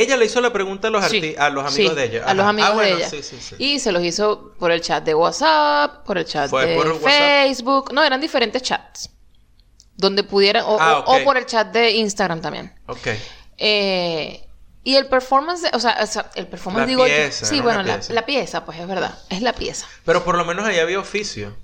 ella 0.00 0.16
le 0.16 0.24
hizo 0.26 0.40
la 0.40 0.52
pregunta 0.52 0.88
a 0.88 0.90
los, 0.90 1.04
Sí, 1.06 1.34
a 1.38 1.50
los 1.50 1.64
amigos 1.64 1.92
sí, 1.92 1.98
de 1.98 2.04
ella. 2.04 2.24
A 2.26 2.34
los 2.34 2.46
amigos 2.46 2.70
Ah, 2.70 2.74
bueno, 2.74 2.96
de 2.96 3.02
ella. 3.02 3.10
sí, 3.10 3.22
sí, 3.22 3.36
sí. 3.40 3.54
Y 3.58 3.78
se 3.78 3.92
los 3.92 4.02
hizo 4.02 4.52
por 4.58 4.70
el 4.72 4.80
chat 4.80 5.04
de 5.04 5.14
WhatsApp, 5.14 6.04
por 6.04 6.18
el 6.18 6.24
chat 6.24 6.48
¿Fue 6.50 6.66
de 6.66 6.76
por 6.76 6.86
WhatsApp? 6.92 7.02
Facebook. 7.10 7.92
No, 7.92 8.02
eran 8.02 8.20
diferentes 8.20 8.62
chats. 8.62 9.10
Donde 9.96 10.24
pudieran, 10.24 10.64
o, 10.66 10.76
Ah, 10.80 10.98
o- 10.98 11.00
ok. 11.14 11.20
o 11.20 11.24
por 11.24 11.36
el 11.36 11.46
chat 11.46 11.72
de 11.72 11.90
Instagram 11.92 12.40
también. 12.40 12.72
Ok. 12.88 13.08
Eh, 13.58 14.48
y 14.84 14.96
el 14.96 15.06
performance, 15.06 15.62
o, 15.72 15.78
sea, 15.78 15.98
o 16.02 16.06
sea, 16.06 16.30
el 16.34 16.48
performance 16.48 16.82
La 16.82 16.86
digo 16.86 17.06
yo- 17.06 17.14
pieza, 17.14 17.46
sí, 17.46 17.58
¿no? 17.58 17.62
bueno, 17.64 17.82
La 17.82 17.94
pieza. 17.94 18.12
la 18.12 18.26
pieza, 18.26 18.64
pues 18.64 18.80
es 18.80 18.88
verdad, 18.88 19.16
es 19.30 19.42
la 19.42 19.52
pieza. 19.52 19.86
Pero 20.04 20.24
por 20.24 20.36
lo 20.36 20.44
menos 20.44 20.64
ahí 20.66 20.78
había 20.80 20.98
oficio. 20.98 21.54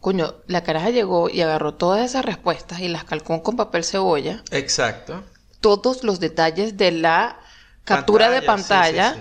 Coño, 0.00 0.34
la 0.46 0.62
caraja 0.62 0.90
llegó 0.90 1.30
y 1.30 1.40
agarró 1.40 1.74
todas 1.74 2.04
esas 2.04 2.24
respuestas 2.24 2.80
y 2.80 2.88
las 2.88 3.04
calcó 3.04 3.42
con 3.42 3.56
papel 3.56 3.84
cebolla, 3.84 4.44
Exacto. 4.50 5.24
Todos 5.64 6.04
los 6.04 6.20
detalles 6.20 6.76
de 6.76 6.90
la 6.92 7.40
captura 7.84 8.28
de 8.30 8.42
Pantalla, 8.42 9.16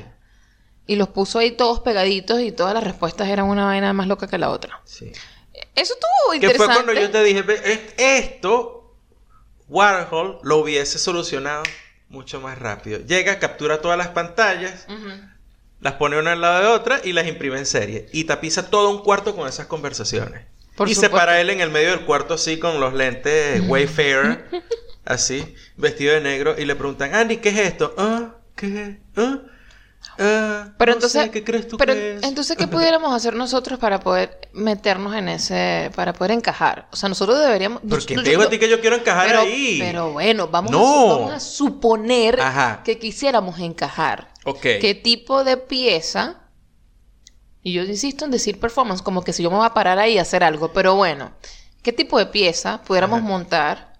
y 0.85 0.97
los 0.97 1.07
puso 1.07 1.39
ahí 1.39 1.51
todos 1.51 1.79
pegaditos 1.79 2.41
y 2.41 2.51
todas 2.51 2.73
las 2.73 2.83
respuestas 2.83 3.29
eran 3.29 3.45
una 3.45 3.65
vaina 3.65 3.93
más 3.93 4.07
loca 4.07 4.27
que 4.27 4.37
la 4.37 4.49
otra. 4.49 4.81
Sí. 4.83 5.11
Eso 5.75 5.93
estuvo 5.93 6.31
Que 6.31 6.35
interesante. 6.35 6.73
fue 6.73 6.83
cuando 6.83 7.01
yo 7.01 7.09
te 7.09 7.23
dije, 7.23 7.41
"Ve, 7.41 7.61
es- 7.63 7.93
esto 7.97 8.93
Warhol 9.69 10.39
lo 10.43 10.57
hubiese 10.57 10.99
solucionado 10.99 11.63
mucho 12.09 12.41
más 12.41 12.59
rápido. 12.59 12.99
Llega, 12.99 13.39
captura 13.39 13.81
todas 13.81 13.97
las 13.97 14.09
pantallas, 14.09 14.85
las 15.79 15.93
pone 15.93 16.17
una 16.19 16.33
al 16.33 16.41
lado 16.41 16.59
de 16.61 16.67
otra 16.67 16.99
y 17.03 17.13
las 17.13 17.27
imprime 17.27 17.57
en 17.59 17.65
serie. 17.65 18.07
Y 18.11 18.25
tapiza 18.25 18.69
todo 18.69 18.89
un 18.89 18.99
cuarto 19.03 19.35
con 19.35 19.47
esas 19.47 19.67
conversaciones. 19.67 20.45
Por 20.75 20.89
y 20.89 20.95
se 20.95 21.09
para 21.09 21.39
él 21.39 21.49
en 21.51 21.61
el 21.61 21.69
medio 21.69 21.91
del 21.91 22.01
cuarto 22.05 22.33
así 22.33 22.57
con 22.59 22.79
los 22.79 22.93
lentes 22.93 23.61
Wayfarer, 23.67 24.47
así, 25.05 25.55
vestido 25.77 26.13
de 26.13 26.21
negro, 26.21 26.55
y 26.57 26.65
le 26.65 26.75
preguntan, 26.75 27.13
Andy, 27.15 27.37
¿qué 27.37 27.49
es 27.49 27.57
esto? 27.59 27.93
Ah, 27.97 28.35
¿qué? 28.55 29.01
¿Ah? 29.15 29.39
Ah, 30.19 30.73
Pero 30.77 30.91
no 30.91 30.95
entonces, 30.97 31.23
sé, 31.23 31.31
¿qué 31.31 31.43
crees 31.43 31.67
tú 31.67 31.77
pero 31.77 31.93
que 31.93 32.15
es? 32.17 32.23
entonces, 32.23 32.55
¿qué 32.57 32.67
pudiéramos 32.67 33.13
hacer 33.15 33.33
nosotros 33.35 33.79
para 33.79 33.99
poder 33.99 34.49
meternos 34.53 35.15
en 35.15 35.29
ese, 35.29 35.91
para 35.95 36.13
poder 36.13 36.31
encajar? 36.31 36.87
O 36.91 36.95
sea, 36.95 37.09
nosotros 37.09 37.39
deberíamos... 37.39 37.81
Porque 37.89 38.15
te 38.15 38.21
digo 38.29 38.43
a 38.43 38.49
ti 38.49 38.59
que 38.59 38.69
yo 38.69 38.79
quiero 38.79 38.97
encajar 38.97 39.27
pero, 39.27 39.39
ahí. 39.41 39.79
pero 39.81 40.11
bueno, 40.11 40.47
vamos, 40.49 40.71
a, 40.71 40.75
No. 40.75 40.83
su- 40.83 41.09
vamos 41.09 41.31
a 41.33 41.39
suponer 41.39 42.39
Ajá. 42.41 42.81
que 42.83 42.99
quisiéramos 42.99 43.59
encajar. 43.59 44.29
Ok. 44.45 44.61
¿Qué 44.61 44.99
tipo 45.01 45.43
de 45.43 45.57
pieza? 45.57 46.41
Y 47.63 47.73
yo 47.73 47.83
insisto 47.83 48.25
en 48.25 48.31
decir 48.31 48.59
performance, 48.59 49.01
como 49.01 49.23
que 49.23 49.33
si 49.33 49.41
yo 49.41 49.49
me 49.49 49.57
voy 49.57 49.65
a 49.65 49.73
parar 49.73 49.97
ahí 49.97 50.17
a 50.17 50.23
hacer 50.23 50.43
algo, 50.43 50.73
pero 50.73 50.95
bueno, 50.95 51.31
¿qué 51.81 51.93
tipo 51.93 52.19
de 52.19 52.25
pieza 52.25 52.81
pudiéramos 52.83 53.19
Ajá. 53.19 53.27
montar 53.27 53.92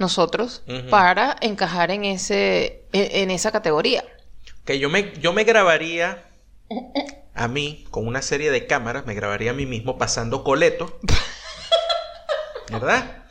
nosotros 0.00 0.62
para 0.90 1.36
encajar 1.40 1.90
en 1.90 2.04
ese 2.04 2.82
en, 2.92 3.22
en 3.22 3.30
esa 3.30 3.52
categoría? 3.52 4.04
Que 4.64 4.78
yo 4.78 4.88
me, 4.90 5.12
yo 5.20 5.32
me 5.32 5.44
grabaría 5.44 6.24
a 7.34 7.48
mí 7.48 7.84
con 7.90 8.06
una 8.06 8.22
serie 8.22 8.50
de 8.50 8.66
cámaras, 8.66 9.06
me 9.06 9.14
grabaría 9.14 9.52
a 9.52 9.54
mí 9.54 9.66
mismo 9.66 9.98
pasando 9.98 10.42
coleto. 10.42 10.98
¿Verdad? 12.70 13.24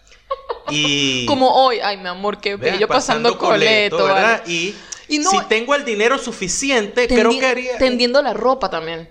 Y. 0.69 1.25
Como 1.25 1.49
hoy, 1.51 1.79
ay, 1.79 1.97
mi 1.97 2.08
amor, 2.08 2.39
qué 2.39 2.55
bello 2.55 2.88
pasando, 2.88 3.38
coleto, 3.38 4.03
¿verdad? 4.05 4.41
¿vale? 4.41 4.51
Y, 4.53 4.75
Y 5.08 5.19
no- 5.19 5.32
si 5.32 5.39
tengo 5.45 5.73
el 5.75 5.86
dinero 5.86 6.17
suficiente, 6.17 7.08
creo 7.08 7.32
que 7.32 7.45
haría. 7.45 7.77
Tendiendo 7.77 8.21
la 8.21 8.34
ropa 8.34 8.69
también. 8.69 9.10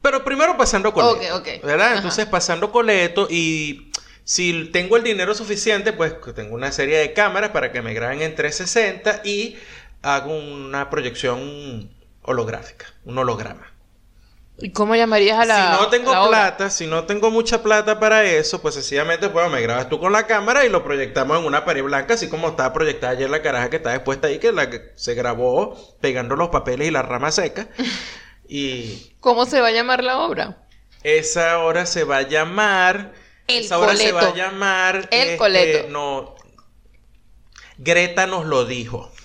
Pero 0.00 0.22
primero 0.22 0.56
pasando 0.56 0.92
coleto. 0.92 1.36
Ok, 1.36 1.40
ok. 1.40 1.64
¿Verdad? 1.64 1.86
Ajá. 1.88 1.96
Entonces 1.96 2.26
pasando 2.26 2.70
coleto 2.70 3.26
y 3.30 3.90
si 4.24 4.70
tengo 4.72 4.96
el 4.96 5.02
dinero 5.04 5.34
suficiente, 5.34 5.92
pues 5.92 6.14
tengo 6.34 6.54
una 6.54 6.72
serie 6.72 6.98
de 6.98 7.12
cámaras 7.12 7.50
para 7.50 7.72
que 7.72 7.82
me 7.82 7.94
graben 7.94 8.22
en 8.22 8.34
360 8.34 9.20
y 9.24 9.56
hago 10.02 10.36
una 10.36 10.90
proyección 10.90 11.90
holográfica, 12.22 12.86
un 13.04 13.18
holograma. 13.18 13.72
¿Y 14.58 14.72
cómo 14.72 14.94
llamarías 14.96 15.38
a 15.38 15.44
la 15.44 15.60
si 15.60 15.68
no 15.68 15.88
tengo 15.88 16.12
la 16.12 16.22
obra? 16.22 16.56
plata, 16.56 16.70
si 16.70 16.86
no 16.86 17.04
tengo 17.06 17.30
mucha 17.30 17.62
plata 17.62 18.00
para 18.00 18.24
eso, 18.24 18.60
pues 18.62 18.74
sencillamente, 18.74 19.28
pues 19.28 19.50
me 19.50 19.60
grabas 19.60 19.88
tú 19.88 19.98
con 20.00 20.12
la 20.12 20.26
cámara 20.26 20.64
y 20.64 20.68
lo 20.70 20.82
proyectamos 20.84 21.38
en 21.38 21.44
una 21.46 21.64
pared 21.64 21.82
blanca, 21.82 22.14
así 22.14 22.28
como 22.28 22.48
estaba 22.48 22.72
proyectada 22.72 23.12
ayer 23.12 23.28
la 23.30 23.42
caraja 23.42 23.70
que 23.70 23.76
está 23.76 23.94
expuesta 23.94 24.28
ahí, 24.28 24.38
que 24.38 24.52
la 24.52 24.70
que 24.70 24.92
se 24.96 25.14
grabó 25.14 25.76
pegando 26.00 26.36
los 26.36 26.48
papeles 26.48 26.88
y 26.88 26.90
la 26.90 27.02
rama 27.02 27.30
seca. 27.30 27.68
y 28.48 29.16
¿Cómo 29.18 29.44
se 29.44 29.60
va 29.60 29.68
a 29.68 29.72
llamar 29.72 30.04
la 30.04 30.18
obra? 30.20 30.68
esa 31.02 31.58
hora 31.58 31.86
se 31.86 32.04
va 32.04 32.18
a 32.18 32.22
llamar. 32.22 33.12
El 33.46 33.64
esa 33.64 33.78
hora 33.78 33.94
se 33.96 34.12
va 34.12 34.20
a 34.20 34.22
coleto. 34.30 34.36
llamar. 34.36 34.96
este, 35.10 35.32
El 35.32 35.38
coleto. 35.38 35.88
No. 35.90 36.34
Greta 37.78 38.26
nos 38.26 38.46
lo 38.46 38.64
dijo. 38.64 39.10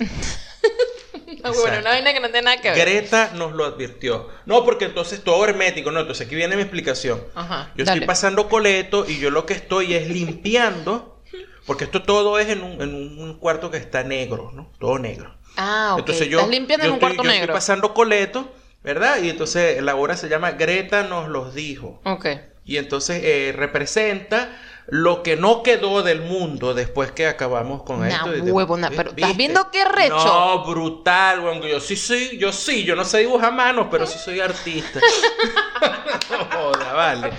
Ah, 1.42 1.52
bueno, 1.52 1.80
una 1.80 1.92
vaina 1.92 2.12
que 2.12 2.20
no 2.20 2.28
tiene 2.28 2.42
nada 2.42 2.58
que 2.60 2.70
ver. 2.70 2.78
Greta 2.80 3.32
nos 3.36 3.54
lo 3.54 3.64
advirtió. 3.64 4.28
No, 4.46 4.66
porque 4.66 4.86
entonces 4.86 5.24
todo 5.24 5.46
hermético, 5.46 5.90
no. 5.90 6.02
Entonces 6.02 6.28
aquí 6.28 6.36
viene 6.36 6.58
mi 6.58 6.64
explicación. 6.64 7.24
Ajá, 7.34 7.72
Yo 7.78 7.86
dale. 7.86 8.00
estoy 8.00 8.08
pasando 8.08 8.50
coleto 8.50 9.06
y 9.08 9.20
yo 9.20 9.30
lo 9.32 9.46
que 9.46 9.54
estoy 9.54 9.94
es 9.94 10.10
limpiando. 10.10 11.22
Porque 11.66 11.86
esto 11.86 12.04
todo 12.04 12.40
es 12.40 12.50
en 12.50 12.62
un, 12.62 12.82
en 12.82 12.94
un 13.22 13.38
cuarto 13.40 13.72
que 13.72 13.78
está 13.78 14.04
negro, 14.04 14.52
¿no? 14.54 14.70
Todo 14.80 15.00
negro. 15.00 15.34
Ah, 15.56 15.92
ok. 15.94 16.00
Entonces 16.00 16.28
yo. 16.28 16.40
Estás 16.40 16.52
limpiando 16.52 16.84
yo 16.86 16.90
en 16.90 16.94
un 16.96 16.98
estoy- 17.00 17.08
cuarto 17.16 17.24
yo 17.24 17.30
estoy 17.30 17.40
negro. 17.40 17.54
pasando 17.54 17.94
coleto, 17.94 18.52
¿verdad? 18.84 19.22
Y 19.22 19.30
entonces 19.30 19.82
la 19.82 19.96
obra 19.96 20.18
se 20.18 20.28
llama 20.28 20.52
Greta 20.52 21.04
nos 21.04 21.30
los 21.30 21.54
dijo. 21.54 22.02
Ok. 22.04 22.26
Y 22.70 22.78
entonces 22.78 23.20
eh, 23.24 23.52
representa 23.56 24.56
lo 24.86 25.24
que 25.24 25.36
no 25.36 25.64
quedó 25.64 26.04
del 26.04 26.22
mundo 26.22 26.76
después 26.76 27.12
que 27.12 27.26
acabamos 27.26 27.82
con 27.82 27.98
Una 27.98 28.10
esto. 28.10 28.36
y 28.36 28.42
de- 28.42 28.52
huevona, 28.52 28.90
¿vi- 28.90 28.96
pero 28.96 29.10
¿estás 29.10 29.36
viendo 29.36 29.72
qué 29.72 29.86
recho? 29.86 30.14
No, 30.16 30.64
brutal, 30.66 31.40
weón. 31.40 31.62
Yo 31.64 31.80
sí 31.80 31.96
soy, 31.96 32.38
yo 32.38 32.54
sí, 32.54 32.84
yo 32.84 32.96
no 32.96 33.04
sé 33.06 33.18
dibujar 33.20 33.54
manos, 33.54 33.88
pero 33.90 34.06
sí 34.06 34.20
soy 34.20 34.40
artista. 34.40 35.00
no 36.30 36.46
joda, 36.46 36.94
vale. 36.94 37.32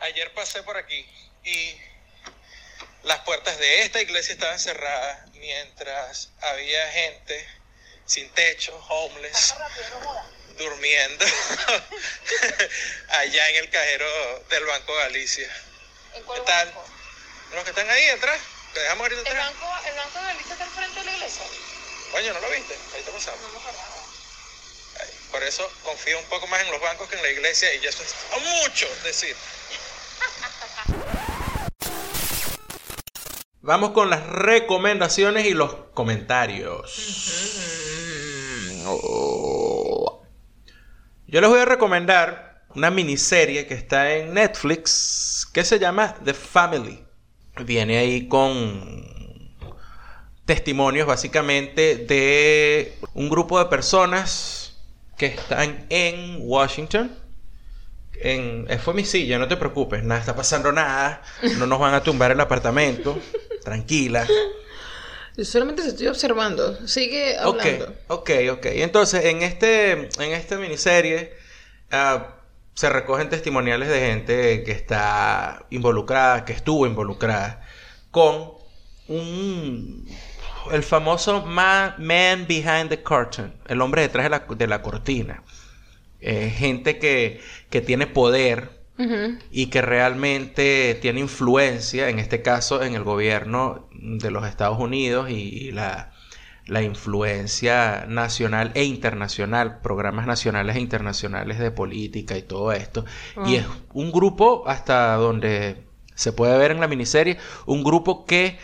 Ayer 0.00 0.32
pasé 0.34 0.62
por 0.62 0.78
aquí 0.78 1.04
y 1.44 1.76
las 3.02 3.18
puertas 3.20 3.58
de 3.58 3.82
esta 3.82 4.00
iglesia 4.00 4.32
estaban 4.32 4.58
cerradas 4.58 5.30
mientras 5.34 6.30
había 6.50 6.88
gente 6.92 7.46
sin 8.06 8.28
techo, 8.30 8.74
homeless, 8.88 9.54
durmiendo 10.56 11.24
allá 13.08 13.48
en 13.50 13.56
el 13.56 13.70
cajero 13.70 14.06
del 14.50 14.64
Banco 14.64 14.94
Galicia. 14.94 15.48
¿Qué 16.14 16.40
tal? 16.46 16.72
Los 17.54 17.64
que 17.64 17.70
están 17.70 17.88
ahí 17.90 18.08
atrás, 18.08 18.38
te 18.72 18.80
dejamos 18.80 19.02
ahorita 19.02 19.20
¿El 19.20 19.26
atrás. 19.28 19.52
banco, 19.52 19.86
¿El 19.86 19.94
banco 19.96 20.18
de 20.18 20.24
Galicia 20.24 20.52
está 20.52 20.64
enfrente 20.64 20.98
de 21.00 21.04
la 21.06 21.12
iglesia? 21.12 21.42
Coño, 22.12 22.32
¿no 22.34 22.40
lo 22.40 22.50
viste? 22.50 22.74
Ahí 22.94 23.02
pasando. 23.12 23.62
Ahí. 25.00 25.10
Por 25.30 25.42
eso 25.42 25.70
confío 25.82 26.18
un 26.18 26.26
poco 26.26 26.46
más 26.46 26.60
en 26.60 26.70
los 26.70 26.80
bancos 26.80 27.08
que 27.08 27.16
en 27.16 27.22
la 27.22 27.30
iglesia 27.30 27.72
y 27.74 27.80
ya 27.80 27.90
eso 27.90 28.02
es 28.02 28.14
mucho 28.42 28.88
decir. 29.04 29.36
Vamos 33.64 33.92
con 33.92 34.10
las 34.10 34.26
recomendaciones 34.26 35.46
y 35.46 35.54
los 35.54 35.74
comentarios. 35.94 36.90
Yo 41.32 41.40
les 41.40 41.48
voy 41.48 41.60
a 41.60 41.64
recomendar 41.64 42.62
una 42.74 42.90
miniserie 42.90 43.66
que 43.66 43.72
está 43.72 44.12
en 44.12 44.34
Netflix 44.34 45.48
que 45.50 45.64
se 45.64 45.78
llama 45.78 46.14
The 46.22 46.34
Family. 46.34 47.02
Viene 47.64 47.96
ahí 47.96 48.28
con 48.28 49.56
testimonios 50.44 51.06
básicamente 51.06 51.96
de 51.96 52.98
un 53.14 53.30
grupo 53.30 53.58
de 53.58 53.64
personas 53.64 54.76
que 55.16 55.24
están 55.24 55.86
en 55.88 56.36
Washington. 56.42 57.16
En, 58.20 58.66
fue 58.80 58.92
mi 58.92 59.06
silla, 59.06 59.38
no 59.38 59.48
te 59.48 59.56
preocupes, 59.56 60.04
nada 60.04 60.20
está 60.20 60.36
pasando 60.36 60.70
nada, 60.70 61.22
no 61.56 61.66
nos 61.66 61.80
van 61.80 61.94
a 61.94 62.02
tumbar 62.02 62.30
el 62.32 62.40
apartamento, 62.40 63.18
tranquila. 63.64 64.26
Yo 65.36 65.44
solamente 65.44 65.82
te 65.82 65.88
estoy 65.88 66.08
observando. 66.08 66.86
Sigue 66.86 67.38
hablando. 67.38 67.94
ok, 68.08 68.30
ok. 68.52 68.66
Entonces, 68.66 69.24
en 69.24 69.42
este, 69.42 69.92
en 69.92 70.32
esta 70.32 70.58
miniserie 70.58 71.32
ah, 71.90 72.36
se 72.74 72.88
recogen 72.90 73.30
testimoniales 73.30 73.88
de 73.88 74.00
gente 74.00 74.62
que 74.64 74.72
está 74.72 75.66
involucrada, 75.70 76.44
que 76.44 76.52
estuvo 76.52 76.86
involucrada 76.86 77.66
con 78.10 78.52
un 79.08 80.06
el 80.70 80.82
famoso 80.82 81.42
man, 81.42 81.94
man 81.98 82.46
behind 82.46 82.88
the 82.88 83.02
curtain, 83.02 83.52
el 83.66 83.80
hombre 83.80 84.02
detrás 84.02 84.24
de 84.24 84.30
la, 84.30 84.38
de 84.48 84.66
la 84.66 84.82
cortina. 84.82 85.42
Eh, 86.20 86.50
gente 86.50 86.98
que, 86.98 87.40
que 87.68 87.80
tiene 87.80 88.06
poder, 88.06 88.81
Y 89.50 89.66
que 89.66 89.82
realmente 89.82 90.96
tiene 91.00 91.20
influencia, 91.20 92.08
en 92.08 92.18
este 92.18 92.42
caso 92.42 92.82
en 92.82 92.94
el 92.94 93.02
gobierno 93.02 93.88
de 93.92 94.30
los 94.30 94.46
Estados 94.46 94.78
Unidos 94.78 95.28
y, 95.30 95.34
y 95.34 95.70
la, 95.72 96.12
la 96.66 96.82
influencia 96.82 98.06
nacional 98.08 98.70
e 98.74 98.84
internacional, 98.84 99.80
programas 99.80 100.26
nacionales 100.26 100.76
e 100.76 100.80
internacionales 100.80 101.58
de 101.58 101.70
política 101.70 102.36
y 102.36 102.42
todo 102.42 102.72
esto. 102.72 103.04
Y 103.46 103.56
es 103.56 103.66
un 103.92 104.12
grupo, 104.12 104.64
hasta 104.66 105.14
donde 105.16 105.84
se 106.14 106.32
puede 106.32 106.56
ver 106.58 106.70
en 106.70 106.80
la 106.80 106.88
miniserie, 106.88 107.38
un 107.66 107.82
grupo 107.82 108.24
que, 108.26 108.58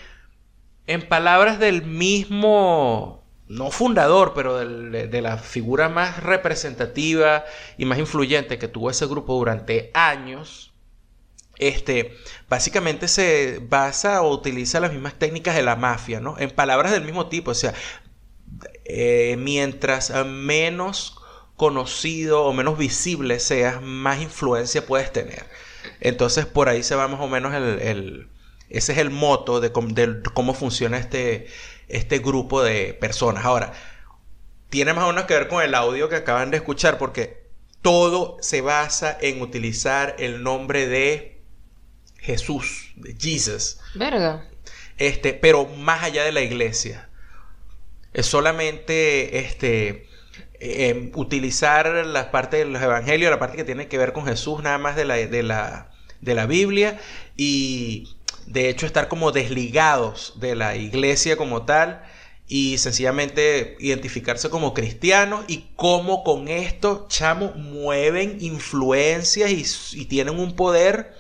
en 0.87 1.07
palabras 1.09 1.59
del 1.59 1.85
mismo, 1.85 3.18
no 3.49 3.71
fundador, 3.71 4.33
pero 4.35 4.59
de, 4.59 5.23
la 5.23 5.39
figura 5.39 5.89
más 5.89 6.23
representativa 6.23 7.45
y 7.79 7.87
más 7.87 7.99
influyente 7.99 8.59
que 8.59 8.69
tuvo 8.69 8.91
ese 8.91 9.07
grupo 9.07 9.35
durante 9.35 9.91
años, 9.95 10.73
este, 11.57 12.17
básicamente 12.49 13.09
se 13.09 13.61
basa 13.63 14.23
o 14.23 14.33
utiliza 14.33 14.81
las 14.81 14.93
mismas 14.93 15.15
técnicas 15.15 15.57
de 15.57 15.63
la 15.63 15.77
mafia, 15.77 16.21
¿no? 16.21 16.39
En 16.39 16.51
palabras 16.51 16.93
del 16.93 17.05
mismo 17.05 17.29
tipo, 17.29 17.51
o 17.51 17.55
sea, 17.55 17.75
eh, 18.85 19.37
mientras 19.39 20.13
menos 20.27 21.19
conocido 21.57 22.45
o 22.45 22.53
menos 22.53 22.79
visible 22.79 23.41
seas, 23.41 23.83
más 23.83 24.21
influencia 24.21 24.87
puedes 24.87 25.13
tener. 25.13 25.45
Entonces 26.01 26.47
por 26.47 26.69
ahí 26.69 26.83
se 26.83 26.95
va 26.95 27.09
más 27.09 27.21
o 27.21 27.29
menos 27.29 27.55
el, 27.55 28.29
ese 28.69 28.93
es 28.93 28.99
el 28.99 29.11
moto 29.11 29.61
de 29.61 29.73
cómo 29.73 30.55
funciona 30.55 30.99
este, 30.99 31.49
este 31.89 32.19
grupo 32.19 32.63
de 32.63 32.95
personas. 32.95 33.45
Ahora, 33.45 33.73
tiene 34.71 34.93
más 34.93 35.05
o 35.05 35.09
menos 35.09 35.25
que 35.25 35.35
ver 35.35 35.49
con 35.49 35.63
el 35.63 35.75
audio 35.75 36.09
que 36.09 36.17
acaban 36.17 36.51
de 36.51 36.59
escuchar 36.59 36.99
porque 36.99 37.49
todo 37.83 38.37
se 38.41 38.61
basa 38.61 39.17
en 39.21 39.41
utilizar 39.41 40.17
el 40.19 40.43
nombre 40.43 40.87
de 40.87 41.41
Jesús, 42.19 42.93
de 42.97 43.17
Jesus. 43.19 43.81
Verga. 43.95 44.49
Este, 44.99 45.33
pero 45.33 45.67
más 45.67 46.03
allá 46.03 46.25
de 46.25 46.33
la 46.33 46.43
iglesia. 46.43 47.09
Es 48.13 48.27
solamente 48.27 49.39
este, 49.39 50.09
eh, 50.61 51.13
utilizar 51.15 51.87
la 52.07 52.31
parte 52.31 52.59
de 52.59 52.65
los 52.65 52.83
evangelios, 52.83 53.31
la 53.31 53.39
parte 53.39 53.57
que 53.57 53.65
tiene 53.65 53.87
que 53.87 53.99
ver 53.99 54.13
con 54.13 54.27
Jesús, 54.27 54.63
nada 54.63 54.79
más 54.79 54.97
de 54.97 55.05
la, 55.05 55.15
de 55.15 55.43
la, 55.43 55.93
de 56.21 56.35
la 56.35 56.47
Biblia, 56.47 56.99
y 57.37 58.18
de 58.51 58.69
hecho 58.69 58.87
estar 58.87 59.09
como 59.09 59.33
desligados 59.33 60.35
de 60.37 60.55
la 60.57 60.77
iglesia 60.77 61.37
como 61.37 61.65
tal 61.65 62.03
y 62.47 62.79
sencillamente 62.79 63.77
identificarse 63.79 64.49
como 64.51 64.73
cristianos 64.75 65.45
y 65.49 65.67
cómo 65.77 66.25
con 66.25 66.49
esto, 66.49 67.07
chamo, 67.09 67.53
mueven 67.55 68.39
influencias 68.41 69.51
y, 69.51 70.01
y 70.01 70.05
tienen 70.07 70.39
un 70.39 70.57
poder 70.57 71.13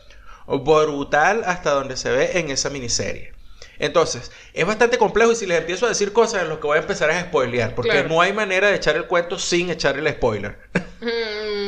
brutal 0.46 1.42
hasta 1.44 1.72
donde 1.72 1.96
se 1.96 2.10
ve 2.10 2.38
en 2.38 2.50
esa 2.50 2.70
miniserie. 2.70 3.32
Entonces, 3.78 4.32
es 4.54 4.66
bastante 4.66 4.98
complejo 4.98 5.30
y 5.32 5.36
si 5.36 5.46
les 5.46 5.58
empiezo 5.58 5.86
a 5.86 5.90
decir 5.90 6.12
cosas, 6.12 6.48
lo 6.48 6.58
que 6.58 6.66
voy 6.66 6.78
a 6.78 6.80
empezar 6.80 7.10
es 7.10 7.20
spoilear, 7.20 7.74
porque 7.74 7.90
Claro. 7.90 8.08
no 8.08 8.20
hay 8.20 8.32
manera 8.32 8.68
de 8.68 8.76
echar 8.76 8.96
el 8.96 9.06
cuento 9.06 9.38
sin 9.38 9.70
echar 9.70 9.98
el 9.98 10.08
spoiler. 10.08 10.58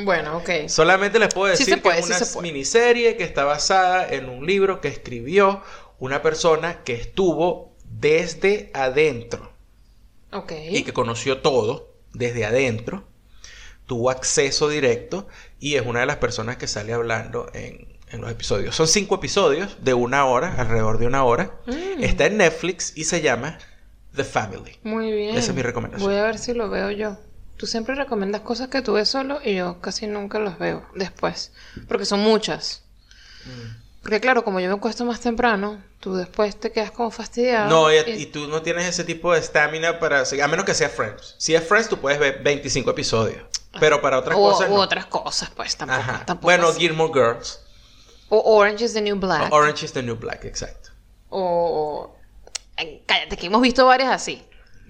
Bueno, 0.05 0.39
ok. 0.39 0.69
Solamente 0.69 1.19
les 1.19 1.33
puedo 1.33 1.51
decir 1.51 1.81
puede, 1.83 2.03
que 2.03 2.13
es 2.13 2.29
sí 2.29 2.39
una 2.39 2.43
miniserie 2.43 3.17
que 3.17 3.25
está 3.25 3.45
basada 3.45 4.09
en 4.09 4.29
un 4.29 4.47
libro 4.47 4.81
que 4.81 4.89
escribió 4.89 5.63
una 5.99 6.23
persona 6.23 6.83
que 6.85 6.95
estuvo 6.95 7.75
desde 7.85 8.71
adentro 8.75 9.53
Ok. 10.33 10.53
y 10.71 10.83
que 10.83 10.93
conoció 10.93 11.39
todo 11.39 11.93
desde 12.13 12.45
adentro, 12.45 13.05
tuvo 13.87 14.11
acceso 14.11 14.69
directo 14.69 15.27
y 15.59 15.75
es 15.75 15.83
una 15.85 16.01
de 16.01 16.07
las 16.07 16.17
personas 16.17 16.57
que 16.57 16.67
sale 16.67 16.93
hablando 16.93 17.51
en, 17.53 17.99
en 18.11 18.21
los 18.21 18.31
episodios. 18.31 18.75
Son 18.75 18.89
cinco 18.89 19.17
episodios 19.17 19.79
de 19.83 19.95
una 19.95 20.25
hora, 20.27 20.55
alrededor 20.57 20.99
de 20.99 21.07
una 21.07 21.25
hora. 21.25 21.53
Mm. 21.67 22.03
Está 22.03 22.27
en 22.27 22.39
Netflix 22.39 22.93
y 22.97 23.05
se 23.05 23.21
llama 23.21 23.59
The 24.15 24.25
Family. 24.25 24.79
Muy 24.83 25.13
bien. 25.13 25.37
Esa 25.37 25.51
es 25.51 25.57
mi 25.57 25.63
recomendación. 25.63 26.09
Voy 26.09 26.19
a 26.19 26.23
ver 26.25 26.39
si 26.39 26.55
lo 26.55 26.71
veo 26.71 26.91
yo. 26.91 27.17
Tú 27.61 27.67
siempre 27.67 27.95
recomiendas 27.95 28.41
cosas 28.41 28.69
que 28.69 28.81
tú 28.81 28.95
ves 28.95 29.11
solo 29.11 29.39
y 29.45 29.57
yo 29.57 29.83
casi 29.83 30.07
nunca 30.07 30.39
las 30.39 30.59
veo 30.59 30.83
después. 30.95 31.53
Porque 31.89 32.07
son 32.07 32.21
muchas. 32.21 32.85
Mm. 33.45 33.81
Porque 34.03 34.19
claro, 34.19 34.43
como 34.45 34.61
yo 34.61 34.69
me 34.71 34.75
acuesto 34.77 35.05
más 35.05 35.21
temprano, 35.21 35.85
tú 36.01 36.15
después 36.15 36.59
te 36.59 36.73
quedas 36.73 36.91
como 36.91 37.11
fastidiado. 37.11 37.69
No, 37.69 37.93
y, 37.93 37.97
y- 37.99 38.23
y 38.23 38.27
tú 38.27 38.49
no 38.49 38.63
tienes 38.63 38.87
ese 38.87 39.05
tipo 39.05 39.35
de 39.35 39.41
estamina 39.41 39.99
para 39.99 40.25
seguir, 40.25 40.43
a 40.43 40.49
menos 40.49 40.65
que 40.65 40.73
sea 40.73 40.89
Friends. 40.89 41.35
Si 41.37 41.55
es 41.55 41.63
Friends, 41.63 41.91
tú 41.91 41.99
puedes 41.99 42.19
ver 42.19 42.43
25 42.43 42.91
episodios. 42.93 43.43
Pero 43.79 44.01
para 44.01 44.19
otras 44.19 44.39
o, 44.39 44.41
cosas. 44.41 44.71
no. 44.71 44.77
otras 44.77 45.05
cosas, 45.05 45.51
pues 45.55 45.77
tampoco. 45.77 46.01
Ajá. 46.01 46.25
tampoco 46.25 46.47
Bueno, 46.47 46.69
así. 46.69 46.81
Gilmore 46.81 47.13
Girls. 47.13 47.61
O 48.31 48.57
Orange 48.57 48.87
is 48.87 48.95
the 48.95 49.03
New 49.03 49.17
Black. 49.17 49.53
Orange 49.53 49.85
is 49.85 49.93
the 49.93 50.03
New 50.03 50.17
Black, 50.17 50.47
exacto. 50.47 50.89
O. 51.29 52.17
Cállate, 53.07 53.37
que 53.37 53.47
hemos 53.49 53.61
visto 53.61 53.85
varias 53.85 54.11
así. 54.11 54.43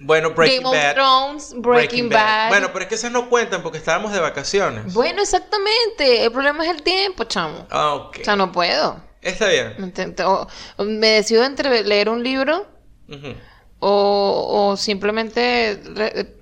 Bueno, 0.03 0.31
Breaking 0.31 0.63
Game 0.63 0.69
of 0.69 0.75
Bad. 0.83 0.93
Thrones, 0.95 1.53
Breaking, 1.57 2.09
Bad. 2.09 2.49
Bueno, 2.49 2.69
pero 2.73 2.83
es 2.83 2.89
que 2.89 2.95
esas 2.95 3.11
no 3.11 3.29
cuentan 3.29 3.61
porque 3.63 3.77
estábamos 3.77 4.11
de 4.13 4.19
vacaciones. 4.19 4.93
Bueno, 4.93 5.21
exactamente. 5.21 6.23
El 6.25 6.31
problema 6.31 6.63
es 6.65 6.71
el 6.71 6.81
tiempo, 6.81 7.23
chamo. 7.25 7.67
Ah, 7.69 7.93
ok. 7.95 8.17
O 8.21 8.23
sea, 8.23 8.35
no 8.35 8.51
puedo. 8.51 8.99
Está 9.21 9.47
bien. 9.47 9.75
Me 9.77 9.85
intento- 9.87 10.47
o- 10.77 10.83
me 10.83 11.07
decido 11.09 11.43
entre 11.43 11.83
leer 11.83 12.09
un 12.09 12.23
libro 12.23 12.65
o, 13.79 14.69
o 14.71 14.77
simplemente, 14.77 15.81
re- 15.95 16.37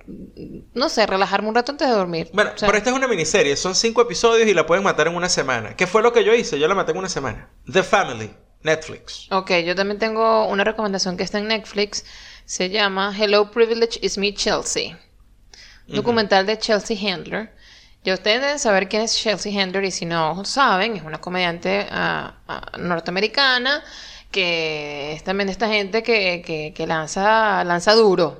no 0.74 0.88
sé, 0.88 1.06
relajarme 1.06 1.48
un 1.48 1.54
rato 1.54 1.72
antes 1.72 1.88
de 1.88 1.94
dormir. 1.94 2.30
Bueno, 2.32 2.52
O 2.54 2.58
sea, 2.58 2.66
pero 2.66 2.78
esta 2.78 2.90
es 2.90 2.96
una 2.96 3.08
miniserie. 3.08 3.56
Son 3.56 3.74
cinco 3.74 4.02
episodios 4.02 4.46
y 4.48 4.54
la 4.54 4.66
pueden 4.66 4.84
matar 4.84 5.06
en 5.08 5.16
una 5.16 5.28
semana. 5.28 5.74
¿Qué 5.76 5.86
fue 5.86 6.02
lo 6.02 6.12
que 6.12 6.24
yo 6.24 6.34
hice? 6.34 6.58
Yo 6.58 6.68
la 6.68 6.74
maté 6.74 6.92
en 6.92 6.98
una 6.98 7.08
semana. 7.08 7.48
The 7.70 7.82
Family. 7.82 8.30
Netflix. 8.62 9.26
Ok, 9.30 9.52
yo 9.64 9.74
también 9.74 9.98
tengo 9.98 10.46
una 10.46 10.64
recomendación 10.64 11.16
que 11.16 11.22
está 11.22 11.38
en 11.38 11.48
Netflix. 11.48 12.04
Se 12.50 12.68
llama 12.68 13.14
Hello 13.16 13.48
Privilege 13.52 14.00
is 14.02 14.18
Me 14.18 14.34
Chelsea. 14.34 14.98
Un 15.86 15.94
Documental 15.94 16.44
de 16.46 16.58
Chelsea 16.58 16.96
Handler. 16.98 17.54
Ya 18.02 18.12
ustedes 18.14 18.40
deben 18.40 18.58
saber 18.58 18.88
quién 18.88 19.02
es 19.02 19.14
Chelsea 19.16 19.52
Handler 19.62 19.84
y 19.84 19.92
si 19.92 20.04
no 20.04 20.44
saben, 20.44 20.96
es 20.96 21.04
una 21.04 21.20
comediante 21.20 21.86
ah, 21.92 22.34
ah, 22.48 22.72
norteamericana 22.76 23.84
que 24.32 25.12
es 25.12 25.22
también 25.22 25.46
de 25.46 25.52
esta 25.52 25.68
gente 25.68 26.02
que, 26.02 26.42
que, 26.44 26.72
que 26.74 26.86
lanza, 26.88 27.62
lanza 27.62 27.92
duro. 27.94 28.36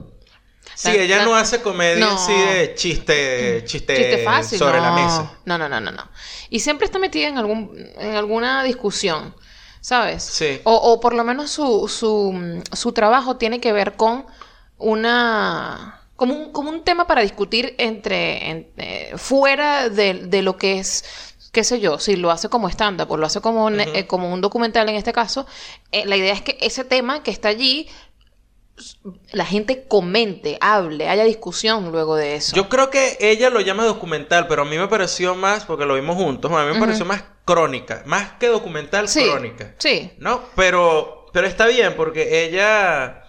Sí, 0.75 0.89
La- 0.89 0.95
ella 1.05 1.17
la- 1.19 1.25
no 1.27 1.37
hace 1.37 1.61
comedia 1.63 2.05
No. 2.05 2.15
así 2.17 2.33
de 2.33 2.75
chiste, 2.75 3.63
chiste, 3.65 3.95
Chiste 3.95 4.25
fácil. 4.25 4.59
sobre 4.59 4.79
no. 4.79 4.87
la 4.87 4.93
mesa. 4.93 5.39
No, 5.45 5.57
no, 5.57 5.69
no, 5.69 5.81
no, 5.81 5.93
no. 5.93 6.11
Y 6.49 6.59
siempre 6.59 6.87
está 6.87 6.99
metida 6.99 7.29
en 7.29 7.39
algún, 7.39 7.77
en 7.97 8.17
alguna 8.17 8.65
discusión, 8.65 9.37
¿sabes? 9.81 10.23
Sí. 10.23 10.61
O, 10.65 10.75
o 10.75 11.01
por 11.01 11.15
lo 11.15 11.25
menos 11.25 11.51
su, 11.51 11.89
su, 11.89 12.63
su 12.73 12.93
trabajo 12.93 13.37
tiene 13.37 13.61
que 13.61 13.73
ver 13.73 13.95
con 13.97 14.27
una 14.79 15.97
como 16.17 16.35
un, 16.35 16.53
como 16.53 16.69
un 16.71 16.85
tema 16.85 17.07
para 17.07 17.23
discutir 17.23 17.75
entre, 17.79 18.51
en- 18.51 18.71
eh, 18.77 19.13
fuera 19.17 19.89
de, 19.89 20.15
de 20.15 20.43
lo 20.43 20.57
que 20.59 20.79
es 20.79 21.05
qué 21.53 21.65
sé 21.65 21.81
yo, 21.81 21.99
si 21.99 22.15
lo 22.17 22.31
hace 22.31 22.49
como 22.49 22.69
stand-up 22.69 23.11
o 23.11 23.17
lo 23.17 23.27
hace 23.27 23.41
como, 23.41 23.65
un- 23.65 23.81
eh, 23.81 24.07
como 24.07 24.33
un 24.33 24.41
documental 24.41 24.89
en 24.89 24.95
este 24.97 25.13
caso, 25.13 25.47
eh, 25.93 26.05
la 26.07 26.17
idea 26.17 26.33
es 26.33 26.43
que 26.43 26.57
ese 26.61 26.85
tema 26.85 27.23
que 27.25 27.31
está 27.33 27.49
allí, 27.49 27.89
la 29.33 29.45
gente 29.45 29.85
comente, 29.89 30.57
hable, 30.61 31.09
haya 31.09 31.25
discusión 31.25 31.91
luego 31.91 32.17
de 32.17 32.37
eso. 32.37 32.55
Yo 32.57 32.69
creo 32.69 32.89
que 32.91 33.17
ella 33.21 33.51
lo 33.51 33.61
llama 33.61 33.85
documental, 33.85 34.47
pero 34.47 34.63
a 34.63 34.65
mí 34.65 34.79
me 34.79 34.89
pareció 34.89 35.35
más, 35.35 35.65
porque 35.65 35.85
lo 35.87 35.95
vimos 35.97 36.17
juntos, 36.17 36.51
a 36.53 36.65
mí 36.67 36.73
me 36.75 36.81
pareció 36.81 37.05
más 37.05 37.25
crónica, 37.53 38.03
más 38.07 38.33
que 38.39 38.47
documental, 38.49 39.09
sí, 39.09 39.23
crónica. 39.25 39.75
sí. 39.79 40.13
¿No? 40.19 40.43
Pero, 40.57 41.27
pero 41.33 41.47
está 41.47 41.67
bien, 41.67 41.95
porque 41.97 42.45
ella 42.45 43.25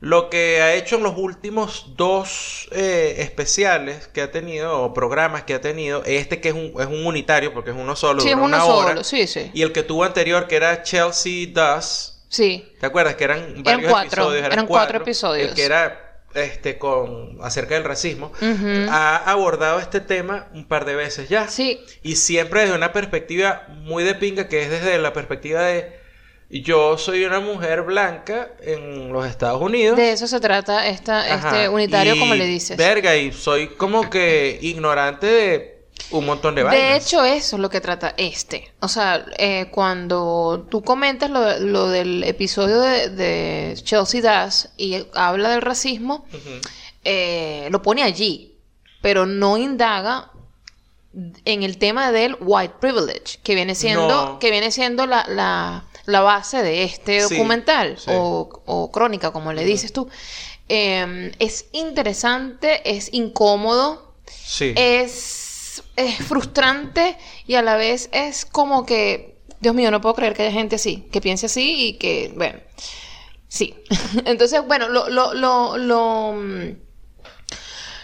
lo 0.00 0.28
que 0.28 0.60
ha 0.60 0.74
hecho 0.74 0.96
en 0.96 1.02
los 1.02 1.16
últimos 1.16 1.94
dos 1.96 2.68
eh, 2.72 3.16
especiales 3.18 4.08
que 4.08 4.20
ha 4.20 4.30
tenido, 4.30 4.82
o 4.82 4.92
programas 4.92 5.44
que 5.44 5.54
ha 5.54 5.60
tenido, 5.60 6.02
este 6.04 6.40
que 6.40 6.50
es 6.50 6.54
un, 6.54 6.74
es 6.78 6.86
un 6.86 7.06
unitario, 7.06 7.54
porque 7.54 7.70
es 7.70 7.76
uno 7.76 7.96
solo, 7.96 8.20
Sí, 8.20 8.28
es 8.28 8.34
uno 8.34 8.44
una 8.44 8.60
solo, 8.60 8.76
hora, 8.76 9.04
sí, 9.04 9.26
sí. 9.26 9.50
y 9.54 9.62
el 9.62 9.72
que 9.72 9.82
tuvo 9.82 10.04
anterior, 10.04 10.46
que 10.48 10.56
era 10.56 10.82
Chelsea 10.82 11.46
Does, 11.52 12.12
Sí. 12.28 12.72
¿Te 12.80 12.86
acuerdas 12.86 13.14
que 13.14 13.24
eran 13.24 13.62
varios 13.62 13.90
cuatro, 13.90 14.24
episodios? 14.24 14.46
eran 14.52 14.66
cuatro 14.66 14.98
episodios. 14.98 15.48
El 15.48 15.54
que 15.54 15.64
era 15.64 16.05
este 16.44 16.78
con 16.78 17.38
acerca 17.42 17.74
del 17.74 17.84
racismo. 17.84 18.32
Ha 18.88 19.16
abordado 19.30 19.78
este 19.78 20.00
tema 20.00 20.48
un 20.54 20.66
par 20.66 20.84
de 20.84 20.94
veces 20.94 21.28
ya. 21.28 21.48
Sí. 21.48 21.80
Y 22.02 22.16
siempre 22.16 22.62
desde 22.62 22.74
una 22.74 22.92
perspectiva 22.92 23.66
muy 23.68 24.04
de 24.04 24.14
pinga, 24.14 24.48
que 24.48 24.62
es 24.62 24.70
desde 24.70 24.98
la 24.98 25.12
perspectiva 25.12 25.62
de 25.62 25.96
yo 26.48 26.96
soy 26.96 27.24
una 27.24 27.40
mujer 27.40 27.82
blanca 27.82 28.50
en 28.60 29.12
los 29.12 29.26
Estados 29.26 29.60
Unidos. 29.60 29.96
De 29.96 30.12
eso 30.12 30.28
se 30.28 30.38
trata 30.38 30.86
esta, 30.86 31.20
Ajá, 31.34 31.48
este 31.48 31.68
unitario, 31.68 32.14
y, 32.14 32.20
como 32.20 32.34
le 32.34 32.46
dices. 32.46 32.76
Verga, 32.76 33.16
y 33.16 33.32
soy 33.32 33.68
como 33.68 34.08
que 34.08 34.58
ignorante 34.62 35.26
de 35.26 35.75
un 36.10 36.26
montón 36.26 36.54
de 36.54 36.62
vainas. 36.62 36.80
De 36.90 36.96
hecho, 36.96 37.24
eso 37.24 37.56
es 37.56 37.60
lo 37.60 37.68
que 37.70 37.80
trata 37.80 38.14
este. 38.16 38.72
O 38.80 38.88
sea, 38.88 39.26
eh, 39.38 39.68
cuando 39.72 40.66
tú 40.70 40.82
comentas 40.82 41.30
lo, 41.30 41.58
lo 41.58 41.88
del 41.88 42.22
episodio 42.24 42.80
de, 42.80 43.08
de 43.10 43.74
Chelsea 43.82 44.20
Das 44.22 44.70
y 44.76 45.04
habla 45.14 45.50
del 45.50 45.62
racismo, 45.62 46.24
eh, 47.04 47.68
lo 47.70 47.82
pone 47.82 48.02
allí, 48.02 48.54
pero 49.02 49.26
no 49.26 49.56
indaga 49.56 50.30
en 51.44 51.62
el 51.62 51.78
tema 51.78 52.12
del 52.12 52.36
white 52.40 52.74
privilege, 52.80 53.38
que 53.42 53.54
viene 53.54 53.74
siendo, 53.74 54.08
No. 54.08 54.38
que 54.38 54.50
viene 54.50 54.70
siendo 54.70 55.06
la, 55.06 55.24
la, 55.28 55.84
la 56.04 56.20
base 56.20 56.62
de 56.62 56.84
este 56.84 57.22
documental 57.22 57.96
sí. 57.98 58.10
O, 58.12 58.62
o 58.66 58.92
crónica, 58.92 59.30
como 59.32 59.52
le 59.52 59.64
dices 59.64 59.92
tú. 59.92 60.08
Eh, 60.68 61.32
es 61.38 61.66
interesante, 61.72 62.82
es 62.96 63.12
incómodo, 63.14 64.14
Sí. 64.44 64.74
es, 64.76 65.45
es 65.96 66.18
frustrante 66.18 67.16
y 67.46 67.54
a 67.54 67.62
la 67.62 67.76
vez 67.76 68.08
es 68.12 68.44
como 68.44 68.84
que, 68.86 69.38
Dios 69.60 69.74
mío, 69.74 69.90
no 69.90 70.00
puedo 70.00 70.14
creer 70.14 70.34
que 70.34 70.42
haya 70.42 70.52
gente 70.52 70.76
así, 70.76 71.08
que 71.12 71.20
piense 71.20 71.46
así 71.46 71.88
y 71.88 71.92
que, 71.98 72.32
bueno, 72.36 72.60
sí. 73.48 73.74
Entonces, 74.24 74.60
bueno, 74.66 74.88
lo, 74.88 75.08
lo, 75.08 75.34
lo, 75.34 75.76
lo, 75.78 76.32
mm, 76.34 76.70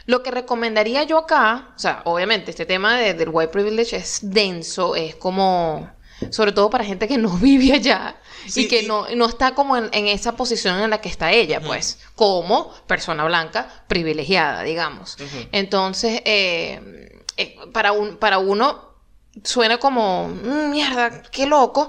lo 0.07 0.22
que 0.22 0.30
recomendaría 0.30 1.05
yo 1.05 1.18
acá, 1.18 1.72
o 1.76 1.78
sea, 1.78 2.03
obviamente 2.05 2.51
este 2.51 2.66
tema 2.66 2.99
de- 2.99 3.14
del 3.14 3.28
white 3.30 3.53
privilege 3.53 3.97
es 3.97 4.18
denso, 4.22 4.97
es 4.97 5.14
como, 5.14 5.88
sobre 6.30 6.53
todo 6.53 6.70
para 6.70 6.84
gente 6.84 7.07
que 7.07 7.18
no 7.18 7.28
vive 7.38 7.72
allá 7.74 8.16
Sí, 8.49 8.62
y 8.62 8.68
que 8.68 8.82
y- 8.82 8.86
no, 8.88 9.07
no 9.14 9.26
está 9.26 9.55
como 9.55 9.76
en, 9.76 9.88
en 9.93 10.09
esa 10.09 10.34
posición 10.34 10.80
en 10.80 10.90
la 10.90 11.01
que 11.01 11.09
está 11.09 11.30
ella, 11.30 11.61
pues, 11.61 12.01
como 12.16 12.72
persona 12.88 13.24
blanca 13.24 13.84
privilegiada, 13.86 14.64
digamos. 14.64 15.16
Entonces, 15.53 16.20
eh, 16.24 17.01
eh, 17.37 17.57
para, 17.72 17.93
un, 17.93 18.16
para 18.16 18.39
uno 18.39 18.93
suena 19.45 19.78
como, 19.78 20.28
"Mm, 20.28 20.70
mierda, 20.70 21.22
qué 21.30 21.47
loco. 21.47 21.89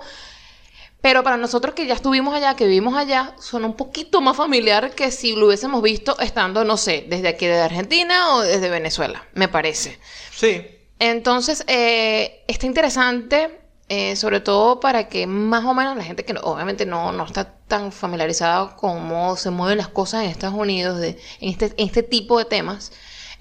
Pero 1.01 1.21
para 1.21 1.35
nosotros 1.35 1.75
que 1.75 1.85
ya 1.85 1.95
estuvimos 1.95 2.33
allá, 2.33 2.55
que 2.55 2.63
vivimos 2.65 2.95
allá, 2.95 3.35
suena 3.37 3.67
un 3.67 3.75
poquito 3.75 4.21
más 4.21 4.37
familiar 4.37 4.91
que 4.95 5.11
si 5.11 5.35
lo 5.35 5.47
hubiésemos 5.47 5.81
visto 5.81 6.17
estando, 6.19 6.63
no 6.63 6.77
sé, 6.77 7.05
desde 7.09 7.27
aquí 7.27 7.45
de 7.45 7.59
Argentina 7.59 8.35
o 8.35 8.39
desde 8.41 8.69
Venezuela, 8.69 9.27
me 9.33 9.49
parece. 9.49 9.99
Sí. 10.33 10.65
Entonces, 10.99 11.65
eh, 11.67 12.43
está 12.47 12.65
interesante. 12.65 13.59
eh, 13.89 14.15
sobre 14.15 14.39
todo 14.39 14.79
para 14.79 15.09
que 15.09 15.27
más 15.27 15.65
o 15.65 15.73
menos 15.73 15.95
la 15.97 16.03
gente 16.05 16.23
que 16.23 16.33
no- 16.33 16.39
obviamente 16.41 16.85
no, 16.85 17.11
no 17.11 17.25
está 17.25 17.53
tan 17.67 17.91
familiarizada 17.91 18.75
con 18.77 18.93
cómo 18.97 19.35
se 19.35 19.49
mueven 19.51 19.77
las 19.77 19.89
cosas 19.89 20.23
en 20.23 20.29
Estados 20.29 20.55
Unidos, 20.57 20.99
de, 20.99 21.09
en, 21.41 21.49
este, 21.49 21.65
en 21.65 21.85
este 21.87 22.01
tipo 22.01 22.39
de 22.39 22.45
temas, 22.45 22.93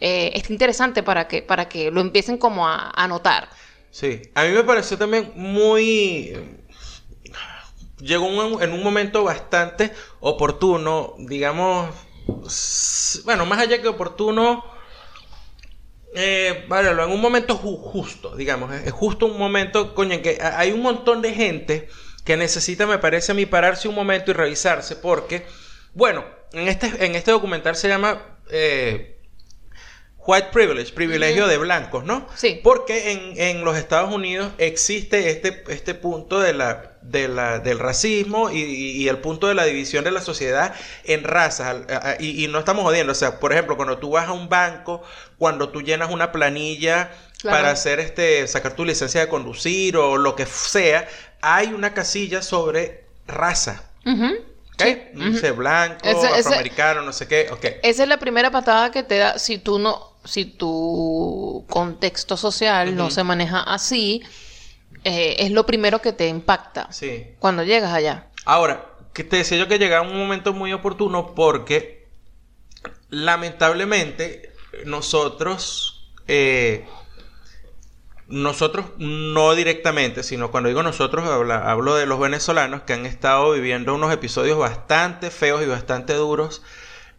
eh, 0.02 0.32
está 0.34 0.52
interesante 0.52 1.02
para 1.02 1.28
que, 1.28 1.42
para 1.42 1.68
que 1.68 1.90
lo 1.90 2.00
empiecen 2.00 2.36
como 2.38 2.66
a, 2.68 2.90
a 2.94 3.08
notar. 3.08 3.48
Sí, 3.90 4.22
a 4.34 4.44
mí 4.44 4.50
me 4.50 4.64
pareció 4.64 4.96
también 4.98 5.32
muy... 5.34 6.34
Llegó 7.98 8.26
en 8.60 8.72
un 8.72 8.82
momento 8.82 9.22
bastante 9.22 9.92
oportuno, 10.20 11.14
digamos, 11.18 11.94
bueno, 13.24 13.46
más 13.46 13.60
allá 13.60 13.80
que 13.80 13.86
oportuno, 13.86 14.64
eh, 16.14 16.66
en 16.68 17.10
un 17.10 17.20
momento 17.20 17.56
ju- 17.56 17.78
justo, 17.80 18.34
digamos, 18.36 18.72
es 18.74 18.92
justo 18.92 19.26
un 19.26 19.38
momento, 19.38 19.94
coño, 19.94 20.14
en 20.14 20.22
que 20.22 20.38
ha- 20.40 20.58
hay 20.58 20.72
un 20.72 20.82
montón 20.82 21.22
de 21.22 21.32
gente 21.32 21.88
que 22.24 22.36
necesita, 22.36 22.86
me 22.86 22.98
parece 22.98 23.32
a 23.32 23.34
mí, 23.36 23.46
pararse 23.46 23.88
un 23.88 23.94
momento 23.94 24.32
y 24.32 24.34
revisarse, 24.34 24.96
porque, 24.96 25.46
bueno, 25.94 26.24
en 26.52 26.66
este, 26.68 27.04
en 27.06 27.14
este 27.14 27.30
documental 27.30 27.76
se 27.76 27.88
llama... 27.88 28.38
eh, 28.50 29.21
White 30.24 30.48
privilege, 30.52 30.92
privilegio 30.92 31.48
de 31.48 31.58
blancos, 31.58 32.04
¿no? 32.04 32.28
Sí. 32.36 32.60
Porque 32.62 33.10
en, 33.12 33.32
en 33.40 33.64
los 33.64 33.76
Estados 33.76 34.14
Unidos 34.14 34.52
existe 34.58 35.30
este, 35.30 35.64
este 35.68 35.94
punto 35.94 36.38
de 36.38 36.52
la, 36.52 36.92
de 37.02 37.26
la, 37.26 37.58
del 37.58 37.80
racismo 37.80 38.48
y, 38.50 39.08
el 39.08 39.18
punto 39.18 39.48
de 39.48 39.54
la 39.54 39.64
división 39.64 40.04
de 40.04 40.12
la 40.12 40.20
sociedad 40.20 40.74
en 41.04 41.24
razas. 41.24 41.76
Y, 42.20 42.44
y 42.44 42.46
no 42.48 42.60
estamos 42.60 42.84
jodiendo. 42.84 43.10
O 43.10 43.16
sea, 43.16 43.40
por 43.40 43.52
ejemplo, 43.52 43.74
cuando 43.76 43.98
tú 43.98 44.10
vas 44.10 44.28
a 44.28 44.32
un 44.32 44.48
banco, 44.48 45.02
cuando 45.38 45.70
tú 45.70 45.82
llenas 45.82 46.10
una 46.10 46.30
planilla 46.30 47.10
Claro. 47.40 47.56
para 47.56 47.70
hacer 47.72 47.98
este, 47.98 48.46
sacar 48.46 48.76
tu 48.76 48.84
licencia 48.84 49.20
de 49.20 49.28
conducir 49.28 49.96
o 49.96 50.16
lo 50.16 50.36
que 50.36 50.46
sea, 50.46 51.08
hay 51.40 51.72
una 51.72 51.92
casilla 51.92 52.40
sobre 52.40 53.06
raza. 53.26 53.82
Sé, 54.78 55.50
blanco, 55.52 55.98
Ese- 56.04 56.18
ese- 56.26 56.38
afroamericano, 56.40 57.02
no 57.02 57.12
sé 57.12 57.26
qué. 57.28 57.48
Ok. 57.50 57.64
Esa 57.82 58.02
es 58.04 58.08
la 58.08 58.18
primera 58.18 58.50
patada 58.52 58.90
que 58.92 59.02
te 59.02 59.18
da 59.18 59.38
si 59.40 59.58
tú 59.58 59.78
no, 59.80 60.11
si 60.24 60.44
tu 60.44 61.64
contexto 61.68 62.36
social 62.36 62.96
no 62.96 63.10
se 63.10 63.24
maneja 63.24 63.60
así, 63.60 64.22
eh, 65.04 65.36
es 65.38 65.50
lo 65.50 65.66
primero 65.66 66.00
que 66.00 66.12
te 66.12 66.28
impacta 66.28 66.90
Sí. 66.92 67.26
cuando 67.38 67.64
llegas 67.64 67.92
allá. 67.92 68.28
Ahora, 68.44 68.86
que 69.12 69.24
te 69.24 69.36
decía 69.36 69.58
yo 69.58 69.68
que 69.68 69.78
llegaba 69.78 70.06
un 70.08 70.16
momento 70.16 70.52
muy 70.52 70.72
oportuno 70.72 71.34
porque 71.34 72.08
lamentablemente 73.10 74.52
nosotros, 74.86 76.08
eh, 76.28 76.86
nosotros 78.28 78.86
no 78.98 79.54
directamente, 79.54 80.22
sino 80.22 80.50
cuando 80.50 80.68
digo 80.68 80.82
nosotros 80.82 81.28
habla- 81.28 81.70
hablo 81.70 81.94
de 81.94 82.06
los 82.06 82.18
venezolanos 82.18 82.82
que 82.82 82.94
han 82.94 83.04
estado 83.04 83.52
viviendo 83.52 83.94
unos 83.94 84.12
episodios 84.12 84.56
bastante 84.58 85.30
feos 85.30 85.62
y 85.62 85.66
bastante 85.66 86.14
duros 86.14 86.62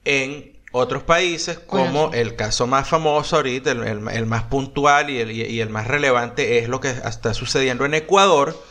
en 0.06 0.53
otros 0.74 1.04
países, 1.04 1.58
como 1.60 2.12
el 2.14 2.36
caso 2.36 2.68
más 2.68 2.90
famoso 2.90 3.38
ahorita, 3.38 3.72
el, 3.72 3.84
el- 3.88 4.08
el 4.10 4.26
más 4.26 4.44
puntual 4.44 5.10
y 5.10 5.20
el, 5.22 5.32
y 5.32 5.62
el 5.62 5.70
más 5.70 5.88
relevante 5.88 6.58
es 6.58 6.68
lo 6.68 6.80
que 6.82 6.90
está 6.90 7.34
sucediendo 7.34 7.86
en 7.86 7.94
Ecuador. 7.94 8.62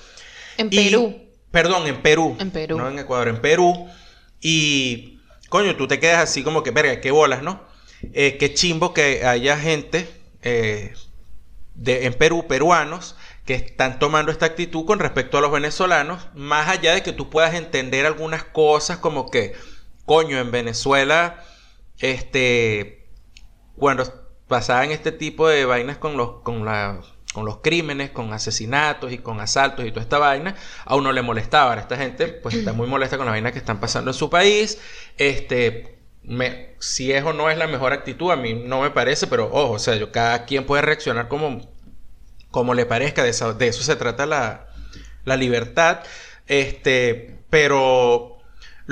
En 0.59 0.67
Y- 0.71 0.77
Perú. 0.91 1.19
Perdón, 1.51 1.87
en 1.87 2.03
Perú. 2.03 2.37
En 2.41 2.51
Perú. 2.51 2.77
No 2.79 2.89
en 2.89 2.99
Ecuador, 2.99 3.29
en 3.29 3.41
Perú. 3.41 3.89
Y, 4.41 5.21
coño, 5.49 5.77
tú 5.77 5.87
te 5.87 6.01
quedas 6.01 6.19
así 6.23 6.43
como 6.43 6.63
que, 6.63 6.71
verga, 6.73 7.01
qué 7.01 7.11
bolas, 7.11 7.43
¿no? 7.43 7.63
Eh, 8.13 8.37
qué 8.39 8.53
chimbo 8.53 8.93
que 8.93 9.25
haya 9.25 9.57
gente 9.59 10.09
eh, 10.43 10.95
de, 11.75 12.07
en 12.07 12.15
Perú, 12.15 12.47
peruanos, 12.49 13.15
que 13.45 13.55
están 13.55 13.99
tomando 13.99 14.33
esta 14.33 14.47
actitud 14.47 14.85
con 14.87 14.99
respecto 14.99 15.39
a 15.39 15.41
los 15.41 15.53
venezolanos, 15.53 16.27
más 16.35 16.69
allá 16.69 16.95
de 16.95 17.03
que 17.03 17.13
tú 17.13 17.31
puedas 17.31 17.55
entender 17.55 18.07
algunas 18.07 18.43
cosas 18.45 18.99
como 18.99 19.31
que, 19.31 19.53
coño, 20.05 20.39
en 20.41 20.51
Venezuela, 20.51 21.45
este, 21.99 23.09
cuando 23.77 24.05
pasaban 24.49 24.91
este 24.91 25.13
tipo 25.13 25.49
de 25.49 25.65
vainas 25.65 25.99
con 25.99 26.17
los, 26.17 26.41
con 26.43 26.65
la, 26.65 27.01
con 27.33 27.45
los 27.45 27.59
crímenes, 27.59 28.11
con 28.11 28.33
asesinatos 28.33 29.13
y 29.13 29.19
con 29.19 29.41
asaltos 29.41 29.87
y 29.87 29.91
toda 29.91 30.03
esta 30.03 30.19
vaina, 30.19 30.55
a 30.85 30.95
uno 30.95 31.13
le 31.13 31.23
molestaba. 31.23 31.71
Ahora 31.71 31.81
esta 31.83 31.97
gente, 31.97 32.29
pues, 32.29 32.55
está 32.55 32.73
muy 32.73 32.87
molesta 32.87 33.17
con 33.17 33.27
las 33.27 33.35
vainas 33.35 33.53
que 33.53 33.59
están 33.59 33.81
pasando 33.81 34.11
en 34.11 34.15
su 34.15 34.29
país. 34.31 34.79
Este, 35.17 35.99
si 36.79 37.13
es 37.13 37.25
o 37.25 37.33
no 37.33 37.51
es 37.51 37.59
la 37.59 37.67
mejor 37.67 37.93
actitud, 37.93 38.31
a 38.31 38.37
mí 38.37 38.55
no 38.55 38.83
me 38.83 38.91
parece, 38.91 39.27
pero 39.27 39.47
ojo, 39.47 39.73
o 39.73 39.79
sea, 39.79 39.97
yo, 39.97 40.13
cada 40.13 40.45
quien 40.45 40.65
puede 40.65 40.83
reaccionar 40.83 41.29
como, 41.29 41.73
como 42.51 42.75
le 42.75 42.87
parezca, 42.87 43.23
de 43.25 43.33
de 43.33 43.69
eso 43.69 43.83
se 43.83 43.97
trata 43.97 44.27
la, 44.27 44.69
la 45.25 45.37
libertad. 45.37 46.01
Este, 46.47 47.39
pero 47.51 48.32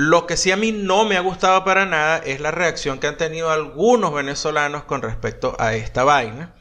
lo 0.01 0.27
que 0.27 0.39
sí 0.39 0.51
a 0.51 0.57
mí 0.57 0.73
no 0.73 1.05
me 1.05 1.19
ha 1.19 1.21
gustado 1.21 1.63
para 1.63 1.85
nada 1.85 2.23
es 2.25 2.41
la 2.41 2.51
reacción 2.51 2.99
que 2.99 3.07
han 3.07 3.19
tenido 3.19 3.51
algunos 3.51 4.15
venezolanos 4.15 4.85
con 4.85 5.03
respecto 5.03 5.55
a 5.59 5.75
esta 5.75 6.05
vaina. 6.05 6.55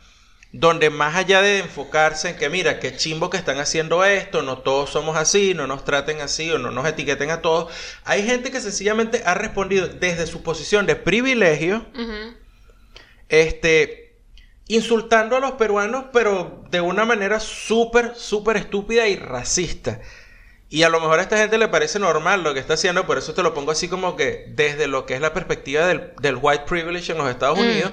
Donde 0.51 0.89
más 0.89 1.15
allá 1.15 1.41
de 1.41 1.59
enfocarse 1.59 2.27
en 2.29 2.35
que 2.35 2.49
mira, 2.49 2.81
qué 2.81 2.97
chimbo 2.97 3.29
que 3.29 3.37
están 3.37 3.59
haciendo 3.59 4.03
esto, 4.03 4.41
no 4.41 4.57
todos 4.57 4.89
somos 4.89 5.15
así, 5.15 5.53
no 5.53 5.67
nos 5.67 5.85
traten 5.85 6.19
así 6.19 6.51
o 6.51 6.59
no 6.59 6.69
nos 6.71 6.85
etiqueten 6.85 7.29
a 7.29 7.41
todos, 7.41 7.71
hay 8.03 8.23
gente 8.23 8.51
que 8.51 8.59
sencillamente 8.59 9.23
ha 9.25 9.35
respondido 9.35 9.87
desde 9.87 10.27
su 10.27 10.43
posición 10.43 10.85
de 10.85 10.97
privilegio, 10.97 11.85
este, 13.29 14.17
insultando 14.67 15.37
a 15.37 15.39
los 15.39 15.53
peruanos, 15.53 16.05
pero 16.11 16.65
de 16.71 16.81
una 16.81 17.05
manera 17.05 17.39
súper, 17.39 18.15
súper 18.15 18.57
estúpida 18.57 19.07
y 19.07 19.15
racista. 19.15 20.01
Y 20.71 20.83
a 20.83 20.89
lo 20.89 20.99
mejor 20.99 21.19
a 21.19 21.23
esta 21.23 21.37
gente 21.37 21.57
le 21.57 21.67
parece 21.67 21.97
normal 21.97 22.43
lo 22.43 22.53
que 22.53 22.59
está 22.59 22.75
haciendo, 22.75 23.07
por 23.07 23.17
eso 23.17 23.33
te 23.33 23.41
lo 23.41 23.55
pongo 23.55 23.71
así 23.71 23.87
como 23.87 24.15
que 24.15 24.45
desde 24.49 24.87
lo 24.87 25.05
que 25.07 25.15
es 25.15 25.21
la 25.21 25.33
perspectiva 25.33 25.87
del, 25.87 26.11
del 26.21 26.37
white 26.39 26.65
privilege 26.67 27.11
en 27.11 27.17
los 27.17 27.29
Estados 27.29 27.57
Mm, 27.57 27.61
Unidos, 27.61 27.91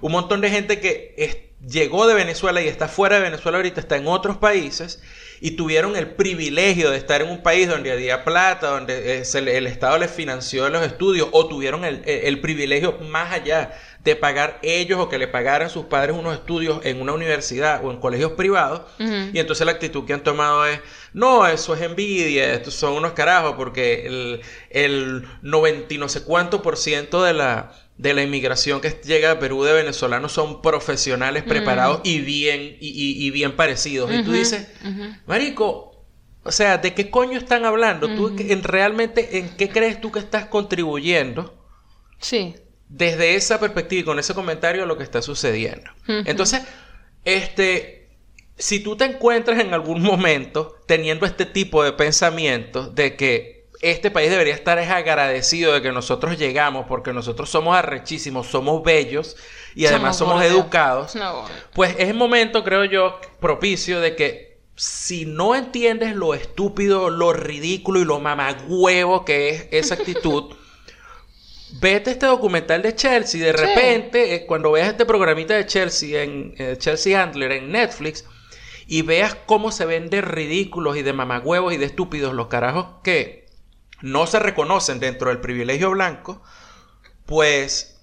un 0.00 0.12
montón 0.12 0.40
de 0.40 0.50
gente 0.50 0.80
que 0.80 1.14
es- 1.16 1.38
llegó 1.66 2.06
de 2.06 2.14
Venezuela 2.14 2.60
y 2.60 2.68
está 2.68 2.86
fuera 2.88 3.16
de 3.16 3.22
Venezuela 3.22 3.58
ahorita, 3.58 3.80
está 3.80 3.96
en 3.96 4.06
otros 4.08 4.36
países 4.36 5.00
y 5.40 5.52
tuvieron 5.52 5.96
el 5.96 6.08
privilegio 6.14 6.90
de 6.90 6.96
estar 6.98 7.22
en 7.22 7.30
un 7.30 7.42
país 7.42 7.68
donde 7.68 7.92
había 7.92 8.24
plata, 8.24 8.68
donde 8.68 9.18
eh, 9.20 9.24
se 9.24 9.38
el 9.38 9.66
Estado 9.66 9.96
les 9.98 10.10
financió 10.10 10.68
los 10.68 10.84
estudios 10.84 11.28
o 11.32 11.46
tuvieron 11.46 11.84
el, 11.84 12.02
el- 12.06 12.24
el 12.26 12.40
privilegio 12.40 12.98
más 13.08 13.32
allá 13.32 13.72
de 14.06 14.16
pagar 14.16 14.58
ellos 14.62 14.98
o 14.98 15.08
que 15.10 15.18
le 15.18 15.28
pagaran 15.28 15.68
sus 15.68 15.84
padres 15.86 16.16
unos 16.16 16.32
estudios 16.34 16.80
en 16.86 17.02
una 17.02 17.12
universidad 17.12 17.84
o 17.84 17.90
en 17.90 17.98
colegios 17.98 18.32
privados. 18.32 18.80
Y 19.34 19.38
entonces 19.38 19.66
la 19.66 19.72
actitud 19.72 20.06
que 20.06 20.14
han 20.14 20.22
tomado 20.22 20.64
es, 20.64 20.80
no, 21.12 21.46
eso 21.46 21.74
es 21.74 21.82
envidia, 21.82 22.54
estos 22.54 22.72
son 22.74 22.94
unos 22.94 23.12
carajos, 23.12 23.54
porque 23.56 24.06
el, 24.06 24.40
el 24.70 25.26
90 25.42 25.92
y 25.92 25.98
no 25.98 26.08
sé 26.08 26.22
cuánto 26.22 26.62
por 26.62 26.76
ciento 26.78 27.22
de 27.22 27.34
la, 27.34 27.72
de 27.98 28.14
la 28.14 28.22
inmigración 28.22 28.80
que 28.80 28.90
llega 29.04 29.32
a 29.32 29.38
Perú 29.38 29.64
de 29.64 29.72
venezolanos 29.74 30.32
son 30.32 30.62
profesionales 30.62 31.42
preparados 31.42 32.00
y 32.04 32.20
bien, 32.20 32.76
y, 32.80 32.88
y- 32.88 33.26
y 33.26 33.30
bien 33.30 33.56
parecidos. 33.56 34.10
Y 34.12 34.22
tú 34.22 34.32
dices. 34.32 34.68
Marico, 35.26 36.04
o 36.44 36.52
sea, 36.52 36.78
¿de 36.78 36.94
qué 36.94 37.10
coño 37.10 37.36
están 37.38 37.64
hablando? 37.64 38.08
¿Tú 38.14 38.36
en, 38.38 38.62
realmente 38.62 39.38
en 39.38 39.48
qué 39.56 39.68
crees 39.68 40.00
tú 40.00 40.12
que 40.12 40.20
estás 40.20 40.46
contribuyendo? 40.46 41.54
Sí. 42.20 42.54
Desde 42.88 43.34
esa 43.34 43.58
perspectiva 43.58 44.00
y 44.00 44.04
con 44.04 44.18
ese 44.18 44.34
comentario 44.34 44.86
lo 44.86 44.96
que 44.96 45.04
está 45.04 45.22
sucediendo. 45.22 45.90
Entonces, 46.06 46.62
este, 47.24 48.08
si 48.56 48.80
tú 48.80 48.96
te 48.96 49.04
encuentras 49.04 49.58
en 49.60 49.74
algún 49.74 50.02
momento 50.02 50.76
teniendo 50.86 51.26
este 51.26 51.46
tipo 51.46 51.82
de 51.82 51.92
pensamientos 51.92 52.94
de 52.94 53.16
que 53.16 53.56
este 53.82 54.10
país 54.10 54.30
debería 54.30 54.54
estar 54.54 54.78
es 54.78 54.88
agradecido 54.88 55.74
de 55.74 55.82
que 55.82 55.92
nosotros 55.92 56.38
llegamos 56.38 56.86
porque 56.88 57.12
nosotros 57.12 57.50
somos 57.50 57.76
arrechísimos, 57.76 58.46
somos 58.46 58.82
bellos 58.82 59.36
y 59.74 59.86
además 59.86 60.16
somos, 60.16 60.42
educados, 60.42 61.14
No, 61.14 61.44
pues 61.74 61.94
es 61.98 62.08
el 62.08 62.14
momento, 62.14 62.64
creo 62.64 62.84
yo, 62.84 63.20
propicio 63.40 64.00
de 64.00 64.16
que 64.16 64.56
si 64.76 65.26
no 65.26 65.54
entiendes 65.54 66.14
lo 66.14 66.34
estúpido, 66.34 67.10
lo 67.10 67.32
ridículo 67.32 68.00
y 68.00 68.04
lo 68.04 68.20
mamagüevo 68.20 69.24
que 69.24 69.50
es 69.50 69.68
esa 69.70 69.94
actitud, 69.94 70.54
vete 71.72 72.12
este 72.12 72.26
documental 72.26 72.82
de 72.82 72.94
Chelsea. 72.94 73.44
De 73.44 73.52
repente, 73.52 74.34
eh, 74.34 74.46
cuando 74.46 74.72
veas 74.72 74.88
este 74.88 75.04
programita 75.06 75.54
de 75.54 75.66
Chelsea 75.66 76.22
en 76.22 76.54
eh, 76.58 76.76
Chelsea 76.78 77.20
Handler 77.20 77.52
en 77.52 77.72
Netflix 77.72 78.24
y 78.86 79.02
veas 79.02 79.34
cómo 79.46 79.72
se 79.72 79.84
ven 79.84 80.10
de 80.10 80.20
ridículos 80.20 80.96
y 80.96 81.02
de 81.02 81.12
mamagüevos 81.12 81.72
y 81.72 81.76
de 81.76 81.86
estúpidos 81.86 82.34
los 82.34 82.46
carajos 82.48 82.86
que 83.02 83.46
no 84.00 84.26
se 84.26 84.38
reconocen 84.38 85.00
dentro 85.00 85.28
del 85.30 85.40
privilegio 85.40 85.90
blanco, 85.90 86.42
pues 87.24 87.98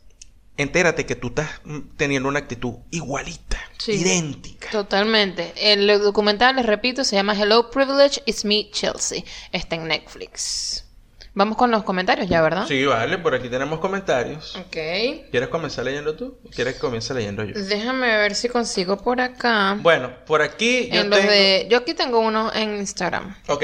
entérate 0.57 1.05
que 1.05 1.15
tú 1.15 1.27
estás 1.29 1.49
mm, 1.63 1.79
teniendo 1.97 2.29
una 2.29 2.39
actitud 2.39 2.73
igualita, 2.91 3.59
Sí. 3.77 3.93
idéntica. 3.93 4.69
Totalmente. 4.71 5.53
El 5.55 5.87
documental, 6.01 6.55
les 6.55 6.65
repito, 6.65 7.03
se 7.03 7.15
llama 7.15 7.33
Hello 7.39 7.69
Privilege, 7.71 8.21
It's 8.25 8.45
Me 8.45 8.69
Chelsea. 8.71 9.23
Está 9.51 9.75
en 9.75 9.87
Netflix. 9.87 10.85
Vamos 11.35 11.57
con 11.57 11.71
los 11.71 11.83
comentarios 11.83 12.29
ya, 12.29 12.41
¿verdad? 12.41 12.67
Sí, 12.67 12.85
vale, 12.85 13.17
por 13.17 13.33
aquí 13.33 13.49
tenemos 13.49 13.79
comentarios. 13.79 14.55
Ok. 14.55 14.77
¿Quieres 15.31 15.49
comenzar 15.49 15.83
leyendo 15.83 16.15
tú? 16.15 16.37
¿O 16.45 16.49
¿Quieres 16.49 16.75
que 16.75 16.79
comience 16.79 17.11
leyendo 17.13 17.43
yo? 17.43 17.59
Déjame 17.59 18.05
ver 18.17 18.35
si 18.35 18.49
consigo 18.49 18.97
por 18.97 19.19
acá. 19.19 19.75
Bueno, 19.81 20.11
por 20.27 20.43
aquí 20.43 20.89
yo 20.91 21.01
en 21.01 21.09
los 21.09 21.23
de... 21.23 21.65
Yo 21.71 21.79
aquí 21.79 21.95
tengo 21.95 22.19
uno 22.19 22.53
en 22.53 22.77
Instagram. 22.77 23.35
Ok. 23.47 23.63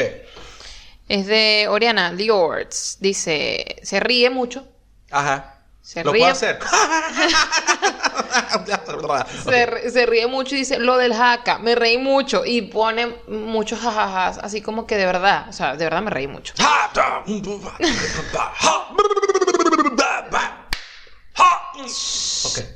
Es 1.08 1.28
de 1.28 1.68
Oriana 1.70 2.12
Liords. 2.12 2.98
Dice, 3.02 3.78
se 3.84 4.00
ríe 4.00 4.32
mucho. 4.32 4.68
Ajá. 5.12 5.59
Se 5.90 6.04
¿Lo 6.04 6.12
ríe. 6.12 6.22
puedo 6.22 6.34
hacer? 6.34 6.60
Se, 9.92 10.06
ríe 10.06 10.28
mucho 10.28 10.54
y 10.54 10.60
dice, 10.60 10.78
lo 10.78 10.98
del 10.98 11.16
jaca, 11.16 11.58
me 11.58 11.74
reí 11.74 11.98
mucho. 11.98 12.46
Y 12.46 12.62
pone 12.62 13.16
muchos 13.28 13.80
jajajas, 13.80 14.38
así 14.38 14.62
como 14.62 14.86
que 14.86 14.98
de 14.98 15.08
verdad, 15.08 15.48
o 15.50 15.52
sea, 15.52 15.76
de 15.76 15.84
verdad 15.84 16.04
me 16.04 16.12
reí 16.12 16.28
mucho. 16.28 16.54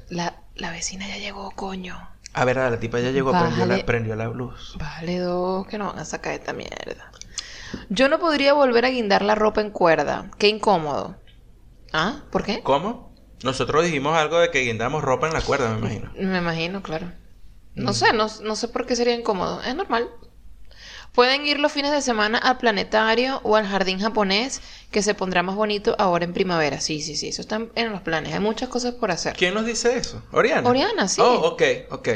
La, 0.09 0.34
la 0.55 0.72
vecina 0.72 1.07
ya 1.07 1.18
llegó, 1.18 1.51
coño. 1.51 2.09
A 2.34 2.45
ver, 2.45 2.57
a 2.57 2.72
la 2.72 2.80
tipa 2.80 2.99
ya 2.99 3.11
llegó, 3.11 3.30
prendió 3.30 3.68
la, 3.68 3.86
prendió 3.86 4.16
la 4.16 4.26
luz. 4.26 4.76
Vale, 4.80 5.20
dos, 5.20 5.68
que 5.68 5.78
no 5.78 5.86
van 5.86 5.99
a 5.99 6.05
sacar 6.05 6.34
esta 6.34 6.53
mierda. 6.53 7.11
Yo 7.89 8.09
no 8.09 8.18
podría 8.18 8.53
volver 8.53 8.86
a 8.86 8.89
guindar 8.89 9.22
la 9.22 9.36
ropa 9.36 9.61
en 9.61 9.70
cuerda. 9.70 10.32
Qué 10.39 10.47
incómodo. 10.47 11.22
¿Ah? 11.94 12.24
¿Por 12.32 12.44
qué? 12.44 12.62
¿Cómo? 12.62 13.14
Nosotros 13.44 13.84
dijimos 13.86 14.18
algo 14.18 14.39
de 14.39 14.52
que 14.52 14.62
guindamos 14.62 15.04
ropa 15.04 15.28
en 15.28 15.34
la 15.34 15.41
cuerda, 15.41 15.70
me 15.72 15.80
imagino. 15.80 16.12
Me 16.16 16.38
imagino, 16.39 16.82
claro. 16.82 17.12
No 17.76 17.91
Mm. 17.91 17.94
sé, 17.94 18.14
no, 18.14 18.28
no 18.44 18.56
sé 18.56 18.68
por 18.68 18.86
qué 18.86 18.96
sería 18.96 19.16
incómodo. 19.16 19.62
Es 19.62 19.76
normal. 19.76 20.10
Pueden 21.14 21.46
ir 21.46 21.60
los 21.60 21.72
fines 21.72 21.91
de 21.91 22.02
semana 22.02 22.39
al 22.39 22.58
planetario 22.58 23.39
o 23.44 23.56
al 23.56 23.68
jardín 23.68 24.00
japonés, 24.00 24.62
que 24.89 25.04
se 25.04 25.14
pondrá 25.14 25.44
más 25.44 25.56
bonito 25.56 25.96
ahora 26.00 26.26
en 26.26 26.34
primavera. 26.34 26.82
Sí, 26.82 27.02
sí, 27.02 27.16
sí, 27.16 27.28
eso 27.28 27.41
está 27.41 27.58
en- 27.58 27.72
en 27.76 27.91
los 27.91 28.02
planes. 28.02 28.34
Hay 28.34 28.39
muchas 28.39 28.70
cosas 28.70 28.96
por 28.96 29.12
hacer. 29.12 29.36
¿Quién 29.36 29.54
nos 29.54 29.66
dice 29.66 29.96
eso? 29.96 30.24
Oriana. 30.32 30.68
Oriana, 30.68 31.08
sí. 31.08 31.22
Oh, 31.24 31.36
ok, 31.50 31.62
ok. 31.91 32.10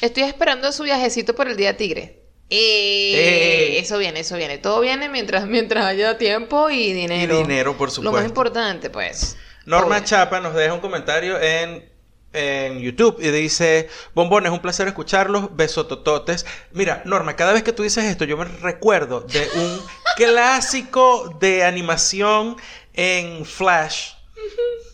Estoy 0.00 0.24
esperando 0.24 0.72
su 0.72 0.82
viajecito 0.82 1.34
por 1.36 1.46
el 1.46 1.56
día 1.56 1.76
tigre. 1.76 2.19
Eh, 2.50 3.76
Eh. 3.76 3.78
Eso 3.78 3.96
viene, 3.98 4.20
eso 4.20 4.36
viene. 4.36 4.58
Todo 4.58 4.80
viene 4.80 5.08
mientras, 5.08 5.46
mientras 5.46 5.84
haya 5.84 6.18
tiempo 6.18 6.68
y 6.70 6.82
Y 6.88 6.92
dinero. 6.92 7.38
dinero, 7.38 7.76
por 7.76 7.88
Lo 7.88 7.94
supuesto. 7.94 8.16
más 8.18 8.24
importante, 8.26 8.90
pues. 8.90 9.36
Norma. 9.66 10.02
Chapa 10.04 10.40
nos 10.40 10.54
deja 10.54 10.74
un 10.74 10.80
comentario 10.80 11.40
en, 11.40 11.88
en 12.32 12.80
YouTube 12.80 13.18
y 13.20 13.30
dice, 13.30 13.88
bombones, 14.14 14.50
un 14.50 14.60
placer 14.60 14.88
escucharlos, 14.88 15.54
besotototes. 15.54 16.44
Mira, 16.72 17.02
Norma, 17.04 17.36
cada 17.36 17.52
vez 17.52 17.62
que 17.62 17.72
tú 17.72 17.82
dices 17.84 18.04
esto, 18.04 18.24
yo 18.24 18.36
me 18.36 18.46
recuerdo 18.46 19.20
de 19.20 19.48
un 19.54 19.80
clásico 20.16 21.36
de 21.40 21.62
animación 21.64 22.56
en 22.94 23.44
Flash 23.44 24.14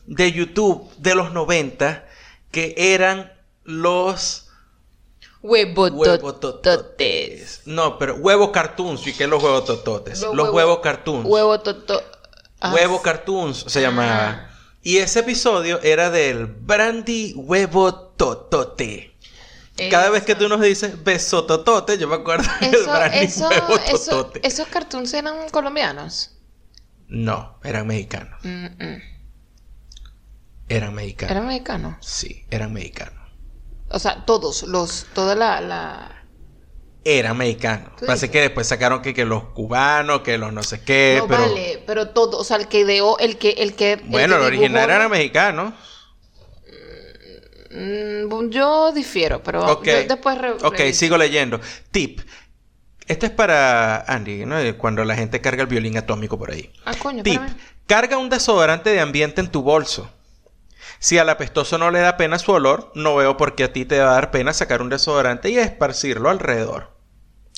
de 0.07 0.31
YouTube 0.33 0.91
de 0.99 1.15
los 1.15 1.33
90 1.33 2.07
que 2.51 2.75
eran 2.77 3.33
los 3.65 4.46
Huevotototes. 5.47 6.23
huevotototes. 6.23 7.63
No, 7.67 7.99
pero 7.99 8.17
huevo 8.17 8.53
cartoons. 8.53 9.07
¿Y 9.07 9.13
qué 9.13 9.25
es 9.25 9.31
los 9.31 9.43
huevotototes? 9.43 10.21
Los 10.23 10.35
Los 10.35 10.49
huevo- 10.49 10.55
huevos 10.57 10.79
cartoons. 10.81 11.25
Huevo 11.27 11.61
toto. 11.61 12.03
ah, 12.61 12.73
Huevo 12.75 13.03
Cartoons 13.03 13.65
se 13.69 13.81
llamaba. 13.81 14.51
Y 14.83 14.99
ese 14.99 15.21
episodio 15.21 15.81
era 15.83 16.11
del 16.11 16.47
Brandy 16.47 17.35
Huevo 17.37 17.93
Totote. 18.17 19.13
Cada 19.91 20.09
vez 20.11 20.23
que 20.25 20.35
tú 20.35 20.49
nos 20.49 20.61
dices 20.63 21.05
besototote, 21.05 21.99
yo 21.99 22.09
me 22.09 22.15
acuerdo 22.15 22.49
del 22.61 22.85
Brandy 22.87 23.19
eso, 23.27 23.49
Huevo 23.49 23.79
Totote. 23.79 24.41
esos 24.47 24.67
cartoons 24.69 25.13
eran 25.13 25.49
colombianos. 25.51 26.31
No, 27.09 27.59
eran 27.63 27.87
mexicanos. 27.87 28.41
Mm, 28.43 28.67
mm. 28.67 29.03
Eran 30.69 30.95
mexicanos. 30.95 31.31
Eran 31.31 31.47
mexicanos. 31.47 31.97
Sí, 32.01 32.45
eran 32.51 32.73
mexicanos. 32.73 33.16
O 33.89 33.99
sea, 33.99 34.25
todos, 34.27 34.65
los, 34.65 35.07
toda 35.15 35.35
la, 35.35 35.61
la... 35.61 36.13
Tú 37.97 38.07
Pasa 38.07 38.15
dices. 38.15 38.31
que 38.31 38.41
después 38.41 38.67
sacaron 38.67 39.01
que, 39.01 39.15
que 39.15 39.25
los 39.25 39.45
cubanos, 39.51 40.23
que 40.23 40.39
los 40.39 40.53
no 40.53 40.65
sé 40.65 40.83
qué, 40.83 41.19
no 41.21 41.29
pero... 41.29 41.43
vale, 41.43 41.83
pero 41.87 42.09
todo, 42.09 42.37
o 42.39 42.43
sea, 42.45 42.57
el 42.57 42.67
que 42.67 42.81
ideó, 42.81 43.17
el 43.19 43.39
que, 43.39 43.51
el 43.51 43.77
que. 43.77 43.93
el 43.93 44.01
Bueno, 44.07 44.35
que 44.35 44.41
el 44.41 44.47
original 44.49 44.91
era 44.91 45.09
mexicano. 45.09 45.73
Mm, 47.71 48.49
yo 48.51 48.93
difiero, 48.93 49.43
pero 49.43 49.65
Ok. 49.73 49.85
yo 49.87 50.05
después 50.09 50.39
re- 50.39 50.53
Ok, 50.53 50.79
reviso. 50.79 50.99
sigo 51.01 51.17
leyendo. 51.17 51.61
Tip. 51.91 52.21
Este 53.07 53.27
es 53.27 53.33
para 53.33 54.01
Andy, 54.13 54.45
¿no? 54.47 54.57
Cuando 54.79 55.05
la 55.05 55.15
gente 55.15 55.41
carga 55.41 55.63
el 55.63 55.69
violín 55.69 55.97
atómico 55.97 56.39
por 56.39 56.51
ahí. 56.51 56.73
Ah, 56.85 56.95
coño, 56.99 57.23
Tip. 57.23 57.41
Carga 57.87 58.17
un 58.19 58.29
desodorante 58.31 58.91
de 58.91 59.01
ambiente 59.01 59.41
en 59.41 59.49
tu 59.51 59.63
bolso. 59.63 60.11
Si 61.07 61.19
al 61.19 61.29
apestoso 61.29 61.79
no 61.79 61.93
le 61.93 62.01
da 62.01 62.17
pena 62.17 62.37
su 62.37 62.51
olor, 62.51 62.91
no 62.97 63.15
veo 63.15 63.37
por 63.37 63.55
qué 63.55 63.63
a 63.63 63.73
ti 63.73 63.85
te 63.85 64.01
va 64.01 64.11
a 64.11 64.15
dar 64.15 64.33
pena 64.33 64.53
sacar 64.53 64.83
un 64.83 64.89
desodorante 64.89 65.51
y 65.51 65.57
esparcirlo 65.57 66.31
alrededor. 66.31 66.97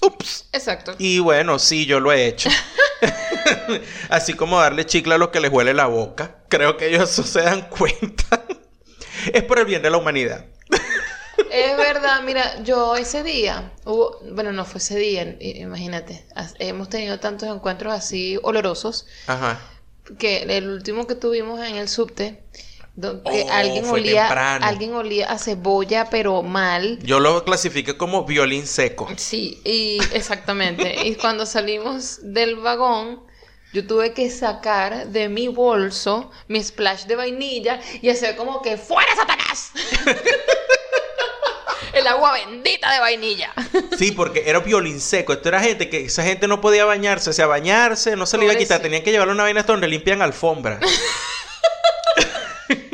Ups. 0.02 0.50
Exacto. 0.52 0.94
Y 0.98 1.20
bueno, 1.20 1.58
sí, 1.58 1.86
yo 1.86 1.98
lo 1.98 2.12
he 2.12 2.26
hecho. 2.26 2.50
Así 4.10 4.34
como 4.34 4.60
darle 4.60 4.84
chicle 4.84 5.14
a 5.14 5.16
los 5.16 5.30
que 5.30 5.40
les 5.40 5.50
huele 5.50 5.72
la 5.72 5.86
boca. 5.86 6.44
Creo 6.50 6.76
que 6.76 6.88
ellos 6.88 7.10
eso 7.10 7.22
se 7.24 7.40
dan 7.40 7.70
cuenta. 7.70 8.44
es 9.32 9.42
por 9.44 9.58
el 9.60 9.64
bien 9.64 9.80
de 9.80 9.88
la 9.88 9.96
humanidad. 9.96 10.44
Es 11.50 11.74
verdad, 11.78 12.20
mira, 12.24 12.62
yo 12.64 12.96
ese 12.96 13.22
día, 13.22 13.72
hubo, 13.86 14.20
bueno, 14.30 14.52
no 14.52 14.66
fue 14.66 14.76
ese 14.76 14.98
día, 14.98 15.38
imagínate, 15.40 16.26
hemos 16.58 16.90
tenido 16.90 17.18
tantos 17.18 17.48
encuentros 17.48 17.94
así 17.94 18.38
olorosos 18.42 19.06
Ajá. 19.26 19.58
que 20.18 20.42
el 20.42 20.68
último 20.68 21.06
que 21.06 21.14
tuvimos 21.14 21.66
en 21.66 21.76
el 21.76 21.88
subte, 21.88 22.42
donde 22.98 23.22
Oh, 23.24 23.52
alguien 23.52 23.84
fue 23.84 24.00
olía, 24.00 24.22
temprano. 24.22 24.66
alguien 24.66 24.92
olía 24.94 25.30
a 25.30 25.38
cebolla, 25.38 26.10
pero 26.10 26.42
mal. 26.42 26.98
Yo 27.02 27.20
lo 27.20 27.44
clasifiqué 27.44 27.96
como 27.96 28.24
violín 28.24 28.66
seco. 28.66 29.08
Sí, 29.16 29.60
y 29.64 29.98
exactamente. 30.12 30.96
y 31.06 31.14
cuando 31.14 31.46
salimos 31.46 32.18
del 32.22 32.56
vagón, 32.56 33.22
yo 33.72 33.86
tuve 33.86 34.14
que 34.14 34.30
sacar 34.30 35.08
de 35.08 35.28
mi 35.28 35.46
bolso 35.46 36.32
mi 36.48 36.60
splash 36.62 37.04
de 37.04 37.14
vainilla 37.14 37.80
y 38.02 38.08
hacer 38.08 38.34
como 38.34 38.62
que 38.62 38.76
¡Fuera, 38.76 39.14
Satanás! 39.14 39.70
El 41.92 42.06
agua 42.06 42.32
bendita 42.32 42.92
de 42.92 43.00
vainilla. 43.00 43.52
Sí, 43.96 44.12
porque 44.12 44.42
era 44.46 44.58
violín 44.60 45.00
seco. 45.00 45.32
Esto 45.32 45.48
era 45.48 45.60
gente 45.60 45.88
que 45.88 46.04
esa 46.04 46.22
gente 46.22 46.46
no 46.46 46.60
podía 46.60 46.84
bañarse. 46.84 47.30
O 47.30 47.32
sea, 47.32 47.46
bañarse 47.46 48.14
no 48.14 48.26
se 48.26 48.38
le 48.38 48.44
iba 48.44 48.54
a 48.54 48.56
quitar. 48.56 48.80
Tenían 48.80 49.02
que 49.02 49.10
llevarle 49.10 49.32
una 49.34 49.44
vaina 49.44 49.60
hasta 49.60 49.72
donde 49.72 49.88
limpian 49.88 50.20
alfombra. 50.22 50.80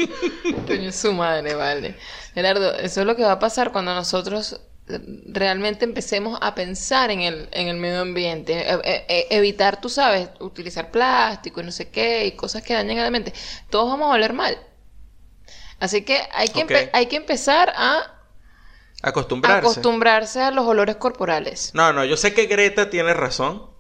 Coño, 0.67 0.93
su 0.93 1.13
madre, 1.13 1.55
vale. 1.55 1.97
Gerardo, 2.35 2.75
eso 2.75 3.01
es 3.01 3.07
lo 3.07 3.17
que 3.17 3.23
va 3.23 3.33
a 3.33 3.39
pasar 3.39 3.73
cuando 3.73 3.95
nosotros 3.95 4.61
realmente 4.87 5.85
empecemos 5.87 6.39
a 6.43 6.55
pensar 6.55 7.11
en 7.11 7.21
el, 7.21 7.49
en 7.53 7.69
el 7.69 7.77
medio 7.77 8.01
ambiente. 8.03 8.53
E- 8.71 8.81
e- 8.85 9.05
e- 9.09 9.27
evitar, 9.31 9.81
tú 9.81 9.89
sabes, 9.89 10.29
utilizar 10.41 10.91
plástico 10.91 11.61
y 11.61 11.65
no 11.65 11.73
sé 11.73 11.89
qué, 11.91 12.27
y 12.27 12.33
cosas 12.33 12.63
que 12.63 12.75
dañen 12.75 12.99
a 12.99 13.05
la 13.05 13.11
mente. 13.11 13.33
Todos 13.71 13.89
vamos 13.89 14.11
a 14.11 14.15
oler 14.15 14.33
mal. 14.35 14.59
Así 15.81 16.03
que 16.03 16.21
hay 16.33 16.49
que, 16.49 16.67
empe- 16.67 16.85
Ok. 16.85 16.91
hay 16.93 17.07
que 17.07 17.17
empezar 17.17 17.73
a 17.77 18.11
Acostumbrarse. 19.03 19.59
acostumbrarse 19.59 20.41
a 20.43 20.51
los 20.51 20.67
olores 20.67 20.97
corporales. 20.97 21.71
No, 21.75 21.93
no, 21.93 22.05
yo 22.05 22.17
sé 22.17 22.33
que 22.35 22.47
Greta 22.47 22.91
tiene 22.91 23.13
razón. 23.15 23.71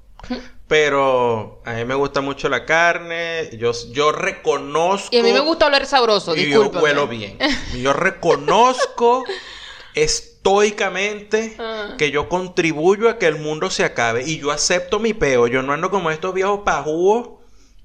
Pero 0.74 1.60
a 1.64 1.74
mí 1.74 1.84
me 1.84 1.94
gusta 1.94 2.20
mucho 2.20 2.48
la 2.48 2.66
carne. 2.66 3.48
Yo, 3.56 3.70
yo 3.92 4.10
reconozco. 4.10 5.08
Y 5.14 5.20
a 5.20 5.22
mí 5.22 5.32
me 5.32 5.38
gusta 5.38 5.66
oler 5.66 5.86
sabroso, 5.86 6.34
Y 6.34 6.50
yo 6.50 6.68
huelo 6.68 7.06
bien. 7.06 7.38
Yo 7.80 7.92
reconozco 7.92 9.22
estoicamente 9.94 11.54
Ah. 11.60 11.94
que 11.96 12.10
yo 12.10 12.28
contribuyo 12.28 13.08
a 13.08 13.18
que 13.20 13.26
el 13.26 13.36
mundo 13.36 13.70
se 13.70 13.84
acabe. 13.84 14.24
Y 14.28 14.40
yo 14.40 14.50
acepto 14.50 14.98
mi 14.98 15.14
peo. 15.14 15.46
Yo 15.46 15.62
no 15.62 15.72
ando 15.74 15.90
como 15.92 16.10
estos 16.10 16.34
viejos 16.34 16.62
pajúos. 16.64 17.28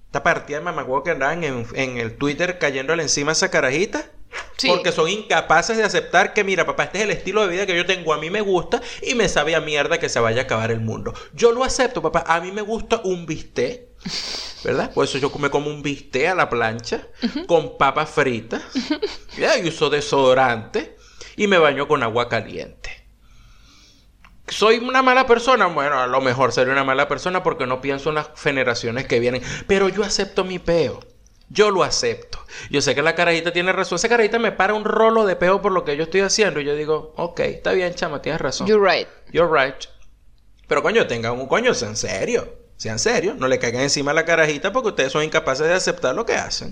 Esta 0.07 0.23
partida 0.23 0.57
de 0.57 0.63
mamagüevo 0.63 1.03
que 1.03 1.11
andaban 1.11 1.43
en, 1.43 1.67
en 1.75 1.97
el 1.99 2.17
Twitter 2.17 2.57
cayéndole 2.57 3.03
encima 3.03 3.29
a 3.29 3.33
esa 3.33 3.51
carajita. 3.51 4.09
Sí. 4.57 4.67
Porque 4.67 4.91
son 4.91 5.09
incapaces 5.09 5.77
de 5.77 5.83
aceptar 5.83 6.33
que, 6.33 6.43
mira, 6.43 6.65
papá, 6.65 6.83
este 6.83 6.99
es 6.99 7.03
el 7.05 7.11
estilo 7.11 7.41
de 7.41 7.47
vida 7.47 7.65
que 7.65 7.75
yo 7.75 7.85
tengo. 7.85 8.13
A 8.13 8.17
mí 8.17 8.29
me 8.29 8.41
gusta 8.41 8.81
y 9.01 9.15
me 9.15 9.29
sabe 9.29 9.55
a 9.55 9.61
mierda 9.61 9.99
que 9.99 10.09
se 10.09 10.19
vaya 10.19 10.41
a 10.41 10.43
acabar 10.43 10.71
el 10.71 10.81
mundo. 10.81 11.13
Yo 11.33 11.51
lo 11.51 11.63
acepto, 11.63 12.01
papá. 12.01 12.23
A 12.27 12.41
mí 12.41 12.51
me 12.51 12.61
gusta 12.61 13.01
un 13.03 13.25
bistec. 13.25 13.87
¿Verdad? 14.63 14.93
Por 14.93 15.05
eso 15.05 15.17
yo 15.17 15.31
me 15.39 15.49
como 15.49 15.69
un 15.69 15.81
bistec 15.81 16.27
a 16.27 16.35
la 16.35 16.49
plancha 16.49 17.07
con 17.47 17.77
papas 17.77 18.09
fritas. 18.09 18.61
Ya, 19.37 19.57
y 19.57 19.67
uso 19.67 19.89
desodorante 19.89 20.97
y 21.37 21.47
me 21.47 21.57
baño 21.57 21.87
con 21.87 22.03
agua 22.03 22.27
caliente. 22.27 22.99
¿Soy 24.49 24.77
una 24.77 25.01
mala 25.01 25.27
persona? 25.27 25.67
Bueno, 25.67 25.99
a 25.99 26.07
lo 26.07 26.21
mejor 26.21 26.51
seré 26.51 26.71
una 26.71 26.83
mala 26.83 27.07
persona 27.07 27.43
porque 27.43 27.67
no 27.67 27.81
pienso 27.81 28.09
en 28.09 28.15
las 28.15 28.29
generaciones 28.35 29.07
que 29.07 29.19
vienen. 29.19 29.41
Pero 29.67 29.89
yo 29.89 30.03
acepto 30.03 30.43
mi 30.43 30.59
peo. 30.59 30.99
Yo 31.49 31.71
lo 31.71 31.83
acepto. 31.83 32.39
Yo 32.69 32.81
sé 32.81 32.93
que 32.95 33.01
la 33.01 33.15
carajita 33.15 33.51
tiene 33.51 33.71
razón. 33.71 33.95
Esa 33.95 34.09
carajita 34.09 34.37
me 34.39 34.51
para 34.51 34.73
un 34.73 34.85
rolo 34.85 35.25
de 35.25 35.35
peo 35.35 35.61
por 35.61 35.71
lo 35.71 35.83
que 35.83 35.97
yo 35.97 36.03
estoy 36.03 36.21
haciendo. 36.21 36.61
Y 36.61 36.65
yo 36.65 36.75
digo, 36.75 37.13
ok, 37.17 37.39
está 37.41 37.71
bien, 37.71 37.93
chama, 37.95 38.21
tienes 38.21 38.39
razón. 38.39 38.67
You're 38.67 38.87
right. 38.87 39.07
You're 39.31 39.49
right. 39.51 39.85
Pero 40.67 40.83
coño, 40.83 41.07
tengan 41.07 41.33
un 41.33 41.47
coño, 41.47 41.71
en 41.71 41.95
serio. 41.95 42.53
Sean 42.77 42.99
serios, 42.99 43.35
no 43.35 43.47
le 43.47 43.59
caigan 43.59 43.81
encima 43.81 44.11
a 44.11 44.13
la 44.13 44.23
carajita 44.23 44.71
porque 44.71 44.89
ustedes 44.89 45.11
son 45.11 45.23
incapaces 45.23 45.67
de 45.67 45.73
aceptar 45.73 46.15
lo 46.15 46.25
que 46.25 46.35
hacen. 46.35 46.71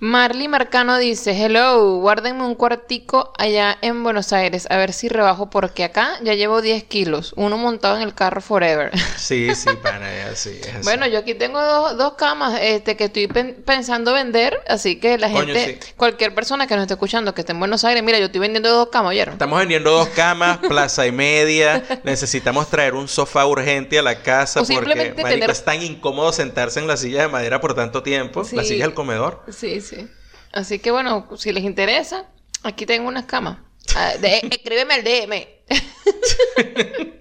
Marley 0.00 0.46
Marcano 0.46 0.96
dice, 0.96 1.32
hello, 1.32 1.96
guárdenme 1.96 2.44
un 2.44 2.54
cuartico 2.54 3.32
allá 3.36 3.76
en 3.82 4.04
Buenos 4.04 4.32
Aires, 4.32 4.68
a 4.70 4.76
ver 4.76 4.92
si 4.92 5.08
rebajo 5.08 5.50
porque 5.50 5.82
acá 5.82 6.12
ya 6.22 6.34
llevo 6.34 6.62
10 6.62 6.84
kilos, 6.84 7.32
uno 7.36 7.58
montado 7.58 7.96
en 7.96 8.02
el 8.02 8.14
carro 8.14 8.40
forever. 8.40 8.92
Sí, 9.18 9.52
sí, 9.56 9.68
pana, 9.82 10.14
es 10.14 10.26
así. 10.26 10.60
Bueno, 10.84 11.06
yo 11.08 11.18
aquí 11.18 11.34
tengo 11.34 11.60
dos, 11.60 11.98
dos 11.98 12.12
camas 12.14 12.58
este, 12.62 12.96
que 12.96 13.04
estoy 13.06 13.26
pen- 13.26 13.60
pensando 13.66 14.12
vender, 14.12 14.58
así 14.68 15.00
que 15.00 15.18
la 15.18 15.30
Coño, 15.32 15.52
gente, 15.52 15.78
sí. 15.82 15.92
cualquier 15.96 16.32
persona 16.34 16.66
que 16.68 16.76
nos 16.76 16.82
esté 16.82 16.94
escuchando 16.94 17.34
que 17.34 17.40
esté 17.42 17.52
en 17.52 17.58
Buenos 17.58 17.84
Aires, 17.84 18.02
mira, 18.04 18.18
yo 18.20 18.26
estoy 18.26 18.40
vendiendo 18.40 18.70
dos 18.70 18.88
camas, 18.90 19.10
¿oyeron? 19.10 19.32
Estamos 19.34 19.58
vendiendo 19.58 19.90
dos 19.90 20.08
camas, 20.10 20.58
plaza 20.68 21.06
y 21.08 21.12
media. 21.12 21.82
Necesitamos 22.04 22.70
traer 22.70 22.94
un 22.94 23.08
sofá 23.08 23.44
urgente 23.46 23.98
a 23.98 24.02
la 24.02 24.22
casa 24.22 24.60
O 24.60 24.64
porque 24.64 24.94
marico, 24.94 25.22
tener- 25.22 25.50
es 25.50 25.64
tan 25.64 25.82
incómodo 25.82 26.32
sentarse 26.32 26.78
en 26.78 26.86
la 26.86 26.96
silla 26.96 27.22
de 27.22 27.28
madera 27.28 27.60
por 27.60 27.74
tanto 27.74 28.02
tiempo. 28.04 28.42
La 28.52 28.62
Sí. 28.62 28.68
silla 28.68 28.84
del 28.86 28.94
comedor. 28.94 29.42
Sí, 29.50 29.80
sí. 29.80 29.87
Así 30.52 30.78
que 30.78 30.90
bueno, 30.90 31.28
si 31.36 31.52
les 31.52 31.64
interesa, 31.64 32.24
aquí 32.62 32.86
tengo 32.86 33.08
unas 33.08 33.24
camas. 33.26 33.58
Ah, 33.96 34.12
de- 34.20 34.40
escríbeme 34.50 34.94
al 34.94 35.04
DM. 35.04 35.46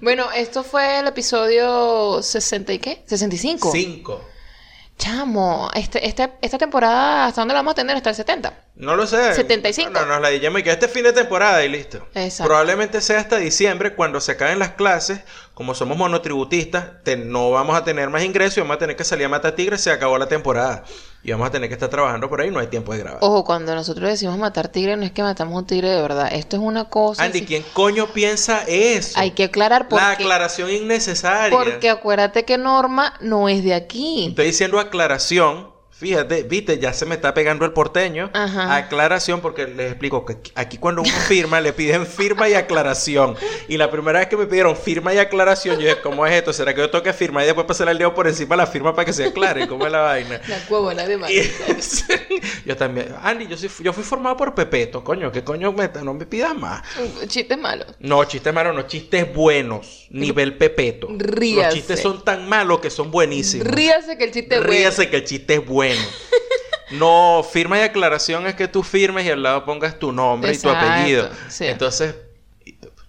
bueno, 0.00 0.30
esto 0.32 0.64
fue 0.64 1.00
el 1.00 1.06
episodio 1.06 2.22
60 2.22 2.72
y 2.72 2.78
qué? 2.78 3.02
65. 3.06 3.70
Cinco. 3.72 4.24
Chamo, 4.98 5.70
este, 5.74 6.06
este- 6.06 6.32
esta 6.40 6.58
temporada, 6.58 7.26
¿hasta 7.26 7.40
dónde 7.40 7.54
la 7.54 7.60
vamos 7.60 7.72
a 7.72 7.76
tener? 7.76 7.96
Hasta 7.96 8.10
el 8.10 8.16
70. 8.16 8.64
No 8.74 8.96
lo 8.96 9.06
sé. 9.06 9.34
75. 9.34 9.90
No, 9.90 10.00
no, 10.00 10.06
nos 10.14 10.22
la 10.22 10.28
dijimos 10.30 10.60
y 10.60 10.62
que 10.64 10.70
este 10.70 10.88
fin 10.88 11.04
de 11.04 11.12
temporada 11.12 11.62
y 11.62 11.68
listo. 11.68 11.98
Exacto. 12.14 12.48
Probablemente 12.48 13.02
sea 13.02 13.20
hasta 13.20 13.36
diciembre 13.36 13.94
cuando 13.94 14.18
se 14.20 14.32
acaben 14.32 14.58
las 14.58 14.70
clases. 14.70 15.20
Como 15.52 15.74
somos 15.74 15.98
monotributistas, 15.98 17.02
te- 17.04 17.16
no 17.18 17.50
vamos 17.50 17.76
a 17.76 17.84
tener 17.84 18.08
más 18.08 18.24
ingresos 18.24 18.56
y 18.56 18.60
vamos 18.62 18.76
a 18.76 18.78
tener 18.78 18.96
que 18.96 19.04
salir 19.04 19.26
a 19.26 19.28
matar 19.28 19.52
tigres. 19.52 19.82
Se 19.82 19.90
acabó 19.90 20.16
la 20.16 20.26
temporada. 20.26 20.84
Y 21.22 21.30
vamos 21.30 21.46
a 21.46 21.50
tener 21.52 21.68
que 21.68 21.74
estar 21.74 21.90
trabajando 21.90 22.28
por 22.30 22.40
ahí. 22.40 22.50
No 22.50 22.58
hay 22.60 22.66
tiempo 22.68 22.92
de 22.94 23.00
grabar. 23.00 23.18
Ojo, 23.22 23.44
cuando 23.44 23.74
nosotros 23.74 24.08
decimos 24.08 24.38
matar 24.38 24.68
tigre, 24.68 24.96
no 24.96 25.04
es 25.04 25.12
que 25.12 25.22
matamos 25.22 25.54
un 25.56 25.66
tigre 25.66 25.90
de 25.90 26.00
verdad. 26.00 26.30
Esto 26.32 26.56
es 26.56 26.62
una 26.62 26.86
cosa. 26.88 27.22
Andy, 27.22 27.38
así- 27.40 27.46
¿quién 27.46 27.64
coño 27.74 28.06
piensa 28.12 28.64
eso? 28.66 29.20
Hay 29.20 29.32
que 29.32 29.44
aclarar 29.44 29.86
por 29.88 30.00
La 30.00 30.12
aclaración 30.12 30.70
innecesaria. 30.70 31.56
Porque 31.56 31.90
acuérdate 31.90 32.44
que 32.46 32.56
Norma 32.56 33.14
no 33.20 33.50
es 33.50 33.62
de 33.62 33.74
aquí. 33.74 34.28
Estoy 34.30 34.46
diciendo 34.46 34.80
aclaración. 34.80 35.70
Fíjate, 36.02 36.42
viste, 36.42 36.80
ya 36.80 36.92
se 36.92 37.06
me 37.06 37.14
está 37.14 37.32
pegando 37.32 37.64
el 37.64 37.70
porteño. 37.72 38.28
Ajá. 38.32 38.74
Aclaración, 38.74 39.40
porque 39.40 39.68
les 39.68 39.92
explico 39.92 40.26
que 40.26 40.36
aquí 40.56 40.76
cuando 40.76 41.02
uno 41.02 41.10
firma, 41.28 41.60
le 41.60 41.72
piden 41.72 42.08
firma 42.08 42.48
y 42.48 42.54
aclaración. 42.54 43.36
Y 43.68 43.76
la 43.76 43.88
primera 43.88 44.18
vez 44.18 44.26
que 44.26 44.36
me 44.36 44.46
pidieron 44.46 44.76
firma 44.76 45.14
y 45.14 45.18
aclaración, 45.18 45.76
yo 45.78 45.86
dije, 45.86 46.00
¿cómo 46.02 46.26
es 46.26 46.34
esto? 46.34 46.52
¿Será 46.52 46.74
que 46.74 46.80
yo 46.80 46.90
tengo 46.90 47.04
que 47.04 47.12
firmar 47.12 47.44
y 47.44 47.46
después 47.46 47.68
pasar 47.68 47.88
el 47.88 47.98
dedo 47.98 48.12
por 48.16 48.26
encima 48.26 48.56
de 48.56 48.62
la 48.62 48.66
firma 48.66 48.92
para 48.96 49.06
que 49.06 49.12
se 49.12 49.26
aclare? 49.26 49.68
¿Cómo 49.68 49.86
es 49.86 49.92
la 49.92 50.00
vaina? 50.00 50.40
La 50.48 50.58
cuevona 50.66 51.06
de 51.06 51.14
Y- 51.32 52.66
yo 52.66 52.76
también, 52.76 53.14
Andy, 53.22 53.46
yo, 53.46 53.56
soy- 53.56 53.70
yo 53.84 53.92
fui 53.92 54.02
formado 54.02 54.36
por 54.36 54.56
Pepeto, 54.56 55.04
coño, 55.04 55.30
¿qué 55.30 55.44
coño 55.44 55.70
me, 55.72 55.88
no 56.02 56.14
me 56.14 56.26
pidas 56.26 56.56
más? 56.56 56.82
Chiste 57.28 57.56
malo. 57.56 57.84
No, 58.00 58.24
chistes 58.24 58.52
malos, 58.52 58.74
no, 58.74 58.82
chistes 58.82 59.32
buenos, 59.32 60.06
nivel 60.10 60.56
Pepeto. 60.58 61.06
Ríase. 61.16 61.62
Los 61.66 61.74
chistes 61.74 62.00
son 62.00 62.24
tan 62.24 62.48
malos 62.48 62.80
que 62.80 62.90
son 62.90 63.10
buenísimos. 63.12 63.66
Ríase 63.68 64.18
que 64.18 64.24
el 64.24 64.32
chiste 64.32 64.56
es 64.56 64.60
bueno. 64.60 64.72
Ríase 64.72 65.08
que 65.10 65.16
el 65.16 65.24
chiste 65.24 65.54
es 65.54 65.64
bueno. 65.66 65.91
No, 66.92 67.42
firma 67.50 67.78
y 67.78 67.82
aclaración 67.82 68.46
es 68.46 68.54
que 68.54 68.68
tú 68.68 68.82
firmes 68.82 69.24
y 69.24 69.30
al 69.30 69.42
lado 69.42 69.64
pongas 69.64 69.98
tu 69.98 70.12
nombre 70.12 70.52
y 70.52 70.58
tu 70.58 70.68
apellido. 70.68 71.30
sí. 71.48 71.66
Entonces, 71.66 72.14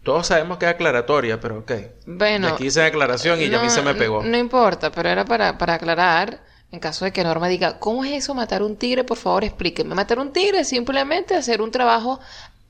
todos 0.04 0.28
sabemos 0.28 0.58
que 0.58 0.66
es 0.66 0.72
aclaratoria, 0.72 1.40
pero 1.40 1.60
ok. 1.60 1.72
Bueno. 2.06 2.50
Aquí 2.50 2.66
dice 2.66 2.84
aclaración 2.84 3.42
y 3.42 3.50
ya 3.50 3.60
a 3.60 3.64
mí 3.64 3.70
se 3.70 3.82
me 3.82 3.96
pegó. 3.96 4.22
No 4.24 4.38
importa, 4.38 4.92
pero 4.92 5.10
era 5.10 5.24
para, 5.26 5.58
para 5.58 5.76
aclarar, 5.76 6.42
en 6.72 6.80
caso 6.80 7.06
de 7.06 7.14
que 7.14 7.24
Norma 7.24 7.48
diga, 7.48 7.80
¿cómo 7.80 8.04
es 8.04 8.12
eso 8.12 8.34
matar 8.34 8.64
un 8.64 8.76
tigre? 8.76 9.04
Por 9.04 9.18
favor, 9.18 9.44
explíqueme. 9.44 9.96
Matar 9.96 10.20
un 10.20 10.34
tigre 10.34 10.60
es 10.60 10.68
simplemente 10.68 11.36
hacer 11.36 11.62
un 11.62 11.72
trabajo 11.72 12.20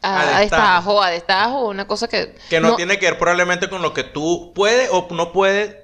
a, 0.04 0.38
A 0.38 0.40
destajo, 0.42 1.02
a 1.02 1.10
destajo, 1.10 1.70
una 1.70 1.88
cosa 1.88 2.08
que... 2.08 2.36
Que 2.50 2.60
no, 2.60 2.76
tiene 2.76 3.00
que 3.00 3.06
ver 3.08 3.18
probablemente 3.18 3.70
con 3.70 3.82
lo 3.82 3.94
que 3.94 4.04
tú 4.04 4.52
puedes 4.54 4.90
o 4.92 5.08
no 5.12 5.32
puedes. 5.32 5.76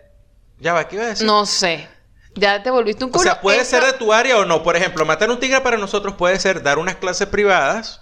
Ya 0.60 0.74
va, 0.74 0.88
¿qué 0.88 0.98
iba 0.98 1.06
a 1.06 1.10
decir? 1.10 1.26
No 1.26 1.46
sé. 1.46 1.88
Ya 2.36 2.62
te 2.64 2.70
volviste 2.70 3.04
un 3.04 3.10
O 3.10 3.14
culo. 3.14 3.24
sea, 3.24 3.42
puede 3.42 3.62
Esto- 3.62 3.78
ser 3.78 3.86
de 3.92 3.94
tu 3.98 4.14
área 4.14 4.38
o 4.38 4.46
no. 4.46 4.64
Por 4.64 4.76
ejemplo, 4.76 5.06
matar 5.06 5.30
un 5.30 5.40
tigre 5.40 5.62
para 5.62 5.78
nosotros 5.78 6.16
puede 6.16 6.40
ser 6.40 6.62
dar 6.64 6.78
unas 6.80 6.96
clases 6.96 7.28
privadas, 7.28 8.02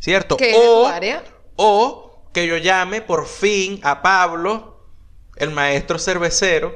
¿cierto? 0.00 0.36
¿Qué 0.36 0.50
es 0.50 0.56
o, 0.58 0.82
tu 0.82 0.86
área? 0.88 1.22
o 1.56 2.28
que 2.32 2.46
yo 2.46 2.56
llame 2.56 3.00
por 3.00 3.26
fin 3.26 3.80
a 3.84 4.02
Pablo, 4.02 4.80
el 5.36 5.50
maestro 5.50 5.98
cervecero 5.98 6.74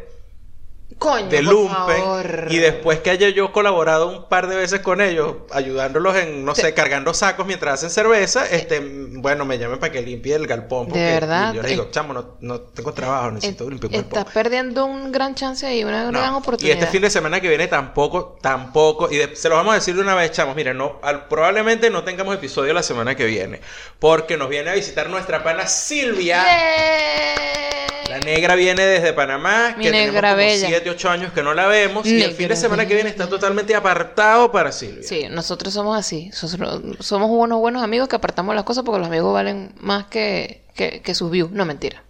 Coño, 0.99 1.29
de 1.29 1.43
Lumpen, 1.43 2.49
y 2.51 2.59
después 2.59 2.99
que 2.99 3.11
haya 3.11 3.29
yo 3.29 3.53
colaborado 3.53 4.09
un 4.09 4.29
par 4.29 4.49
de 4.49 4.57
veces 4.57 4.81
con 4.81 5.01
ellos, 5.01 5.37
ayudándolos 5.53 6.17
en, 6.17 6.45
no 6.45 6.55
Te- 6.55 6.63
sé, 6.63 6.75
cargando 6.75 7.15
sacos 7.15 7.47
mientras 7.47 7.75
hacen 7.75 7.91
cerveza, 7.91 8.45
este, 8.51 8.81
bueno, 8.81 9.45
me 9.45 9.59
llamen 9.59 9.79
para 9.79 9.93
que 9.93 10.03
limpie 10.03 10.35
el 10.35 10.47
galpón. 10.49 10.87
Porque 10.89 10.99
verdad? 10.99 11.53
y 11.53 11.57
yo 11.57 11.63
les 11.63 11.71
digo, 11.71 11.85
Eh, 11.85 11.89
chamo, 11.93 12.13
no, 12.13 12.37
no 12.41 12.61
tengo 12.61 12.93
trabajo, 12.93 13.31
necesito 13.31 13.71
limpiar 13.71 13.91
un 13.93 13.97
galpón. 14.01 14.19
Estás 14.19 14.35
perdiendo 14.35 14.87
un 14.87 15.13
gran 15.13 15.37
chance 15.37 15.65
ahí, 15.65 15.85
una 15.85 16.11
No. 16.11 16.19
gran 16.19 16.35
Y 16.35 16.37
oportunidad. 16.37 16.79
este 16.79 16.91
fin 16.91 17.03
de 17.03 17.11
semana 17.11 17.41
que 17.41 17.49
viene 17.49 17.69
tampoco, 17.69 18.37
tampoco, 18.43 19.09
y 19.09 19.19
de- 19.19 19.37
se 19.37 19.49
lo 19.49 19.55
vamos 19.55 19.73
a 19.73 19.75
decir 19.77 19.95
de 19.95 20.01
una 20.01 20.17
vez, 20.17 20.33
chamos, 20.33 20.57
miren, 20.57 20.77
no, 20.79 20.99
al- 21.03 21.29
probablemente 21.29 21.91
no 21.91 22.03
tengamos 22.03 22.35
episodio 22.35 22.73
la 22.75 22.83
semana 22.83 23.15
que 23.15 23.25
viene, 23.25 23.61
porque 24.01 24.37
nos 24.37 24.49
viene 24.49 24.71
a 24.71 24.75
visitar 24.75 25.09
nuestra 25.09 25.45
pana 25.45 25.69
Silvia. 25.69 26.43
¡Yay! 26.45 27.68
La 28.09 28.21
negra 28.21 28.55
viene 28.55 28.85
desde 28.85 29.13
Panamá, 29.13 29.75
Mi 29.77 29.85
que 29.85 29.91
negra 29.91 30.31
tenemos 30.31 30.31
como 30.31 30.37
bella. 30.37 30.69
7, 30.69 30.91
8 30.91 31.11
años 31.11 31.33
que 31.33 31.43
no 31.43 31.55
la 31.55 31.67
vemos, 31.67 32.07
y 32.07 32.23
el 32.23 32.33
fin 32.33 32.49
de 32.49 32.57
semana 32.57 32.87
que 32.87 32.95
viene 32.95 33.11
está 33.11 33.29
totalmente 33.29 33.75
apartado 33.75 34.51
para 34.51 34.73
Silvia. 34.73 35.03
Sí, 35.03 35.27
nosotros 35.31 35.75
somos 35.75 35.99
así. 35.99 36.31
Somos 36.33 37.31
unos 37.31 37.59
buenos 37.59 37.83
amigos 37.83 38.09
que 38.09 38.17
apartamos 38.17 38.55
las 38.55 38.65
cosas 38.65 38.85
porque 38.85 38.99
los 38.99 39.09
amigos 39.09 39.33
valen 39.33 39.75
más 39.81 40.07
que, 40.07 40.65
que, 40.75 41.03
que 41.03 41.15
sus 41.15 41.31
views. 41.31 41.51
No, 41.51 41.65
mentira. 41.65 42.03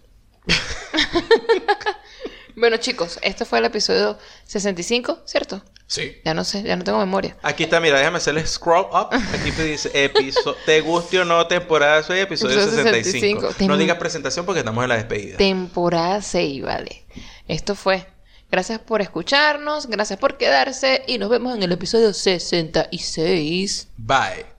bueno, 2.59 2.77
chicos, 2.77 3.19
este 3.21 3.45
fue 3.45 3.59
el 3.59 3.65
episodio 3.65 4.17
65, 4.45 5.23
¿cierto? 5.25 5.63
Sí. 5.87 6.17
Ya 6.23 6.33
no 6.33 6.43
sé, 6.43 6.61
ya 6.61 6.75
no 6.75 6.83
tengo 6.83 6.99
memoria. 6.99 7.35
Aquí 7.41 7.63
está, 7.63 7.79
mira, 7.79 7.97
déjame 7.97 8.17
hacerle 8.17 8.45
scroll 8.45 8.85
up. 8.91 9.09
Aquí 9.11 9.51
te 9.51 9.63
dice, 9.63 9.89
episo 9.93 10.55
te 10.65 10.81
guste 10.81 11.19
o 11.19 11.25
no, 11.25 11.47
temporada 11.47 12.03
6, 12.03 12.23
episodio 12.23 12.61
Episodio 12.61 12.83
65. 12.83 13.41
65. 13.41 13.67
No 13.67 13.77
digas 13.77 13.97
presentación 13.97 14.45
porque 14.45 14.59
estamos 14.59 14.83
en 14.83 14.89
la 14.89 14.97
despedida. 14.97 15.37
Temporada 15.37 16.21
6, 16.21 16.61
vale. 16.61 17.05
Esto 17.47 17.73
fue. 17.75 18.05
Gracias 18.51 18.79
por 18.79 19.01
escucharnos, 19.01 19.87
gracias 19.87 20.19
por 20.19 20.37
quedarse 20.37 21.03
y 21.07 21.17
nos 21.17 21.29
vemos 21.29 21.55
en 21.55 21.63
el 21.63 21.71
episodio 21.71 22.13
66. 22.13 23.87
Bye. 23.97 24.58